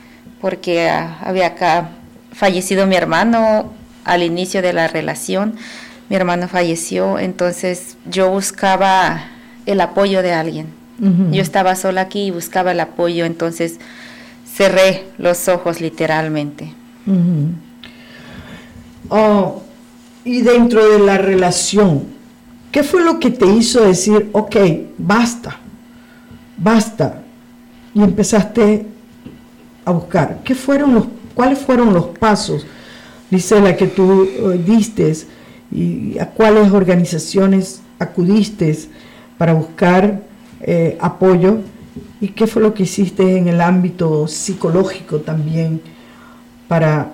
porque 0.42 0.90
había 0.90 1.46
acá 1.46 1.88
fallecido 2.32 2.86
mi 2.86 2.96
hermano 2.96 3.72
al 4.04 4.22
inicio 4.22 4.60
de 4.60 4.74
la 4.74 4.86
relación, 4.86 5.56
mi 6.10 6.16
hermano 6.16 6.48
falleció, 6.48 7.18
entonces 7.18 7.96
yo 8.04 8.28
buscaba 8.28 9.22
el 9.64 9.80
apoyo 9.80 10.20
de 10.20 10.34
alguien. 10.34 10.66
Yo 11.30 11.40
estaba 11.40 11.76
sola 11.76 12.02
aquí 12.02 12.26
y 12.26 12.30
buscaba 12.30 12.72
el 12.72 12.80
apoyo, 12.80 13.24
entonces 13.24 13.78
cerré 14.44 15.06
los 15.16 15.48
ojos 15.48 15.80
literalmente. 15.80 16.74
Oh, 19.08 19.62
y 20.24 20.42
dentro 20.42 20.88
de 20.88 20.98
la 20.98 21.18
relación, 21.18 22.04
¿qué 22.70 22.82
fue 22.82 23.02
lo 23.02 23.18
que 23.18 23.30
te 23.30 23.46
hizo 23.46 23.82
decir, 23.84 24.28
ok, 24.32 24.56
basta, 24.98 25.58
basta? 26.56 27.22
Y 27.94 28.02
empezaste 28.02 28.86
a 29.84 29.90
buscar. 29.90 30.40
¿Qué 30.44 30.54
fueron 30.54 30.94
los, 30.94 31.06
¿Cuáles 31.34 31.58
fueron 31.58 31.92
los 31.92 32.06
pasos, 32.06 32.66
la 33.30 33.76
que 33.76 33.86
tú 33.86 34.24
eh, 34.24 34.62
diste 34.64 35.12
y 35.72 36.18
a 36.18 36.26
cuáles 36.26 36.70
organizaciones 36.72 37.80
acudiste 37.98 38.78
para 39.38 39.54
buscar 39.54 40.22
eh, 40.60 40.96
apoyo? 41.00 41.58
¿Y 42.20 42.28
qué 42.28 42.46
fue 42.46 42.62
lo 42.62 42.74
que 42.74 42.82
hiciste 42.84 43.38
en 43.38 43.48
el 43.48 43.60
ámbito 43.60 44.28
psicológico 44.28 45.18
también? 45.18 45.80
Para 46.70 47.08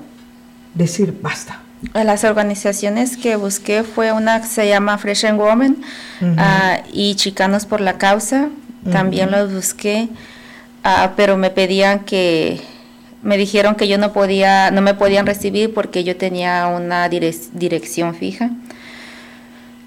decir 0.74 1.18
basta? 1.22 1.62
Las 1.94 2.24
organizaciones 2.24 3.16
que 3.16 3.36
busqué 3.36 3.84
fue 3.84 4.12
una 4.12 4.42
que 4.42 4.48
se 4.48 4.68
llama 4.68 4.98
Fresh 4.98 5.24
and 5.24 5.40
Women 5.40 5.78
ah, 6.36 6.80
y 6.92 7.14
Chicanos 7.14 7.64
por 7.64 7.80
la 7.80 7.96
Causa. 7.96 8.50
También 8.92 9.30
los 9.30 9.50
busqué, 9.50 10.10
ah, 10.84 11.14
pero 11.16 11.38
me 11.38 11.48
pedían 11.48 12.00
que, 12.00 12.60
me 13.22 13.38
dijeron 13.38 13.76
que 13.76 13.88
yo 13.88 13.96
no 13.96 14.12
podía, 14.12 14.70
no 14.70 14.82
me 14.82 14.92
podían 14.92 15.24
recibir 15.24 15.72
porque 15.72 16.04
yo 16.04 16.18
tenía 16.18 16.66
una 16.66 17.08
dirección 17.08 18.14
fija. 18.14 18.50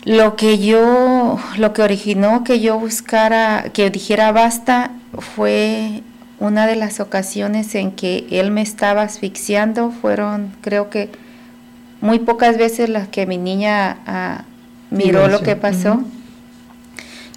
Lo 0.04 0.36
que 0.36 0.58
yo, 0.58 1.40
lo 1.58 1.74
que 1.74 1.84
originó 1.84 2.44
que 2.44 2.60
yo 2.60 2.80
buscara, 2.80 3.66
que 3.72 3.92
dijera 3.92 4.32
basta, 4.32 4.90
fue 5.36 6.02
una 6.40 6.68
de 6.68 6.76
las 6.76 7.00
ocasiones 7.00 7.76
en 7.76 7.92
que 7.92 8.26
él 8.32 8.52
me 8.52 8.62
estaba 8.62 9.04
asfixiando. 9.04 9.92
Fueron, 9.92 10.56
creo 10.62 10.90
que, 10.90 11.10
muy 12.02 12.20
pocas 12.20 12.58
veces 12.58 12.90
las 12.90 13.08
que 13.08 13.26
mi 13.26 13.38
niña 13.38 13.98
ah, 14.08 14.44
miró 14.90 15.28
lo 15.28 15.42
que 15.42 15.56
pasó. 15.56 16.04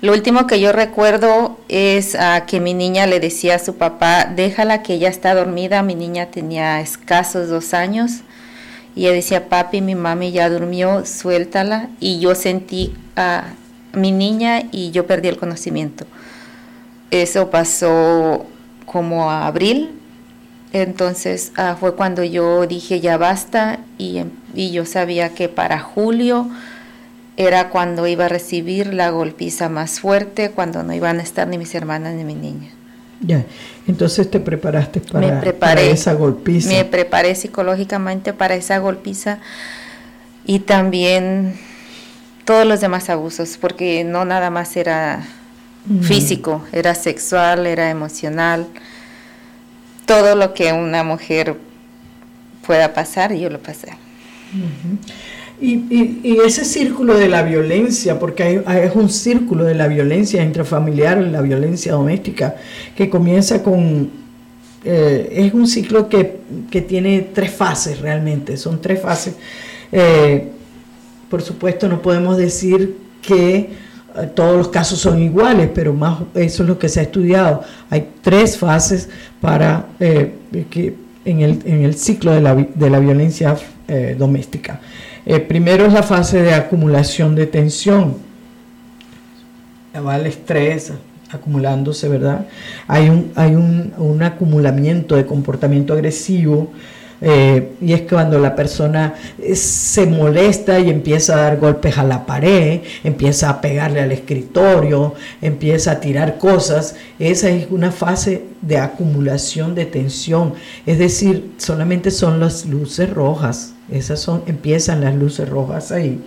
Lo 0.01 0.13
último 0.13 0.47
que 0.47 0.61
yo 0.61 0.73
recuerdo 0.73 1.59
es 1.69 2.17
ah, 2.17 2.45
que 2.47 2.61
mi 2.61 2.75
niña 2.75 3.07
le 3.07 3.21
decía 3.21 3.57
a 3.57 3.59
su 3.59 3.77
papá, 3.77 4.25
déjala 4.25 4.83
que 4.83 4.95
ella 4.95 5.09
está 5.09 5.35
dormida. 5.35 5.83
Mi 5.83 5.95
niña 5.95 6.27
tenía 6.27 6.81
escasos 6.81 7.49
dos 7.49 7.75
años. 7.75 8.21
Y 8.95 9.07
ella 9.07 9.15
decía, 9.15 9.49
papi, 9.49 9.81
mi 9.81 9.95
mami 9.95 10.33
ya 10.33 10.49
durmió, 10.49 11.05
suéltala. 11.07 11.89
Y 11.99 12.21
yo 12.21 12.35
sentí 12.35 12.95
a 13.17 13.45
mi 13.93 14.13
niña 14.13 14.63
y 14.71 14.91
yo 14.91 15.07
perdí 15.07 15.29
el 15.29 15.39
conocimiento. 15.39 16.05
Eso 17.11 17.51
pasó 17.51 18.47
como 18.87 19.31
a 19.31 19.47
abril. 19.47 19.91
Entonces 20.73 21.53
ah, 21.57 21.77
fue 21.79 21.95
cuando 21.95 22.25
yo 22.25 22.67
dije, 22.67 23.01
ya 23.01 23.17
basta. 23.17 23.81
Y, 23.99 24.23
y 24.55 24.71
yo 24.73 24.87
sabía 24.87 25.31
que 25.31 25.49
para 25.49 25.81
julio 25.81 26.49
era 27.37 27.71
cuando 27.71 28.07
iba 28.07 28.27
a 28.27 28.29
recibir 28.29 28.93
la 28.93 29.11
golpiza 29.11 29.69
más 29.69 30.01
fuerte, 30.01 30.51
cuando 30.51 30.83
no 30.83 30.93
iban 30.93 31.19
a 31.19 31.23
estar 31.23 31.49
ni 31.49 31.59
mis 31.59 31.75
hermanas 31.75 32.15
ni 32.15 32.25
mi 32.25 32.35
niña. 32.35 32.69
Ya, 33.21 33.45
entonces 33.87 34.31
te 34.31 34.41
preparaste 34.41 35.01
para, 35.01 35.81
esa 35.81 36.15
golpiza. 36.15 36.69
Me 36.69 36.85
preparé 36.85 37.35
psicológicamente 37.35 38.33
para 38.33 38.57
esa 38.57 38.79
golpiza 38.79 39.39
y 40.45 40.59
también 40.59 41.55
todos 42.45 42.67
los 42.67 42.81
demás 42.81 43.09
abusos, 43.11 43.59
porque 43.61 44.03
no 44.03 44.25
nada 44.25 44.51
más 44.51 44.77
era 44.77 45.25
físico, 46.03 46.65
era 46.73 46.95
sexual, 46.95 47.67
era 47.67 47.91
emocional, 47.91 48.67
todo 50.07 50.37
lo 50.37 50.55
que 50.55 50.73
una 50.73 51.03
mujer 51.03 51.57
pueda 52.67 52.95
pasar, 52.95 53.35
yo 53.35 53.51
lo 53.51 53.59
pasé. 53.59 53.89
Y, 55.61 56.39
ese 56.45 56.65
círculo 56.65 57.17
de 57.17 57.29
la 57.29 57.43
violencia, 57.43 58.19
porque 58.19 58.63
es 58.67 58.97
un 58.97 59.09
círculo 59.09 59.65
de 59.65 59.75
la 59.75 59.87
violencia 59.87 60.43
intrafamiliar, 60.43 61.19
la 61.19 61.41
violencia 61.41 61.93
doméstica, 61.93 62.57
que 62.97 63.09
comienza 63.09 63.63
con... 63.63 64.11
Eh, 64.85 65.29
es 65.47 65.55
un 65.55 65.69
ciclo 65.69 66.09
que, 66.09 66.41
tiene 66.89 67.29
tres 67.33 67.53
fases 67.53 68.01
realmente, 68.01 68.57
son 68.57 68.81
tres 68.81 69.01
fases. 69.01 69.35
Eh, 69.93 70.49
por 71.31 71.43
supuesto 71.43 71.89
no 71.89 72.03
podemos 72.03 72.37
decir 72.37 72.97
que 73.23 73.71
todos 74.35 74.57
los 74.57 74.69
casos 74.69 74.99
son 74.99 75.21
iguales, 75.23 75.71
pero 75.75 75.93
más 75.93 76.19
eso 76.35 76.63
es 76.63 76.69
lo 76.69 76.79
que 76.79 76.89
se 76.89 77.01
ha 77.01 77.03
estudiado. 77.03 77.63
Hay 77.91 78.09
tres 78.21 78.59
fases 78.59 79.09
para 79.41 79.87
que 79.99 80.95
en 81.25 81.41
el, 81.41 81.63
en 81.65 81.83
el 81.85 81.95
ciclo 81.95 82.33
de 82.33 82.41
la, 82.41 82.55
de 82.55 82.91
la 82.91 82.99
violencia 82.99 83.57
doméstica. 84.19 84.81
Eh, 85.25 85.39
primero 85.39 85.87
es 85.87 85.93
la 85.93 86.03
fase 86.03 86.43
de 86.43 86.53
acumulación 86.53 87.35
de 87.35 87.47
tensión. 87.47 88.17
Va 89.95 90.17
el 90.17 90.27
estrés 90.27 90.93
acumulándose, 91.31 92.09
¿verdad? 92.09 92.47
Hay 92.89 93.09
un, 93.09 93.33
hay 93.37 93.55
un, 93.55 93.93
un 93.99 94.23
acumulamiento 94.23 95.17
de 95.17 95.25
comportamiento 95.25 95.93
agresivo, 95.93 96.73
eh, 97.25 97.75
y 97.81 97.93
es 97.93 98.03
cuando 98.03 98.37
la 98.41 98.57
persona 98.57 99.15
eh, 99.39 99.55
se 99.55 100.07
molesta 100.07 100.81
y 100.81 100.91
empieza 100.91 101.35
a 101.35 101.43
dar 101.43 101.59
golpes 101.59 101.97
a 101.97 102.03
la 102.03 102.27
pared, 102.27 102.81
empieza 103.05 103.49
a 103.49 103.61
pegarle 103.61 104.01
al 104.01 104.11
escritorio, 104.11 105.15
empieza 105.41 105.93
a 105.93 106.01
tirar 106.01 106.37
cosas. 106.39 106.97
Esa 107.21 107.49
es 107.49 107.69
una 107.71 107.93
fase 107.93 108.43
de 108.61 108.79
acumulación 108.79 109.77
de 109.77 109.85
tensión. 109.85 110.55
Es 110.85 110.99
decir, 110.99 111.53
solamente 111.59 112.11
son 112.11 112.41
las 112.41 112.67
luces 112.67 113.09
rojas. 113.09 113.75
Esas 113.89 114.19
son, 114.19 114.43
empiezan 114.47 115.01
las 115.03 115.15
luces 115.15 115.49
rojas 115.49 115.93
ahí. 115.93 116.21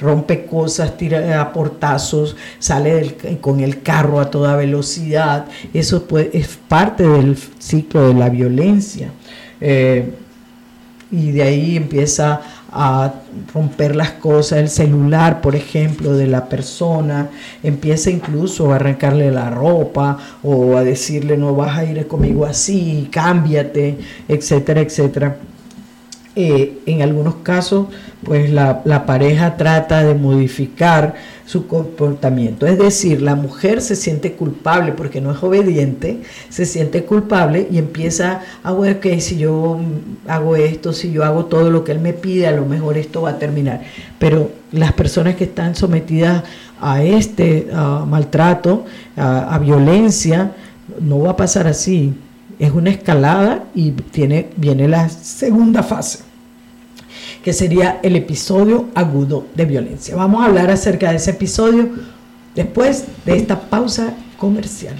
Rompe 0.00 0.46
cosas, 0.46 0.96
tira 0.96 1.40
a 1.40 1.52
portazos, 1.52 2.34
sale 2.58 3.16
con 3.40 3.60
el 3.60 3.82
carro 3.82 4.18
a 4.18 4.30
toda 4.30 4.56
velocidad. 4.56 5.46
Eso 5.74 6.04
es 6.32 6.58
parte 6.68 7.06
del 7.06 7.36
ciclo 7.58 8.08
de 8.08 8.14
la 8.14 8.30
violencia. 8.30 9.12
Eh, 9.60 10.10
y 11.10 11.32
de 11.32 11.42
ahí 11.42 11.76
empieza 11.76 12.40
a 12.72 13.12
romper 13.52 13.96
las 13.96 14.12
cosas, 14.12 14.58
el 14.58 14.68
celular, 14.68 15.40
por 15.40 15.56
ejemplo, 15.56 16.14
de 16.14 16.26
la 16.26 16.48
persona, 16.48 17.28
empieza 17.62 18.10
incluso 18.10 18.72
a 18.72 18.76
arrancarle 18.76 19.30
la 19.30 19.50
ropa 19.50 20.18
o 20.42 20.76
a 20.76 20.84
decirle 20.84 21.36
no 21.36 21.54
vas 21.54 21.78
a 21.78 21.84
ir 21.84 22.06
conmigo 22.06 22.46
así, 22.46 23.08
cámbiate, 23.10 23.98
etcétera, 24.28 24.80
etcétera. 24.80 25.36
Eh, 26.36 26.78
en 26.86 27.02
algunos 27.02 27.36
casos, 27.42 27.88
pues 28.22 28.50
la, 28.52 28.84
pareja 29.04 29.56
trata 29.56 30.04
de 30.04 30.14
modificar 30.14 31.16
su 31.44 31.66
comportamiento. 31.66 32.68
Es 32.68 32.78
decir, 32.78 33.20
la 33.20 33.34
mujer 33.34 33.82
se 33.82 33.96
siente 33.96 34.34
culpable 34.34 34.92
porque 34.92 35.20
no 35.20 35.32
es 35.32 35.42
obediente, 35.42 36.20
se 36.48 36.66
siente 36.66 37.02
culpable 37.02 37.66
y 37.68 37.78
empieza 37.78 38.42
a, 38.62 38.72
ver 38.72 39.00
que 39.00 39.20
si 39.20 39.38
yo 39.38 39.80
hago 40.28 40.54
esto, 40.54 40.92
si 40.92 41.10
yo 41.10 41.24
hago 41.24 41.46
todo 41.46 41.68
lo 41.68 41.82
que 41.82 41.90
él 41.90 41.98
me 41.98 42.12
pide, 42.12 42.46
a 42.46 42.52
lo 42.52 42.64
mejor 42.64 42.96
esto 42.96 43.22
va 43.22 43.30
a 43.30 43.38
terminar. 43.38 43.82
Pero 44.20 44.52
las 44.70 44.92
personas 44.92 45.34
que 45.34 45.44
están 45.44 45.74
sometidas 45.74 46.44
a 46.80 47.02
este 47.02 47.66
maltrato, 48.06 48.84
a 49.16 49.58
violencia, 49.58 50.52
no 51.00 51.18
va 51.18 51.30
a 51.32 51.36
pasar 51.36 51.66
así. 51.66 52.14
Es 52.60 52.70
una 52.72 52.90
escalada 52.90 53.64
y 53.74 53.90
tiene, 53.90 54.50
viene 54.56 54.86
la 54.86 55.08
segunda 55.08 55.82
fase 55.82 56.20
que 57.42 57.54
sería 57.54 58.00
el 58.02 58.16
episodio 58.16 58.90
agudo 58.94 59.46
de 59.54 59.64
violencia. 59.64 60.14
Vamos 60.14 60.42
a 60.42 60.46
hablar 60.46 60.70
acerca 60.70 61.10
de 61.10 61.16
ese 61.16 61.30
episodio 61.30 61.88
después 62.54 63.04
de 63.24 63.36
esta 63.36 63.58
pausa 63.58 64.14
comercial. 64.36 64.96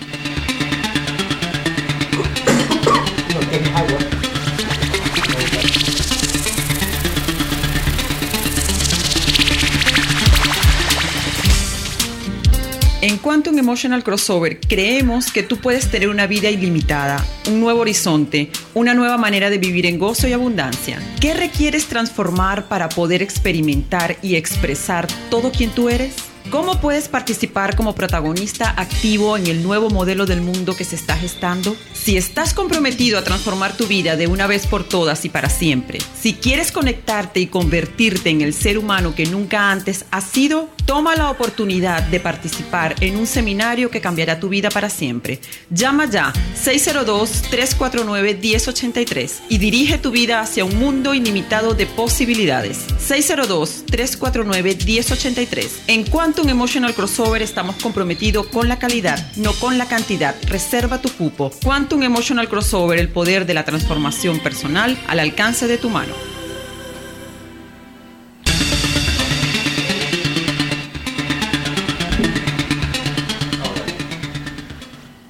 Quantum 13.22 13.58
Emotional 13.58 14.02
Crossover 14.02 14.58
creemos 14.60 15.30
que 15.30 15.42
tú 15.42 15.58
puedes 15.58 15.90
tener 15.90 16.08
una 16.08 16.26
vida 16.26 16.48
ilimitada, 16.48 17.22
un 17.48 17.60
nuevo 17.60 17.80
horizonte, 17.80 18.50
una 18.72 18.94
nueva 18.94 19.18
manera 19.18 19.50
de 19.50 19.58
vivir 19.58 19.84
en 19.84 19.98
gozo 19.98 20.26
y 20.26 20.32
abundancia. 20.32 20.98
¿Qué 21.20 21.34
requieres 21.34 21.86
transformar 21.86 22.66
para 22.68 22.88
poder 22.88 23.20
experimentar 23.20 24.16
y 24.22 24.36
expresar 24.36 25.06
todo 25.28 25.52
quien 25.52 25.70
tú 25.70 25.90
eres? 25.90 26.14
¿Cómo 26.50 26.80
puedes 26.80 27.08
participar 27.08 27.76
como 27.76 27.94
protagonista 27.94 28.74
activo 28.76 29.36
en 29.36 29.46
el 29.46 29.62
nuevo 29.62 29.88
modelo 29.88 30.26
del 30.26 30.40
mundo 30.40 30.74
que 30.74 30.84
se 30.84 30.96
está 30.96 31.14
gestando? 31.16 31.76
Si 31.92 32.16
estás 32.16 32.54
comprometido 32.54 33.18
a 33.18 33.22
transformar 33.22 33.76
tu 33.76 33.86
vida 33.86 34.16
de 34.16 34.26
una 34.26 34.48
vez 34.48 34.66
por 34.66 34.82
todas 34.82 35.24
y 35.24 35.28
para 35.28 35.48
siempre, 35.48 36.00
si 36.18 36.32
quieres 36.32 36.72
conectarte 36.72 37.38
y 37.38 37.46
convertirte 37.46 38.30
en 38.30 38.40
el 38.40 38.52
ser 38.52 38.78
humano 38.78 39.14
que 39.14 39.26
nunca 39.26 39.70
antes 39.70 40.06
has 40.10 40.24
sido, 40.24 40.68
toma 40.90 41.14
la 41.14 41.30
oportunidad 41.30 42.02
de 42.02 42.18
participar 42.18 42.96
en 43.00 43.16
un 43.16 43.28
seminario 43.28 43.92
que 43.92 44.00
cambiará 44.00 44.40
tu 44.40 44.48
vida 44.48 44.70
para 44.70 44.90
siempre. 44.90 45.38
Llama 45.70 46.10
ya 46.10 46.32
602-349-1083 46.64 49.30
y 49.48 49.58
dirige 49.58 49.98
tu 49.98 50.10
vida 50.10 50.40
hacia 50.40 50.64
un 50.64 50.76
mundo 50.80 51.14
ilimitado 51.14 51.74
de 51.74 51.86
posibilidades. 51.86 52.88
602-349-1083. 53.08 55.68
En 55.86 56.02
cuanto 56.06 56.42
un 56.42 56.48
Emotional 56.48 56.92
Crossover 56.92 57.42
estamos 57.42 57.76
comprometidos 57.76 58.48
con 58.48 58.66
la 58.66 58.80
calidad, 58.80 59.30
no 59.36 59.52
con 59.52 59.78
la 59.78 59.86
cantidad. 59.86 60.34
Reserva 60.48 61.00
tu 61.00 61.12
cupo. 61.12 61.52
Quantum 61.62 62.02
Emotional 62.02 62.48
Crossover, 62.48 62.98
el 62.98 63.10
poder 63.10 63.46
de 63.46 63.54
la 63.54 63.64
transformación 63.64 64.40
personal 64.40 65.00
al 65.06 65.20
alcance 65.20 65.68
de 65.68 65.78
tu 65.78 65.88
mano. 65.88 66.39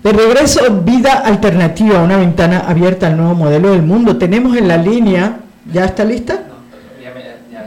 De 0.03 0.12
regreso, 0.12 0.82
vida 0.82 1.12
alternativa, 1.12 2.03
una 2.03 2.16
ventana 2.16 2.61
abierta 2.61 3.07
al 3.07 3.16
nuevo 3.16 3.34
modelo 3.34 3.72
del 3.72 3.82
mundo. 3.82 4.16
Tenemos 4.16 4.57
en 4.57 4.66
la 4.66 4.76
línea, 4.76 5.40
¿ya 5.72 5.84
está 5.84 6.05
lista? 6.05 6.51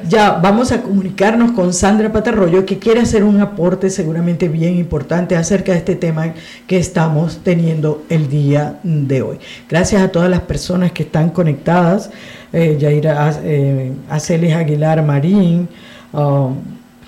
ya 0.07 0.33
vamos 0.33 0.71
a 0.71 0.81
comunicarnos 0.81 1.51
con 1.51 1.73
Sandra 1.73 2.11
Patarroyo, 2.11 2.65
que 2.65 2.77
quiere 2.77 3.01
hacer 3.01 3.23
un 3.23 3.39
aporte 3.39 3.89
seguramente 3.89 4.49
bien 4.49 4.77
importante 4.77 5.35
acerca 5.35 5.71
de 5.71 5.77
este 5.79 5.95
tema 5.95 6.33
que 6.67 6.77
estamos 6.77 7.39
teniendo 7.43 8.03
el 8.09 8.29
día 8.29 8.79
de 8.83 9.21
hoy. 9.21 9.39
Gracias 9.69 10.01
a 10.01 10.09
todas 10.09 10.29
las 10.29 10.41
personas 10.41 10.91
que 10.91 11.03
están 11.03 11.29
conectadas, 11.29 12.09
eh, 12.51 12.77
Yaira 12.79 13.33
eh, 13.43 13.93
Aceles 14.09 14.53
Aguilar 14.55 15.03
Marín, 15.03 15.69
um, 16.11 16.55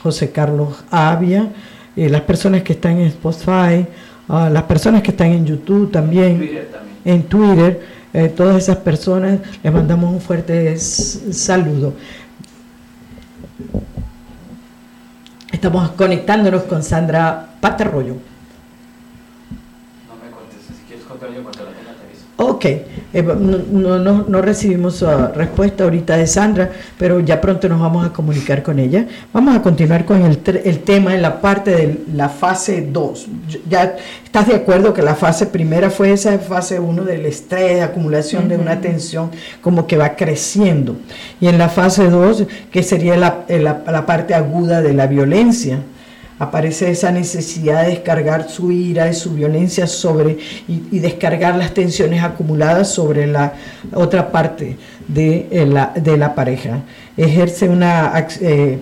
José 0.01 0.32
Carlos 0.32 0.84
Avia, 0.89 1.49
eh, 1.95 2.09
las 2.09 2.21
personas 2.21 2.63
que 2.63 2.73
están 2.73 2.99
en 2.99 3.07
Spotify, 3.07 3.86
ah, 4.28 4.49
las 4.49 4.63
personas 4.63 5.01
que 5.01 5.11
están 5.11 5.32
en 5.32 5.45
YouTube 5.45 5.91
también, 5.91 6.67
en 7.03 7.23
Twitter, 7.23 7.82
eh, 8.13 8.30
todas 8.30 8.57
esas 8.57 8.78
personas, 8.78 9.39
les 9.61 9.73
mandamos 9.73 10.13
un 10.13 10.21
fuerte 10.21 10.78
saludo. 10.78 11.93
Estamos 15.51 15.91
conectándonos 15.91 16.63
con 16.63 16.84
Sandra 16.84 17.47
Patarroyo. 17.59 18.15
Ok, 22.38 22.65
eh, 22.65 22.83
no, 23.23 23.97
no, 23.97 24.25
no, 24.27 24.41
recibimos 24.41 25.01
uh, 25.01 25.29
respuesta 25.33 25.86
ahorita 25.86 26.17
de 26.17 26.27
Sandra, 26.27 26.69
pero 26.97 27.21
ya 27.21 27.39
pronto 27.39 27.69
nos 27.69 27.79
vamos 27.79 28.05
a 28.05 28.11
comunicar 28.11 28.61
con 28.61 28.77
ella. 28.77 29.07
Vamos 29.31 29.55
a 29.55 29.61
continuar 29.61 30.03
con 30.03 30.21
el, 30.21 30.41
el 30.65 30.79
tema 30.79 31.15
en 31.15 31.21
la 31.21 31.39
parte 31.39 31.71
de 31.71 32.01
la 32.13 32.27
fase 32.27 32.89
2. 32.91 33.27
¿Ya 33.69 33.95
estás 34.21 34.47
de 34.49 34.55
acuerdo 34.55 34.93
que 34.93 35.01
la 35.01 35.15
fase 35.15 35.45
primera 35.45 35.89
fue 35.89 36.11
esa 36.11 36.38
fase 36.39 36.77
1 36.77 37.05
del 37.05 37.25
estrés, 37.25 37.75
de 37.75 37.81
acumulación 37.83 38.49
de 38.49 38.57
una 38.57 38.81
tensión 38.81 39.31
como 39.61 39.88
que 39.88 39.95
va 39.95 40.17
creciendo? 40.17 40.97
Y 41.39 41.47
en 41.47 41.57
la 41.57 41.69
fase 41.69 42.09
2, 42.09 42.47
que 42.69 42.83
sería 42.83 43.15
la, 43.15 43.45
la, 43.47 43.81
la 43.89 44.05
parte 44.05 44.33
aguda 44.33 44.81
de 44.81 44.93
la 44.93 45.07
violencia 45.07 45.79
aparece 46.38 46.91
esa 46.91 47.11
necesidad 47.11 47.83
de 47.83 47.91
descargar 47.91 48.49
su 48.49 48.71
ira 48.71 49.09
y 49.09 49.13
su 49.13 49.31
violencia 49.31 49.88
sobre 49.88 50.38
y, 50.67 50.99
descargar 50.99 51.55
las 51.55 51.73
tensiones 51.73 52.23
acumuladas 52.23 52.89
sobre 52.91 53.27
la 53.27 53.53
otra 53.93 54.31
parte 54.31 54.77
de, 55.07 55.47
eh, 55.51 55.65
la, 55.65 55.93
de 55.95 56.17
la 56.17 56.36
pareja. 56.36 56.81
Ejerce 57.15 57.69
una, 57.69 58.27
eh, 58.41 58.79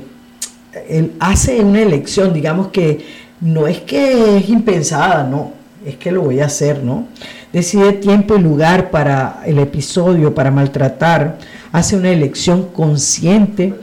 hace 1.20 1.60
una 1.60 1.82
elección, 1.82 2.34
digamos 2.34 2.68
que 2.68 3.06
no 3.41 3.68
es 3.68 3.82
que 3.82 4.38
es 4.38 4.49
impensada, 4.49 5.24
no, 5.24 5.51
es 5.86 5.97
que 5.97 6.12
lo 6.12 6.22
voy 6.22 6.39
a 6.39 6.45
hacer, 6.45 6.82
¿no? 6.84 7.08
Decide 7.51 7.93
tiempo 7.93 8.36
y 8.36 8.41
lugar 8.41 8.89
para 8.89 9.41
el 9.45 9.60
episodio, 9.60 10.34
para 10.34 10.49
maltratar, 10.49 11.38
hace 11.72 11.95
una 11.95 12.10
elección 12.10 12.70
consciente 12.74 13.76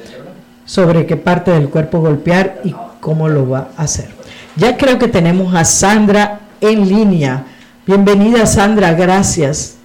sobre 0.65 1.07
qué 1.07 1.17
parte 1.17 1.53
del 1.53 1.69
cuerpo 1.69 2.01
golpear 2.01 2.63
y 2.65 2.75
cómo 3.01 3.29
lo 3.29 3.49
va 3.49 3.71
a 3.77 3.83
hacer. 3.83 4.09
Ya 4.57 4.77
creo 4.77 4.99
que 4.99 5.09
tenemos 5.09 5.55
a 5.55 5.65
Sandra 5.65 6.41
en 6.61 6.89
línea. 6.89 7.45
Bienvenida 7.87 8.47
Sandra, 8.47 8.93
gracias. 8.93 9.79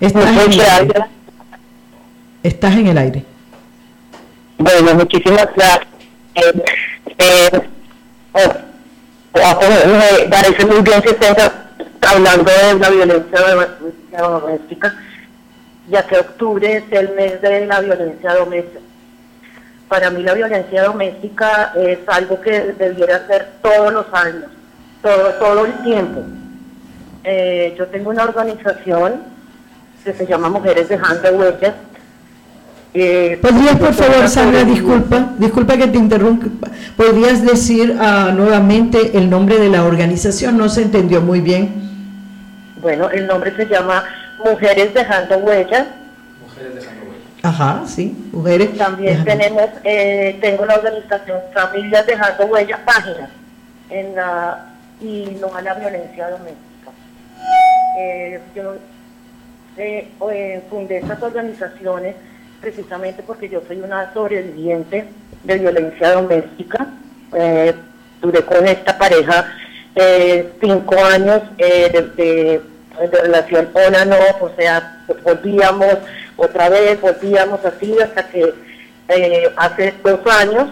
Estás 0.00 0.36
en 0.36 0.52
el 0.52 0.60
aire. 0.60 1.04
Estás 2.42 2.74
en 2.74 2.86
el 2.86 2.98
aire. 2.98 3.24
Bueno, 4.56 4.94
muchísimas 4.94 5.48
gracias. 5.54 5.86
Eh, 6.34 6.62
eh, 7.18 7.50
oh, 9.32 9.60
parece 10.30 10.66
muy 10.66 10.80
bien 10.82 11.02
que 11.02 11.10
estén 11.10 11.34
hablando 12.00 12.50
de 12.50 12.78
la 12.78 12.90
violencia 12.90 13.40
doméstica, 14.16 14.94
ya 15.88 16.06
que 16.06 16.18
octubre 16.18 16.76
es 16.76 16.84
el 16.92 17.14
mes 17.14 17.42
de 17.42 17.66
la 17.66 17.80
violencia 17.80 18.34
doméstica 18.34 18.87
para 19.88 20.10
mí 20.10 20.22
la 20.22 20.34
violencia 20.34 20.84
doméstica 20.84 21.72
es 21.76 21.98
algo 22.06 22.40
que 22.40 22.74
debiera 22.78 23.26
ser 23.26 23.48
todos 23.62 23.92
los 23.92 24.06
años, 24.12 24.44
todo, 25.02 25.30
todo 25.34 25.66
el 25.66 25.72
tiempo. 25.82 26.22
Eh, 27.24 27.74
yo 27.76 27.86
tengo 27.86 28.10
una 28.10 28.24
organización 28.24 29.22
que 30.04 30.12
se 30.12 30.26
llama 30.26 30.48
Mujeres 30.48 30.88
Dejando 30.88 31.30
Huellas. 31.30 31.74
Eh, 32.94 33.38
¿Podrías, 33.42 33.76
por 33.76 33.92
favor, 33.92 34.28
Sandra, 34.28 34.64
disculpa, 34.64 35.32
disculpa 35.38 35.76
que 35.76 35.88
te 35.88 35.98
interrumpa, 35.98 36.68
¿podrías 36.96 37.44
decir 37.44 37.90
uh, 37.90 38.32
nuevamente 38.32 39.16
el 39.18 39.28
nombre 39.28 39.58
de 39.58 39.68
la 39.68 39.84
organización? 39.84 40.56
No 40.56 40.68
se 40.68 40.82
entendió 40.82 41.20
muy 41.20 41.40
bien. 41.40 41.68
Bueno, 42.80 43.10
el 43.10 43.26
nombre 43.26 43.54
se 43.56 43.66
llama 43.66 44.04
Mujeres 44.42 44.94
Dejando 44.94 45.36
Huellas. 45.38 45.86
Mujeres 46.40 46.74
Dejando 46.76 46.97
Ajá, 47.42 47.84
sí, 47.86 48.16
mujeres. 48.32 48.76
También 48.76 49.24
tenemos, 49.24 49.70
eh, 49.84 50.36
tengo 50.40 50.66
la 50.66 50.74
organización 50.74 51.40
Familias 51.54 52.06
Dejando 52.06 52.46
Huellas, 52.46 52.80
páginas, 52.80 53.30
en 53.90 54.14
la, 54.14 54.74
y 55.00 55.36
no 55.40 55.54
a 55.54 55.62
la 55.62 55.74
violencia 55.74 56.30
doméstica. 56.30 56.90
Eh, 57.98 58.40
yo 58.54 58.74
eh, 59.76 60.62
fundé 60.68 60.98
estas 60.98 61.22
organizaciones 61.22 62.16
precisamente 62.60 63.22
porque 63.22 63.48
yo 63.48 63.62
soy 63.68 63.80
una 63.80 64.12
sobreviviente 64.12 65.04
de 65.44 65.58
violencia 65.58 66.12
doméstica. 66.12 66.86
duré 68.20 68.44
con 68.44 68.66
esta 68.66 68.98
pareja 68.98 69.46
cinco 70.60 70.96
años 71.04 71.42
de, 71.56 72.60
de, 72.98 73.20
relación 73.20 73.68
hola 73.72 74.04
no, 74.04 74.16
o 74.40 74.50
sea, 74.56 75.04
volvíamos 75.22 75.94
otra 76.36 76.68
vez 76.68 77.00
volvíamos 77.00 77.64
así 77.64 77.96
hasta 78.00 78.28
que 78.28 78.54
eh, 79.08 79.52
hace 79.56 79.94
dos 80.02 80.20
años 80.26 80.68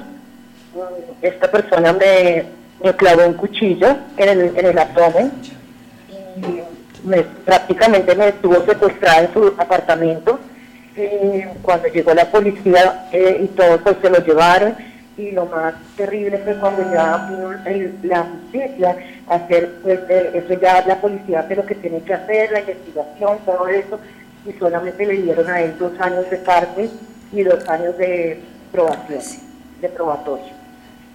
esta 1.23 1.51
persona 1.51 1.93
me, 1.93 2.45
clavó 2.97 3.27
un 3.27 3.35
cuchillo 3.35 3.97
en 4.17 4.29
el, 4.29 4.57
en 4.57 4.67
el 4.67 4.79
abdomen 4.79 5.33
y 6.09 6.61
me, 7.07 7.23
prácticamente 7.45 8.15
me 8.15 8.29
estuvo 8.29 8.65
secuestrada 8.65 9.23
en 9.23 9.33
su 9.33 9.47
apartamento. 9.59 10.39
Y 10.97 11.43
cuando 11.63 11.89
llegó 11.89 12.15
la 12.15 12.31
policía 12.31 13.09
eh, 13.13 13.41
y 13.45 13.47
todo, 13.49 13.79
pues 13.79 13.97
se 14.01 14.11
lo 14.11 14.19
llevaron. 14.25 14.77
Y 15.19 15.31
lo 15.31 15.47
más 15.47 15.75
terrible 15.97 16.39
fue 16.39 16.59
cuando 16.59 16.83
ya 16.93 17.29
vino 17.31 17.53
la 18.03 18.23
justicia 18.25 18.97
a 19.29 19.35
hacer, 19.37 19.81
pues 19.83 20.01
eh, 20.11 20.31
eso 20.35 20.61
ya 20.61 20.85
la 20.87 21.01
policía 21.01 21.41
hace 21.41 21.57
lo 21.57 21.65
que 21.65 21.75
tiene 21.75 22.03
que 22.03 22.13
hacer, 22.13 22.53
la 22.53 22.61
investigación, 22.61 23.39
todo 23.47 23.67
eso 23.69 23.99
y 24.47 24.53
solamente 24.59 25.05
le 25.05 25.23
dieron 25.23 25.49
a 25.51 25.61
él 25.61 25.77
dos 25.79 25.99
años 26.01 26.29
de 26.31 26.43
cárcel 26.43 26.91
y 27.33 27.43
dos 27.43 27.69
años 27.69 27.97
de 27.99 28.41
probación, 28.73 29.21
de 29.81 29.89
probatorio. 29.89 30.55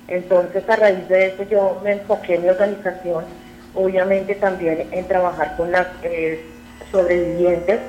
Entonces, 0.08 0.68
a 0.68 0.76
raíz 0.76 1.08
de 1.08 1.28
eso, 1.28 1.44
yo 1.44 1.80
me 1.84 1.94
enfoqué 1.94 2.36
en 2.36 2.44
mi 2.44 2.50
organización, 2.50 3.24
obviamente 3.74 4.36
también 4.36 4.88
en 4.92 5.08
trabajar 5.08 5.56
con 5.56 5.72
las 5.72 5.88
eh, 6.04 6.44
sobrevivientes, 6.92 7.80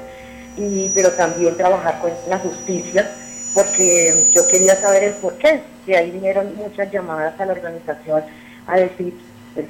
y, 0.56 0.90
pero 0.94 1.10
también 1.12 1.56
trabajar 1.56 1.98
con 2.00 2.10
la 2.28 2.38
justicia, 2.38 3.10
porque 3.54 4.26
yo 4.34 4.46
quería 4.48 4.76
saber 4.76 5.04
el 5.04 5.14
por 5.14 5.34
qué. 5.38 5.62
Y 5.86 5.94
ahí 5.94 6.10
vinieron 6.10 6.54
muchas 6.56 6.90
llamadas 6.90 7.38
a 7.40 7.46
la 7.46 7.52
organización 7.52 8.22
a 8.66 8.76
decir, 8.76 9.14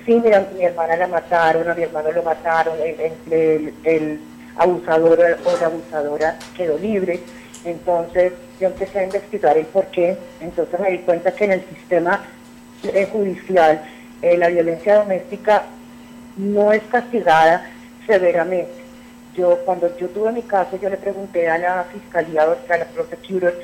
sí, 0.04 0.20
mira, 0.22 0.46
mi 0.56 0.64
hermana 0.64 0.96
la 0.96 1.06
mataron, 1.06 1.68
a 1.68 1.74
mi 1.74 1.82
hermano 1.82 2.12
lo 2.12 2.22
mataron, 2.22 2.74
el 2.80 4.20
abusador 4.56 5.38
o 5.44 5.56
la 5.58 5.66
abusadora 5.66 6.36
quedó 6.56 6.78
libre. 6.78 7.20
Entonces 7.64 8.32
yo 8.60 8.68
empecé 8.68 9.00
a 9.00 9.04
investigar 9.04 9.56
el 9.56 9.66
por 9.66 9.86
qué. 9.86 10.16
Entonces 10.40 10.78
me 10.80 10.90
di 10.90 10.98
cuenta 10.98 11.32
que 11.32 11.44
en 11.44 11.52
el 11.52 11.64
sistema 11.66 12.24
eh, 12.82 13.08
judicial 13.10 13.82
eh, 14.20 14.36
la 14.36 14.48
violencia 14.48 14.96
doméstica 14.96 15.64
no 16.36 16.72
es 16.72 16.82
castigada 16.84 17.70
severamente. 18.06 18.81
Yo 19.34 19.58
cuando 19.64 19.96
yo 19.96 20.08
tuve 20.08 20.32
mi 20.32 20.42
caso 20.42 20.78
yo 20.80 20.90
le 20.90 20.96
pregunté 20.96 21.48
a 21.48 21.58
la 21.58 21.84
fiscalía, 21.84 22.42
a 22.42 22.76
la 22.76 22.84
prosecutor, 22.86 23.54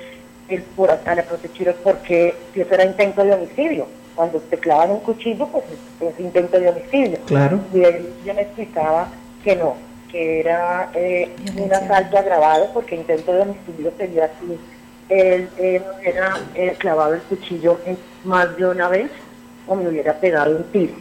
el, 0.48 0.62
por, 0.62 0.90
a 0.90 1.14
la 1.14 1.22
prosecutor 1.22 1.74
por 1.76 1.98
qué 1.98 2.34
si 2.54 2.60
eso 2.60 2.74
era 2.74 2.84
intento 2.84 3.22
de 3.24 3.34
homicidio. 3.34 3.86
Cuando 4.14 4.40
te 4.40 4.56
clavan 4.56 4.90
un 4.90 5.00
cuchillo, 5.00 5.46
pues 5.48 5.64
es, 6.00 6.18
intento 6.18 6.58
de 6.58 6.68
homicidio. 6.68 7.18
Claro. 7.26 7.60
Y 7.72 7.82
él 7.82 8.12
ya 8.24 8.34
me 8.34 8.42
explicaba 8.42 9.08
que 9.44 9.54
no, 9.54 9.76
que 10.10 10.40
era 10.40 10.90
eh, 10.94 11.30
un 11.56 11.72
asalto 11.72 12.18
agravado 12.18 12.70
porque 12.72 12.96
intento 12.96 13.32
de 13.32 13.42
homicidio 13.42 13.92
sería 13.96 14.24
así. 14.24 14.58
Él, 15.08 15.48
él 15.58 15.82
hubiera 15.98 16.36
eh, 16.54 16.74
clavado 16.78 17.14
el 17.14 17.20
cuchillo 17.22 17.78
más 18.24 18.56
de 18.56 18.66
una 18.66 18.88
vez 18.88 19.10
o 19.68 19.76
me 19.76 19.88
hubiera 19.88 20.14
pegado 20.14 20.56
un 20.56 20.64
tiro. 20.64 20.94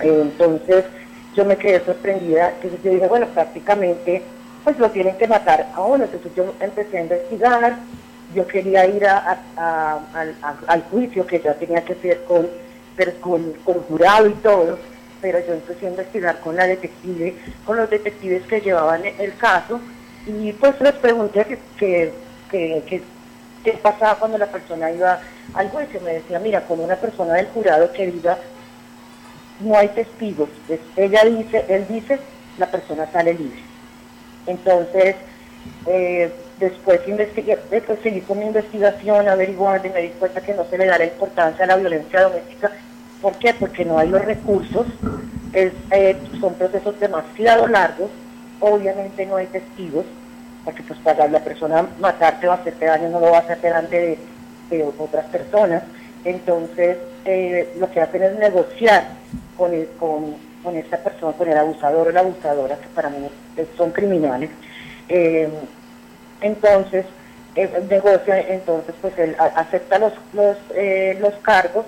entonces 0.00 0.84
yo 1.34 1.44
me 1.44 1.56
quedé 1.56 1.84
sorprendida, 1.84 2.50
entonces 2.50 2.82
yo 2.82 2.92
dije, 2.92 3.06
bueno, 3.08 3.26
prácticamente 3.28 4.22
pues 4.64 4.78
lo 4.78 4.90
tienen 4.90 5.16
que 5.16 5.26
matar 5.26 5.68
a 5.74 5.80
uno. 5.82 6.04
Entonces 6.04 6.32
yo 6.36 6.54
empecé 6.60 6.98
a 6.98 7.02
investigar, 7.02 7.76
yo 8.34 8.46
quería 8.46 8.86
ir 8.86 9.06
a, 9.06 9.38
al, 10.66 10.82
juicio 10.90 11.26
que 11.26 11.40
ya 11.40 11.54
tenía 11.54 11.84
que 11.84 11.94
ser 11.96 12.22
con, 12.24 12.48
con, 13.20 13.52
con 13.64 13.74
jurado 13.82 14.28
y 14.28 14.34
todo 14.34 14.78
pero 15.22 15.38
yo 15.46 15.54
empecé 15.54 15.86
a 15.86 15.90
investigar 15.90 16.40
con 16.40 16.56
la 16.56 16.66
detective, 16.66 17.36
con 17.64 17.76
los 17.76 17.88
detectives 17.88 18.42
que 18.48 18.60
llevaban 18.60 19.02
el 19.06 19.36
caso, 19.36 19.80
y 20.26 20.52
pues 20.52 20.78
les 20.80 20.92
pregunté 20.94 21.58
que, 21.78 22.12
qué 22.50 23.72
pasaba 23.80 24.16
cuando 24.18 24.36
la 24.36 24.46
persona 24.46 24.90
iba 24.90 25.20
al 25.54 25.70
juicio. 25.70 26.00
Me 26.00 26.14
decía, 26.14 26.40
mira, 26.40 26.62
con 26.62 26.80
una 26.80 26.96
persona 26.96 27.34
del 27.34 27.46
jurado 27.46 27.92
que 27.92 28.08
diga, 28.08 28.36
no 29.62 29.76
hay 29.76 29.88
testigos. 29.88 30.48
ella 30.96 31.24
dice, 31.24 31.64
él 31.68 31.86
dice, 31.88 32.18
la 32.58 32.70
persona 32.70 33.10
sale 33.12 33.34
libre. 33.34 33.60
Entonces, 34.46 35.16
eh, 35.86 36.32
después 36.58 37.00
investigué, 37.06 37.58
después 37.70 37.98
seguí 38.02 38.20
con 38.20 38.38
mi 38.38 38.46
investigación, 38.46 39.28
averiguando 39.28 39.86
y 39.88 39.90
me 39.90 40.02
di 40.02 40.08
cuenta 40.10 40.40
que 40.40 40.54
no 40.54 40.64
se 40.64 40.78
le 40.78 40.86
da 40.86 40.98
la 40.98 41.04
importancia 41.04 41.64
a 41.64 41.68
la 41.68 41.76
violencia 41.76 42.22
doméstica. 42.22 42.72
¿Por 43.20 43.36
qué? 43.38 43.54
Porque 43.54 43.84
no 43.84 43.98
hay 43.98 44.08
los 44.08 44.24
recursos, 44.24 44.86
eh, 45.52 46.16
son 46.40 46.54
procesos 46.54 46.98
demasiado 46.98 47.68
largos, 47.68 48.10
obviamente 48.60 49.26
no 49.26 49.36
hay 49.36 49.46
testigos, 49.46 50.04
porque 50.64 50.82
pues 50.82 50.98
para 51.00 51.28
la 51.28 51.40
persona 51.40 51.86
matarte 52.00 52.48
o 52.48 52.52
hacerte 52.52 52.86
daño 52.86 53.08
no 53.08 53.20
lo 53.20 53.30
va 53.30 53.38
a 53.38 53.40
hacer 53.40 53.60
delante 53.60 54.18
de, 54.70 54.84
otras 54.98 55.26
personas. 55.26 55.82
Entonces, 56.24 56.96
eh, 57.26 57.74
lo 57.78 57.90
que 57.90 58.00
hacen 58.00 58.22
es 58.22 58.38
negociar 58.38 59.04
con, 59.56 59.72
con, 59.98 60.36
con 60.62 60.76
esta 60.76 60.98
persona, 60.98 61.32
con 61.32 61.48
el 61.48 61.56
abusador 61.56 62.08
o 62.08 62.12
la 62.12 62.20
abusadora, 62.20 62.76
que 62.76 62.88
para 62.88 63.10
mí 63.10 63.28
son 63.76 63.90
criminales. 63.90 64.50
Eh, 65.08 65.48
entonces, 66.40 67.04
eh, 67.54 67.70
negocia, 67.88 68.40
entonces 68.40 68.94
pues 69.00 69.18
él 69.18 69.36
acepta 69.38 69.98
los, 69.98 70.12
los, 70.32 70.56
eh, 70.74 71.18
los 71.20 71.34
cargos 71.42 71.84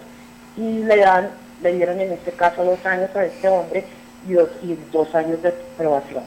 y 0.57 0.85
le 0.85 0.97
dan, 0.99 1.31
le 1.63 1.73
dieron 1.73 2.01
en 2.01 2.13
este 2.13 2.33
caso 2.33 2.65
dos 2.65 2.85
años 2.85 3.15
a 3.17 3.25
este 3.25 3.49
hombre 3.49 3.85
y 4.29 4.33
dos, 4.35 4.51
y 4.63 4.79
dos 4.93 5.15
años 5.15 5.43
de 5.43 5.53
probación. 5.77 6.25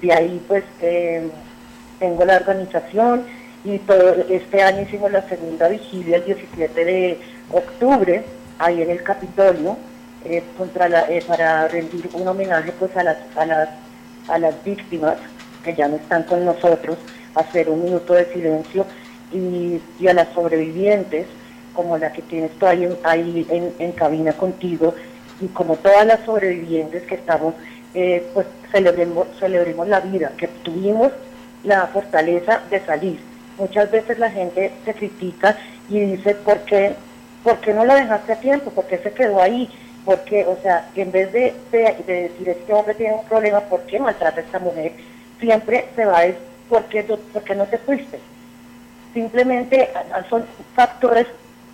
De 0.00 0.12
ahí 0.12 0.44
pues 0.48 0.64
tengo 1.98 2.24
la 2.24 2.36
organización 2.36 3.24
y 3.64 3.78
todo 3.78 4.14
este 4.28 4.62
año 4.62 4.82
hicimos 4.82 5.12
la 5.12 5.22
segunda 5.28 5.68
vigilia 5.68 6.16
el 6.16 6.24
17 6.24 6.84
de 6.84 7.18
octubre 7.52 8.24
ahí 8.58 8.82
en 8.82 8.90
el 8.90 9.02
Capitolio 9.02 9.76
eh, 10.24 10.42
contra 10.56 10.88
la, 10.88 11.10
eh, 11.10 11.22
para 11.26 11.66
rendir 11.68 12.08
un 12.12 12.28
homenaje 12.28 12.72
pues 12.78 12.94
a 12.96 13.02
las, 13.02 13.16
a 13.36 13.46
las, 13.46 13.68
a 14.28 14.38
las 14.38 14.62
víctimas 14.64 15.16
que 15.64 15.74
ya 15.74 15.88
no 15.88 15.96
están 15.96 16.24
con 16.24 16.44
nosotros, 16.44 16.98
hacer 17.34 17.68
un 17.70 17.84
minuto 17.84 18.14
de 18.14 18.26
silencio 18.32 18.86
y, 19.32 19.80
a 20.06 20.12
las 20.12 20.28
sobrevivientes 20.34 21.26
como 21.74 21.96
la 21.96 22.12
que 22.12 22.22
tienes 22.22 22.50
tú 22.58 22.66
ahí, 22.66 22.88
ahí 23.04 23.46
en, 23.48 23.72
en, 23.78 23.92
cabina 23.92 24.32
contigo 24.32 24.94
y 25.40 25.46
como 25.48 25.76
todas 25.76 26.04
las 26.06 26.20
sobrevivientes 26.24 27.04
que 27.04 27.14
estamos, 27.14 27.54
eh, 27.94 28.26
pues 28.34 28.46
celebremos, 28.72 29.28
celebremos 29.38 29.88
la 29.88 30.00
vida, 30.00 30.32
que 30.36 30.48
tuvimos 30.48 31.12
la 31.64 31.86
fortaleza 31.86 32.60
de 32.70 32.80
salir. 32.80 33.20
Muchas 33.58 33.90
veces 33.90 34.18
la 34.18 34.30
gente 34.30 34.72
se 34.84 34.94
critica 34.94 35.56
y 35.88 36.00
dice, 36.00 36.34
¿por 36.34 36.58
qué, 36.60 36.94
¿por 37.42 37.58
qué 37.58 37.72
no 37.72 37.84
lo 37.84 37.94
dejaste 37.94 38.32
a 38.32 38.40
tiempo? 38.40 38.70
¿Por 38.70 38.86
qué 38.86 38.98
se 38.98 39.12
quedó 39.12 39.40
ahí? 39.40 39.68
Porque, 40.04 40.46
o 40.46 40.56
sea, 40.62 40.88
en 40.94 41.12
vez 41.12 41.32
de, 41.32 41.54
de, 41.70 42.04
decir, 42.06 42.48
este 42.48 42.72
hombre 42.72 42.94
tiene 42.94 43.14
un 43.14 43.24
problema, 43.24 43.60
¿por 43.60 43.82
qué 43.82 43.98
maltrata 43.98 44.40
a 44.40 44.44
esta 44.44 44.58
mujer? 44.58 44.92
Siempre 45.38 45.86
se 45.94 46.04
va 46.04 46.18
a 46.18 46.22
decir, 46.22 46.40
¿por 46.68 46.84
qué, 46.84 47.02
¿por 47.02 47.42
qué 47.42 47.54
no 47.54 47.66
te 47.66 47.78
fuiste? 47.78 48.18
Simplemente 49.12 49.90
son 50.28 50.44
factores 50.74 51.26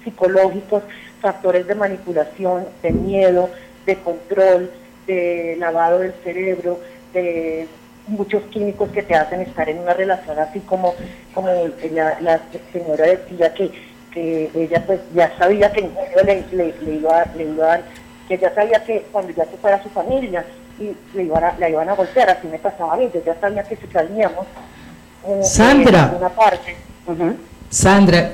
psicológicos, 0.03 0.83
factores 1.20 1.66
de 1.66 1.74
manipulación, 1.74 2.66
de 2.83 2.91
miedo, 2.93 3.51
de 3.85 3.97
control, 3.97 4.70
de 5.07 5.57
lavado 5.59 6.01
del 6.01 6.14
cerebro, 6.24 6.81
de 7.12 7.68
muchos 8.07 8.43
químicos 8.45 8.91
que 8.91 9.03
te 9.03 9.14
hacen 9.14 9.41
estar 9.41 9.68
en 9.68 9.79
una 9.79 9.95
relación 9.95 10.39
así 10.39 10.61
como, 10.61 10.95
como 11.35 11.49
la, 11.49 12.41
señora 12.72 13.07
decía 13.07 13.53
que, 13.53 13.70
que 14.12 14.51
ella 14.55 14.83
pues 14.87 15.01
ya 15.14 15.37
sabía 15.39 15.72
que 15.72 15.83
le, 15.83 16.45
le, 16.53 16.74
le, 16.81 16.95
iba, 16.95 17.24
le 17.37 17.45
iba 17.45 17.81
que 18.29 18.39
ya 18.39 18.55
sabía 18.55 18.83
que 18.85 19.07
cuando 19.12 19.33
ya 19.33 19.45
se 19.45 19.57
fuera 19.57 19.83
su 19.83 19.89
familia 19.91 20.45
y 20.79 20.97
le 21.14 21.22
iban 21.24 21.45
a, 21.45 21.59
la 21.59 21.68
iban 21.68 21.89
a 21.89 21.95
golpear, 21.95 22.31
así 22.31 22.47
me 22.49 22.59
pasaba 22.59 22.95
a 22.95 22.97
mí, 22.97 23.09
yo 23.12 23.22
ya 23.24 23.39
sabía 23.41 23.62
que 23.62 23.77
si 23.77 23.87
salíamos 23.87 24.47
eh, 25.27 25.43
Sandra, 25.43 26.18
parte. 26.37 26.77
Sandra, 27.68 28.31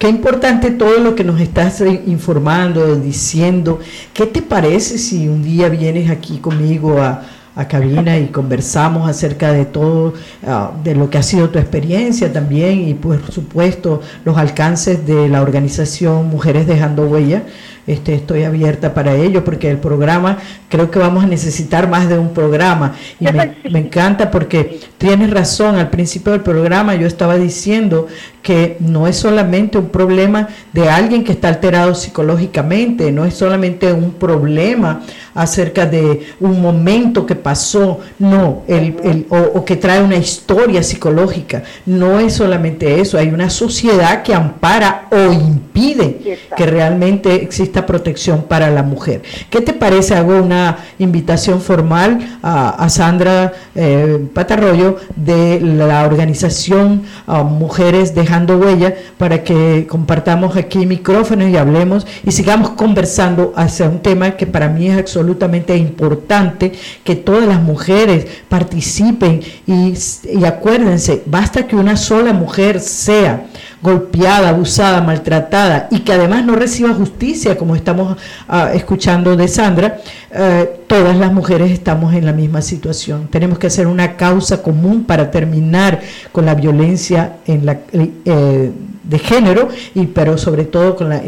Qué 0.00 0.08
importante 0.08 0.70
todo 0.70 0.98
lo 0.98 1.14
que 1.14 1.24
nos 1.24 1.38
estás 1.42 1.82
informando, 1.82 2.96
diciendo. 2.96 3.80
¿Qué 4.14 4.24
te 4.24 4.40
parece 4.40 4.96
si 4.96 5.28
un 5.28 5.42
día 5.42 5.68
vienes 5.68 6.10
aquí 6.10 6.38
conmigo 6.38 7.02
a, 7.02 7.22
a 7.60 7.68
cabina 7.68 8.18
y 8.18 8.28
conversamos 8.28 9.08
acerca 9.08 9.52
de 9.52 9.66
todo, 9.66 10.14
ah, 10.46 10.72
de 10.82 10.94
lo 10.94 11.10
que 11.10 11.18
ha 11.18 11.22
sido 11.22 11.50
tu 11.50 11.58
experiencia 11.58 12.32
también 12.32 12.88
y 12.88 12.94
por 12.94 13.30
supuesto 13.30 14.00
los 14.24 14.38
alcances 14.38 15.06
de 15.06 15.28
la 15.28 15.42
organización 15.42 16.28
Mujeres 16.28 16.66
Dejando 16.66 17.06
Huella. 17.06 17.42
Este, 17.86 18.14
estoy 18.14 18.44
abierta 18.44 18.94
para 18.94 19.14
ello 19.14 19.42
porque 19.44 19.70
el 19.70 19.78
programa, 19.78 20.38
creo 20.68 20.90
que 20.90 20.98
vamos 20.98 21.24
a 21.24 21.26
necesitar 21.26 21.88
más 21.88 22.08
de 22.08 22.18
un 22.18 22.32
programa 22.32 22.94
y 23.18 23.24
me, 23.24 23.56
me 23.70 23.80
encanta 23.80 24.30
porque 24.30 24.80
tienes 24.96 25.30
razón, 25.30 25.76
al 25.76 25.90
principio 25.90 26.32
del 26.32 26.42
programa 26.42 26.94
yo 26.94 27.06
estaba 27.06 27.36
diciendo 27.36 28.06
que 28.42 28.76
no 28.80 29.06
es 29.06 29.16
solamente 29.16 29.78
un 29.78 29.88
problema 29.88 30.48
de 30.72 30.88
alguien 30.88 31.24
que 31.24 31.32
está 31.32 31.48
alterado 31.48 31.94
psicológicamente, 31.94 33.12
no 33.12 33.24
es 33.24 33.34
solamente 33.34 33.92
un 33.92 34.12
problema 34.12 35.02
acerca 35.34 35.86
de 35.86 36.26
un 36.40 36.60
momento 36.60 37.26
que 37.26 37.34
pasó, 37.34 38.00
no, 38.18 38.62
el, 38.66 39.26
o, 39.28 39.64
que 39.64 39.76
trae 39.76 40.02
una 40.02 40.16
historia 40.16 40.82
psicológica, 40.82 41.62
no 41.86 42.18
es 42.18 42.34
solamente 42.34 43.00
eso, 43.00 43.18
hay 43.18 43.28
una 43.28 43.50
sociedad 43.50 44.22
que 44.22 44.34
ampara 44.34 45.08
o 45.10 45.32
impide 45.32 46.38
que 46.56 46.66
realmente 46.66 47.34
exista 47.34 47.86
protección 47.86 48.42
para 48.42 48.70
la 48.70 48.82
mujer. 48.82 49.22
¿Qué 49.50 49.60
te 49.60 49.72
parece? 49.72 50.14
Hago 50.14 50.36
una 50.36 50.78
invitación 50.98 51.60
formal 51.60 52.38
a, 52.42 52.88
Sandra 52.90 53.52
eh, 53.74 54.26
Patarroyo 54.34 54.96
de 55.14 55.60
la 55.60 56.04
organización 56.04 57.02
ah, 57.26 57.44
Mujeres 57.44 58.14
de 58.14 58.26
dejando 58.30 58.58
huella 58.58 58.94
para 59.18 59.42
que 59.42 59.88
compartamos 59.88 60.56
aquí 60.56 60.86
micrófonos 60.86 61.48
y 61.48 61.56
hablemos 61.56 62.06
y 62.24 62.30
sigamos 62.30 62.70
conversando 62.70 63.52
hacia 63.56 63.88
un 63.88 63.98
tema 63.98 64.36
que 64.36 64.46
para 64.46 64.68
mí 64.68 64.88
es 64.88 64.96
absolutamente 64.96 65.76
importante, 65.76 66.70
que 67.02 67.16
todas 67.16 67.48
las 67.48 67.60
mujeres 67.60 68.28
participen 68.48 69.40
y, 69.66 69.94
y 70.32 70.44
acuérdense, 70.44 71.24
basta 71.26 71.66
que 71.66 71.74
una 71.74 71.96
sola 71.96 72.32
mujer 72.32 72.78
sea 72.78 73.46
golpeada, 73.82 74.50
abusada, 74.50 75.00
maltratada 75.00 75.88
y 75.90 76.00
que 76.00 76.12
además 76.12 76.44
no 76.44 76.54
reciba 76.54 76.92
justicia, 76.92 77.56
como 77.56 77.74
estamos 77.74 78.16
ah, 78.48 78.70
escuchando 78.74 79.36
de 79.36 79.48
Sandra, 79.48 79.98
eh, 80.30 80.80
todas 80.86 81.16
las 81.16 81.32
mujeres 81.32 81.70
estamos 81.70 82.14
en 82.14 82.26
la 82.26 82.32
misma 82.32 82.62
situación. 82.62 83.28
Tenemos 83.30 83.58
que 83.58 83.68
hacer 83.68 83.86
una 83.86 84.16
causa 84.16 84.62
común 84.62 85.04
para 85.04 85.30
terminar 85.30 86.00
con 86.32 86.46
la 86.46 86.54
violencia 86.54 87.36
en 87.46 87.66
la, 87.66 87.78
eh, 87.92 88.72
de 89.02 89.18
género, 89.18 89.68
y, 89.94 90.06
pero 90.06 90.36
sobre 90.36 90.64
todo 90.64 90.96
con 90.96 91.08
la 91.08 91.22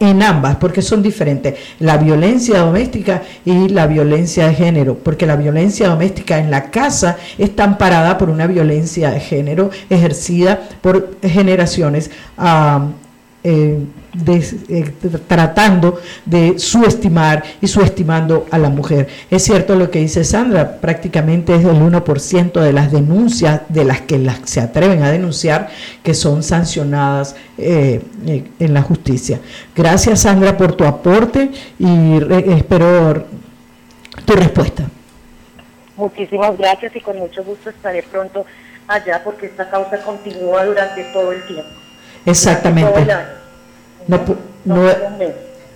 en 0.00 0.22
ambas, 0.22 0.56
porque 0.56 0.82
son 0.82 1.02
diferentes, 1.02 1.54
la 1.80 1.96
violencia 1.96 2.60
doméstica 2.60 3.22
y 3.44 3.68
la 3.68 3.86
violencia 3.86 4.48
de 4.48 4.54
género, 4.54 4.96
porque 4.96 5.26
la 5.26 5.36
violencia 5.36 5.88
doméstica 5.88 6.38
en 6.38 6.50
la 6.50 6.70
casa 6.70 7.16
está 7.38 7.64
amparada 7.64 8.18
por 8.18 8.30
una 8.30 8.46
violencia 8.46 9.10
de 9.10 9.20
género 9.20 9.70
ejercida 9.90 10.60
por 10.80 11.16
generaciones. 11.22 12.10
Ah, 12.38 12.86
eh, 13.44 13.78
eh, 14.14 14.92
tratando 15.26 15.98
de 16.26 16.58
subestimar 16.58 17.42
y 17.62 17.66
subestimando 17.66 18.46
a 18.50 18.58
la 18.58 18.68
mujer. 18.68 19.08
Es 19.30 19.44
cierto 19.44 19.74
lo 19.74 19.90
que 19.90 20.00
dice 20.00 20.22
Sandra, 20.22 20.80
prácticamente 20.82 21.54
es 21.54 21.64
el 21.64 21.80
1% 21.80 22.60
de 22.60 22.72
las 22.74 22.92
denuncias 22.92 23.62
de 23.70 23.86
las 23.86 24.02
que 24.02 24.18
las, 24.18 24.40
se 24.44 24.60
atreven 24.60 25.02
a 25.02 25.10
denunciar 25.10 25.70
que 26.02 26.12
son 26.12 26.42
sancionadas 26.42 27.36
eh, 27.56 28.02
en 28.58 28.74
la 28.74 28.82
justicia. 28.82 29.40
Gracias 29.74 30.20
Sandra 30.20 30.58
por 30.58 30.74
tu 30.74 30.84
aporte 30.84 31.50
y 31.78 32.16
espero 32.52 33.24
tu 34.26 34.34
respuesta. 34.34 34.84
Muchísimas 35.96 36.58
gracias 36.58 36.94
y 36.96 37.00
con 37.00 37.18
mucho 37.18 37.42
gusto 37.44 37.70
estaré 37.70 38.02
pronto 38.02 38.44
allá 38.88 39.22
porque 39.24 39.46
esta 39.46 39.70
causa 39.70 40.02
continúa 40.02 40.66
durante 40.66 41.04
todo 41.12 41.32
el 41.32 41.46
tiempo. 41.46 41.70
Exactamente. 42.26 43.41
No, 44.06 44.76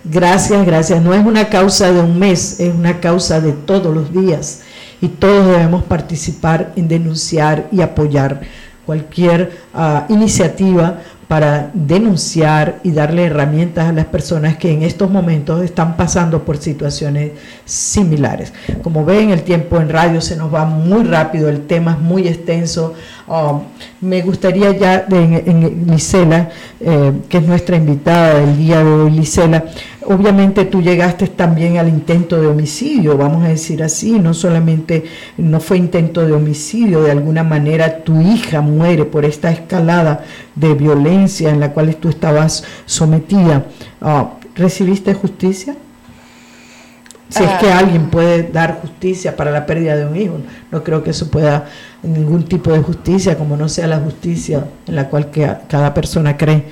gracias, 0.05 0.67
gracias. 0.67 1.03
No 1.03 1.15
es 1.15 1.25
una 1.25 1.49
causa 1.49 1.93
de 1.93 2.01
un 2.01 2.19
mes, 2.19 2.61
es 2.61 2.75
una 2.75 3.01
causa 3.01 3.41
de 3.41 3.53
todos 3.53 3.95
los 3.95 4.13
días. 4.13 4.63
Y 5.01 5.09
todos 5.09 5.47
debemos 5.47 5.83
participar 5.85 6.73
en 6.77 6.89
denunciar 6.89 7.67
y 7.71 7.83
apoyar 7.83 8.41
cualquier 8.87 9.59
ah, 9.75 10.07
iniciativa 10.09 11.01
para 11.29 11.71
denunciar 11.75 12.79
y 12.85 12.93
darle 12.93 13.25
herramientas 13.25 13.89
a 13.89 13.93
las 13.93 14.07
personas 14.07 14.57
que 14.57 14.71
en 14.71 14.83
estos 14.83 15.11
momentos 15.11 15.63
están 15.63 15.97
pasando 15.97 16.45
por 16.45 16.59
situaciones 16.59 17.33
similares. 17.65 18.53
Como 18.83 19.05
ven, 19.05 19.31
el 19.31 19.43
tiempo 19.43 19.81
en 19.81 19.89
radio 19.89 20.21
se 20.21 20.37
nos 20.37 20.55
va 20.55 20.65
muy 20.65 21.05
rápido, 21.05 21.49
el 21.49 21.67
tema 21.67 21.93
es 21.93 21.99
muy 21.99 22.29
extenso. 22.29 22.95
Um, 23.27 23.63
me 24.01 24.23
gustaría 24.23 24.71
ya 24.77 25.05
en, 25.11 25.35
en 25.35 25.87
Lisela, 25.89 26.51
eh, 26.81 27.13
que 27.29 27.39
es 27.39 27.47
nuestra 27.47 27.77
invitada 27.77 28.35
del 28.35 28.57
día 28.57 28.85
de 28.85 28.91
hoy, 28.91 29.11
Lisela, 29.11 29.65
obviamente 30.07 30.65
tú 30.65 30.83
llegaste 30.83 31.27
también 31.29 31.79
al 31.79 31.89
intento 31.89 32.41
de 32.41 32.47
homicidio, 32.47 33.17
vamos 33.17 33.45
a 33.45 33.49
decir 33.49 33.83
así, 33.83 34.19
no 34.19 34.35
solamente 34.35 35.05
no 35.37 35.61
fue 35.61 35.77
intento 35.77 36.27
de 36.27 36.33
homicidio, 36.33 37.03
de 37.03 37.11
alguna 37.11 37.43
manera 37.43 38.05
tu 38.05 38.21
hija 38.21 38.61
muere 38.61 39.05
por 39.05 39.25
esta 39.25 39.51
escalada 39.51 40.25
de 40.55 40.75
violencia 40.75 41.51
en 41.51 41.61
la 41.61 41.73
cual 41.73 41.95
tú 41.97 42.09
estabas 42.09 42.65
sometida. 42.87 43.67
Ah, 44.01 44.33
¿Recibiste 44.55 45.13
justicia? 45.15 45.77
Si 47.29 47.43
es 47.43 47.51
que 47.59 47.71
ah. 47.71 47.79
alguien 47.79 48.09
puede 48.09 48.45
dar 48.45 48.81
justicia 48.81 49.35
para 49.35 49.51
la 49.51 49.67
pérdida 49.67 49.97
de 49.97 50.07
un 50.07 50.17
hijo, 50.17 50.39
no 50.71 50.83
creo 50.85 51.03
que 51.03 51.11
eso 51.11 51.29
pueda 51.31 51.67
ningún 52.03 52.45
tipo 52.45 52.73
de 52.73 52.81
justicia, 52.81 53.37
como 53.37 53.57
no 53.57 53.69
sea 53.69 53.87
la 53.87 53.99
justicia 53.99 54.65
en 54.87 54.95
la 54.95 55.09
cual 55.09 55.31
cada 55.31 55.93
persona 55.93 56.37
cree. 56.37 56.65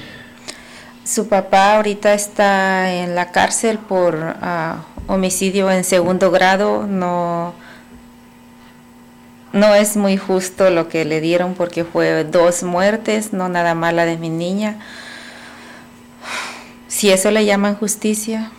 Su 1.05 1.29
papá 1.29 1.77
ahorita 1.77 2.15
está 2.15 2.91
en 2.95 3.15
la 3.15 3.31
cárcel 3.31 3.79
por 3.79 4.17
ah, 4.41 4.85
homicidio 5.07 5.71
en 5.71 5.85
segundo 5.85 6.31
grado. 6.31 6.87
No, 6.87 7.53
no 9.53 9.75
es 9.75 9.99
muy 9.99 10.17
justo 10.17 10.71
lo 10.71 10.89
que 10.89 11.05
le 11.05 11.21
dieron 11.21 11.55
porque 11.55 11.85
fue 11.85 12.25
dos 12.25 12.63
muertes, 12.63 13.35
no 13.35 13.51
nada 13.51 13.75
más 13.75 13.93
la 13.93 14.07
de 14.07 14.17
mi 14.17 14.31
niña. 14.31 14.79
Si 16.89 17.11
eso 17.11 17.31
le 17.31 17.45
llaman 17.45 17.77
justicia. 17.77 18.51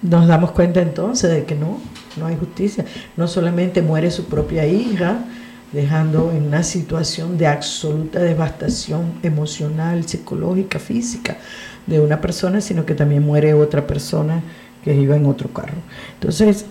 Nos 0.00 0.26
damos 0.26 0.52
cuenta 0.52 0.80
entonces 0.80 1.30
de 1.30 1.44
que 1.44 1.54
no, 1.54 1.82
no 2.16 2.26
hay 2.26 2.36
justicia. 2.36 2.86
No 3.16 3.28
solamente 3.28 3.82
muere 3.82 4.10
su 4.10 4.24
propia 4.24 4.64
hija, 4.64 5.18
dejando 5.72 6.32
en 6.32 6.44
una 6.44 6.62
situación 6.62 7.36
de 7.36 7.46
absoluta 7.46 8.20
devastación 8.20 9.12
emocional, 9.22 10.06
psicológica, 10.08 10.78
física 10.78 11.36
de 11.86 12.00
una 12.00 12.20
persona, 12.20 12.60
sino 12.60 12.86
que 12.86 12.94
también 12.94 13.22
muere 13.22 13.54
otra 13.54 13.86
persona 13.86 14.42
que 14.82 14.94
iba 14.94 15.16
en 15.16 15.26
otro 15.26 15.50
carro. 15.50 15.78
Entonces, 16.14 16.64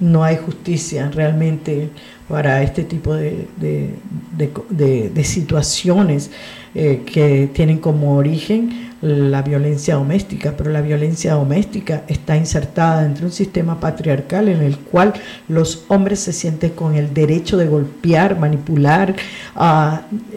no 0.00 0.22
hay 0.22 0.36
justicia 0.36 1.10
realmente 1.12 1.90
para 2.28 2.62
este 2.62 2.84
tipo 2.84 3.14
de, 3.14 3.48
de, 3.58 5.24
situaciones 5.24 6.30
eh, 6.74 7.02
que 7.04 7.50
tienen 7.52 7.78
como 7.78 8.16
origen 8.16 8.87
la 9.00 9.42
violencia 9.42 9.94
doméstica, 9.94 10.54
pero 10.56 10.70
la 10.70 10.80
violencia 10.80 11.34
doméstica 11.34 12.02
está 12.08 12.36
insertada 12.36 13.02
dentro 13.02 13.20
de 13.20 13.26
un 13.26 13.32
sistema 13.32 13.78
patriarcal 13.78 14.48
en 14.48 14.62
el 14.62 14.76
cual 14.76 15.14
los 15.48 15.84
hombres 15.88 16.18
se 16.20 16.32
sienten 16.32 16.70
con 16.70 16.96
el 16.96 17.14
derecho 17.14 17.56
de 17.56 17.66
golpear, 17.66 18.38
manipular, 18.38 19.14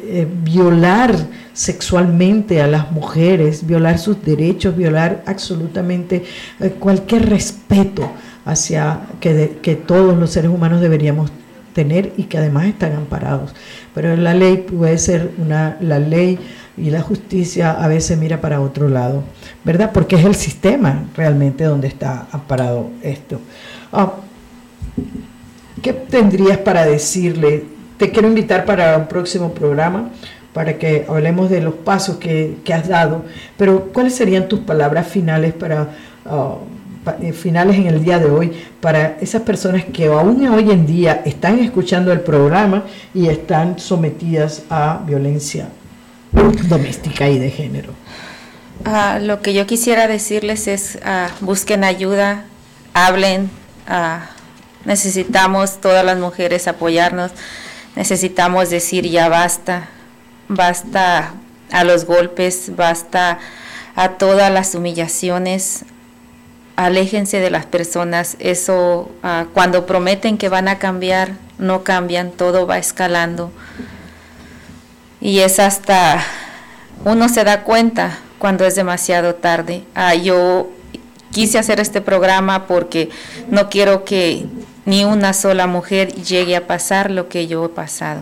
eh, 0.07 0.27
violar 0.43 1.15
sexualmente 1.53 2.61
a 2.61 2.67
las 2.67 2.91
mujeres, 2.91 3.65
violar 3.65 3.97
sus 3.97 4.23
derechos, 4.23 4.77
violar 4.77 5.23
absolutamente 5.25 6.23
eh, 6.59 6.69
cualquier 6.79 7.29
respeto 7.29 8.11
hacia 8.45 9.01
que, 9.19 9.57
que 9.61 9.75
todos 9.75 10.17
los 10.17 10.31
seres 10.31 10.51
humanos 10.51 10.81
deberíamos 10.81 11.31
tener 11.73 12.13
y 12.17 12.23
que 12.23 12.37
además 12.37 12.65
están 12.65 12.93
amparados. 12.93 13.53
Pero 13.93 14.15
la 14.15 14.33
ley 14.33 14.57
puede 14.57 14.97
ser 14.97 15.31
una, 15.37 15.77
la 15.81 15.99
ley 15.99 16.39
y 16.77 16.89
la 16.89 17.01
justicia 17.01 17.71
a 17.71 17.87
veces 17.87 18.17
mira 18.17 18.41
para 18.41 18.61
otro 18.61 18.89
lado, 18.89 19.23
¿verdad? 19.63 19.91
Porque 19.93 20.15
es 20.15 20.25
el 20.25 20.35
sistema 20.35 21.03
realmente 21.15 21.63
donde 21.63 21.87
está 21.87 22.27
amparado 22.31 22.89
esto. 23.01 23.39
Ah, 23.91 24.13
¿Qué 25.81 25.93
tendrías 25.93 26.57
para 26.59 26.85
decirle? 26.85 27.65
Te 27.97 28.11
quiero 28.11 28.27
invitar 28.27 28.65
para 28.65 28.97
un 28.97 29.07
próximo 29.07 29.53
programa 29.53 30.09
para 30.53 30.77
que 30.77 31.05
hablemos 31.07 31.49
de 31.49 31.61
los 31.61 31.75
pasos 31.75 32.17
que, 32.17 32.57
has 32.73 32.87
dado, 32.87 33.23
pero 33.57 33.89
¿cuáles 33.93 34.15
serían 34.15 34.47
tus 34.47 34.59
palabras 34.59 35.07
finales 35.07 35.53
para... 35.53 35.89
Ah, 36.25 36.55
finales 37.33 37.77
en 37.77 37.87
el 37.87 38.03
día 38.03 38.19
de 38.19 38.29
hoy 38.29 38.51
para 38.79 39.17
esas 39.21 39.41
personas 39.41 39.85
que 39.85 40.05
aún 40.05 40.47
hoy 40.47 40.69
en 40.71 40.85
día 40.85 41.21
están 41.25 41.59
escuchando 41.59 42.11
el 42.11 42.21
programa 42.21 42.83
y 43.13 43.27
están 43.27 43.79
sometidas 43.79 44.63
a 44.69 45.01
violencia 45.05 45.69
doméstica 46.67 47.27
y 47.29 47.39
de 47.39 47.49
género. 47.49 47.93
Ah, 48.85 49.19
lo 49.21 49.41
que 49.41 49.53
yo 49.53 49.67
quisiera 49.67 50.07
decirles 50.07 50.67
es 50.67 50.99
ah, 51.03 51.29
busquen 51.41 51.83
ayuda, 51.83 52.45
hablen, 52.93 53.49
ah, 53.87 54.29
necesitamos 54.85 55.79
todas 55.81 56.03
las 56.03 56.17
mujeres 56.17 56.67
apoyarnos, 56.67 57.31
necesitamos 57.95 58.69
decir 58.69 59.07
ya 59.07 59.29
basta, 59.29 59.89
basta 60.47 61.33
a 61.71 61.83
los 61.83 62.05
golpes, 62.05 62.71
basta 62.75 63.39
a 63.95 64.09
todas 64.13 64.51
las 64.51 64.73
humillaciones, 64.73 65.85
aléjense 66.75 67.39
de 67.39 67.49
las 67.49 67.65
personas, 67.65 68.37
eso 68.39 69.11
cuando 69.53 69.85
prometen 69.85 70.37
que 70.37 70.49
van 70.49 70.67
a 70.67 70.79
cambiar, 70.79 71.33
no 71.57 71.83
cambian, 71.83 72.31
todo 72.31 72.65
va 72.67 72.77
escalando 72.77 73.51
y 75.21 75.39
es 75.39 75.59
hasta 75.59 76.23
uno 77.05 77.29
se 77.29 77.43
da 77.43 77.63
cuenta 77.63 78.17
cuando 78.39 78.65
es 78.65 78.75
demasiado 78.75 79.35
tarde. 79.35 79.83
Ah, 79.93 80.15
yo 80.15 80.69
quise 81.31 81.59
hacer 81.59 81.79
este 81.79 82.01
programa 82.01 82.65
porque 82.65 83.09
no 83.49 83.69
quiero 83.69 84.03
que 84.03 84.47
ni 84.85 85.05
una 85.05 85.33
sola 85.33 85.67
mujer 85.67 86.11
llegue 86.13 86.55
a 86.55 86.67
pasar 86.67 87.11
lo 87.11 87.29
que 87.29 87.47
yo 87.47 87.65
he 87.65 87.69
pasado. 87.69 88.21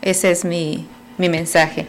Ese 0.00 0.30
es 0.30 0.44
mi, 0.44 0.86
mi 1.18 1.28
mensaje. 1.28 1.86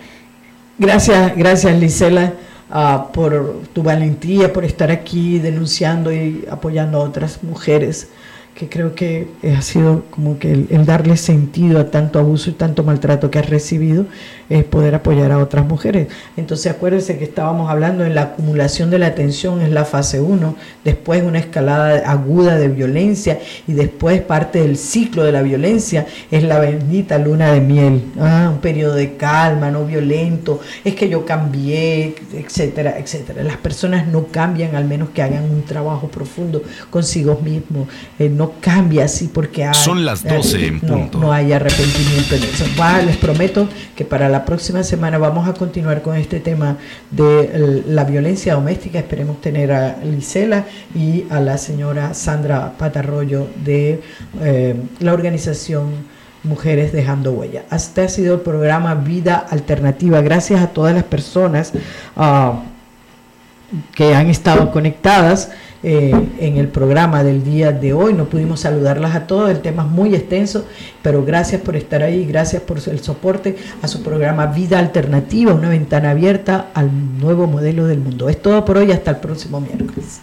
Gracias, 0.78 1.36
gracias 1.38 1.80
Lisela, 1.80 2.34
ah, 2.74 3.12
por 3.14 3.62
tu 3.72 3.84
valentía, 3.84 4.52
por 4.52 4.66
estar 4.66 4.92
aquí 4.92 5.40
denunciando 5.40 6.12
y 6.12 6.46
apoyando 6.50 6.98
a 6.98 7.06
otras 7.06 7.42
mujeres 7.44 8.10
que 8.56 8.70
creo 8.70 8.94
que 8.94 9.28
ha 9.58 9.62
sido 9.62 10.04
como 10.12 10.38
que 10.38 10.52
el, 10.52 10.86
darle 10.86 11.18
sentido 11.18 11.80
a 11.80 11.90
tanto 11.90 12.20
abuso 12.20 12.52
y 12.52 12.54
tanto 12.54 12.84
maltrato 12.84 13.32
que 13.32 13.40
has 13.40 13.50
recibido 13.50 14.06
es 14.50 14.64
poder 14.64 14.94
apoyar 14.94 15.32
a 15.32 15.40
otras 15.40 15.66
mujeres. 15.66 16.08
Entonces 16.38 16.72
acuérdense 16.72 17.18
que 17.18 17.24
estábamos 17.24 17.72
hablando 17.72 18.06
en 18.06 18.14
la 18.14 18.22
acumulación 18.24 18.92
de 18.92 19.00
la 19.00 19.08
atención 19.08 19.62
es 19.62 19.72
la 19.72 19.86
fase 19.86 20.22
1, 20.22 20.56
después 20.84 21.24
una 21.24 21.40
escalada 21.40 22.10
aguda 22.10 22.58
de 22.58 22.68
violencia 22.68 23.40
y 23.68 23.74
después 23.74 24.22
parte 24.22 24.62
del 24.62 24.78
ciclo 24.78 25.24
de 25.24 25.32
la 25.32 25.42
violencia 25.42 26.06
es 26.30 26.44
la 26.44 26.60
bendita 26.60 27.18
luna 27.18 27.52
de 27.52 27.62
miel, 27.62 28.04
ah, 28.20 28.52
un 28.54 28.60
periodo 28.60 28.94
de 28.94 29.16
calma, 29.16 29.72
no 29.72 29.86
violento, 29.86 30.60
es 30.84 30.94
que 30.94 31.10
yo 31.10 31.26
cambié, 31.26 32.16
etcétera, 32.34 33.00
etcétera. 33.00 33.44
Las 33.44 33.58
personas 33.58 34.08
no 34.08 34.28
cambian 34.28 34.76
al 34.76 34.86
menos 34.86 35.10
que 35.10 35.24
hagan 35.24 35.46
un 35.46 35.64
trabajo 35.64 36.08
profundo 36.10 36.62
consigo 36.92 37.40
mismos. 37.44 37.88
Eh, 38.20 38.30
no 38.30 38.43
cambia 38.62 39.06
así 39.06 39.28
porque 39.28 39.66
hay, 39.66 39.74
Son 39.74 40.06
las 40.06 40.24
12 40.24 40.66
en 40.66 40.80
punto. 40.80 41.18
No, 41.20 41.32
hay 41.32 41.52
arrepentimiento 41.54 42.36
en 42.36 42.44
eso. 42.44 42.66
les 43.06 43.18
prometo 43.18 43.68
que 43.96 44.06
para 44.06 44.30
la 44.30 44.46
próxima 44.46 44.84
semana 44.84 45.18
vamos 45.18 45.48
a 45.48 45.54
continuar 45.54 46.02
con 46.02 46.16
este 46.16 46.40
tema 46.40 46.78
de 47.12 47.84
la 47.88 48.04
violencia 48.04 48.56
doméstica. 48.56 49.00
Esperemos 49.00 49.42
tener 49.42 49.72
a 49.72 49.98
Lisela 50.04 50.66
y 50.96 51.26
a 51.30 51.40
la 51.40 51.58
señora 51.58 52.14
Sandra 52.14 52.74
Patarroyo 52.78 53.48
de 53.64 54.02
eh, 54.42 54.76
la 55.00 55.14
organización 55.14 56.14
Mujeres 56.44 56.92
Dejando 56.92 57.32
Huella. 57.32 57.64
Este 57.72 58.02
ha 58.02 58.10
sido 58.10 58.36
el 58.36 58.42
programa 58.42 58.96
Vida 58.96 59.38
Alternativa. 59.50 60.22
Gracias 60.22 60.62
a 60.62 60.68
todas 60.68 60.94
las 60.94 61.06
personas 61.06 61.72
ah, 62.18 62.64
que 63.94 64.16
han 64.16 64.30
estado 64.30 64.72
conectadas. 64.72 65.52
Eh, 65.86 66.14
en 66.40 66.56
el 66.56 66.70
programa 66.70 67.26
del 67.26 67.44
día 67.44 67.74
de 67.74 67.92
hoy. 67.92 68.14
No 68.14 68.30
pudimos 68.30 68.62
saludarlas 68.62 69.18
a 69.18 69.28
todos, 69.28 69.50
el 69.50 69.60
tema 69.60 69.84
es 69.84 69.90
muy 69.90 70.16
extenso, 70.16 70.66
pero 71.02 71.26
gracias 71.26 71.60
por 71.60 71.76
estar 71.76 72.02
ahí, 72.02 72.24
gracias 72.26 72.62
por 72.62 72.78
el 72.78 73.02
soporte 73.02 73.58
a 73.82 73.90
su 73.90 74.02
programa 74.02 74.46
Vida 74.46 74.80
Alternativa, 74.80 75.54
una 75.54 75.68
ventana 75.68 76.12
abierta 76.12 76.70
al 76.74 77.20
nuevo 77.20 77.48
modelo 77.48 77.86
del 77.86 78.00
mundo. 78.00 78.30
Es 78.30 78.42
todo 78.42 78.64
por 78.64 78.78
hoy, 78.78 78.94
hasta 78.94 79.12
el 79.12 79.18
próximo 79.18 79.60
miércoles. 79.60 80.22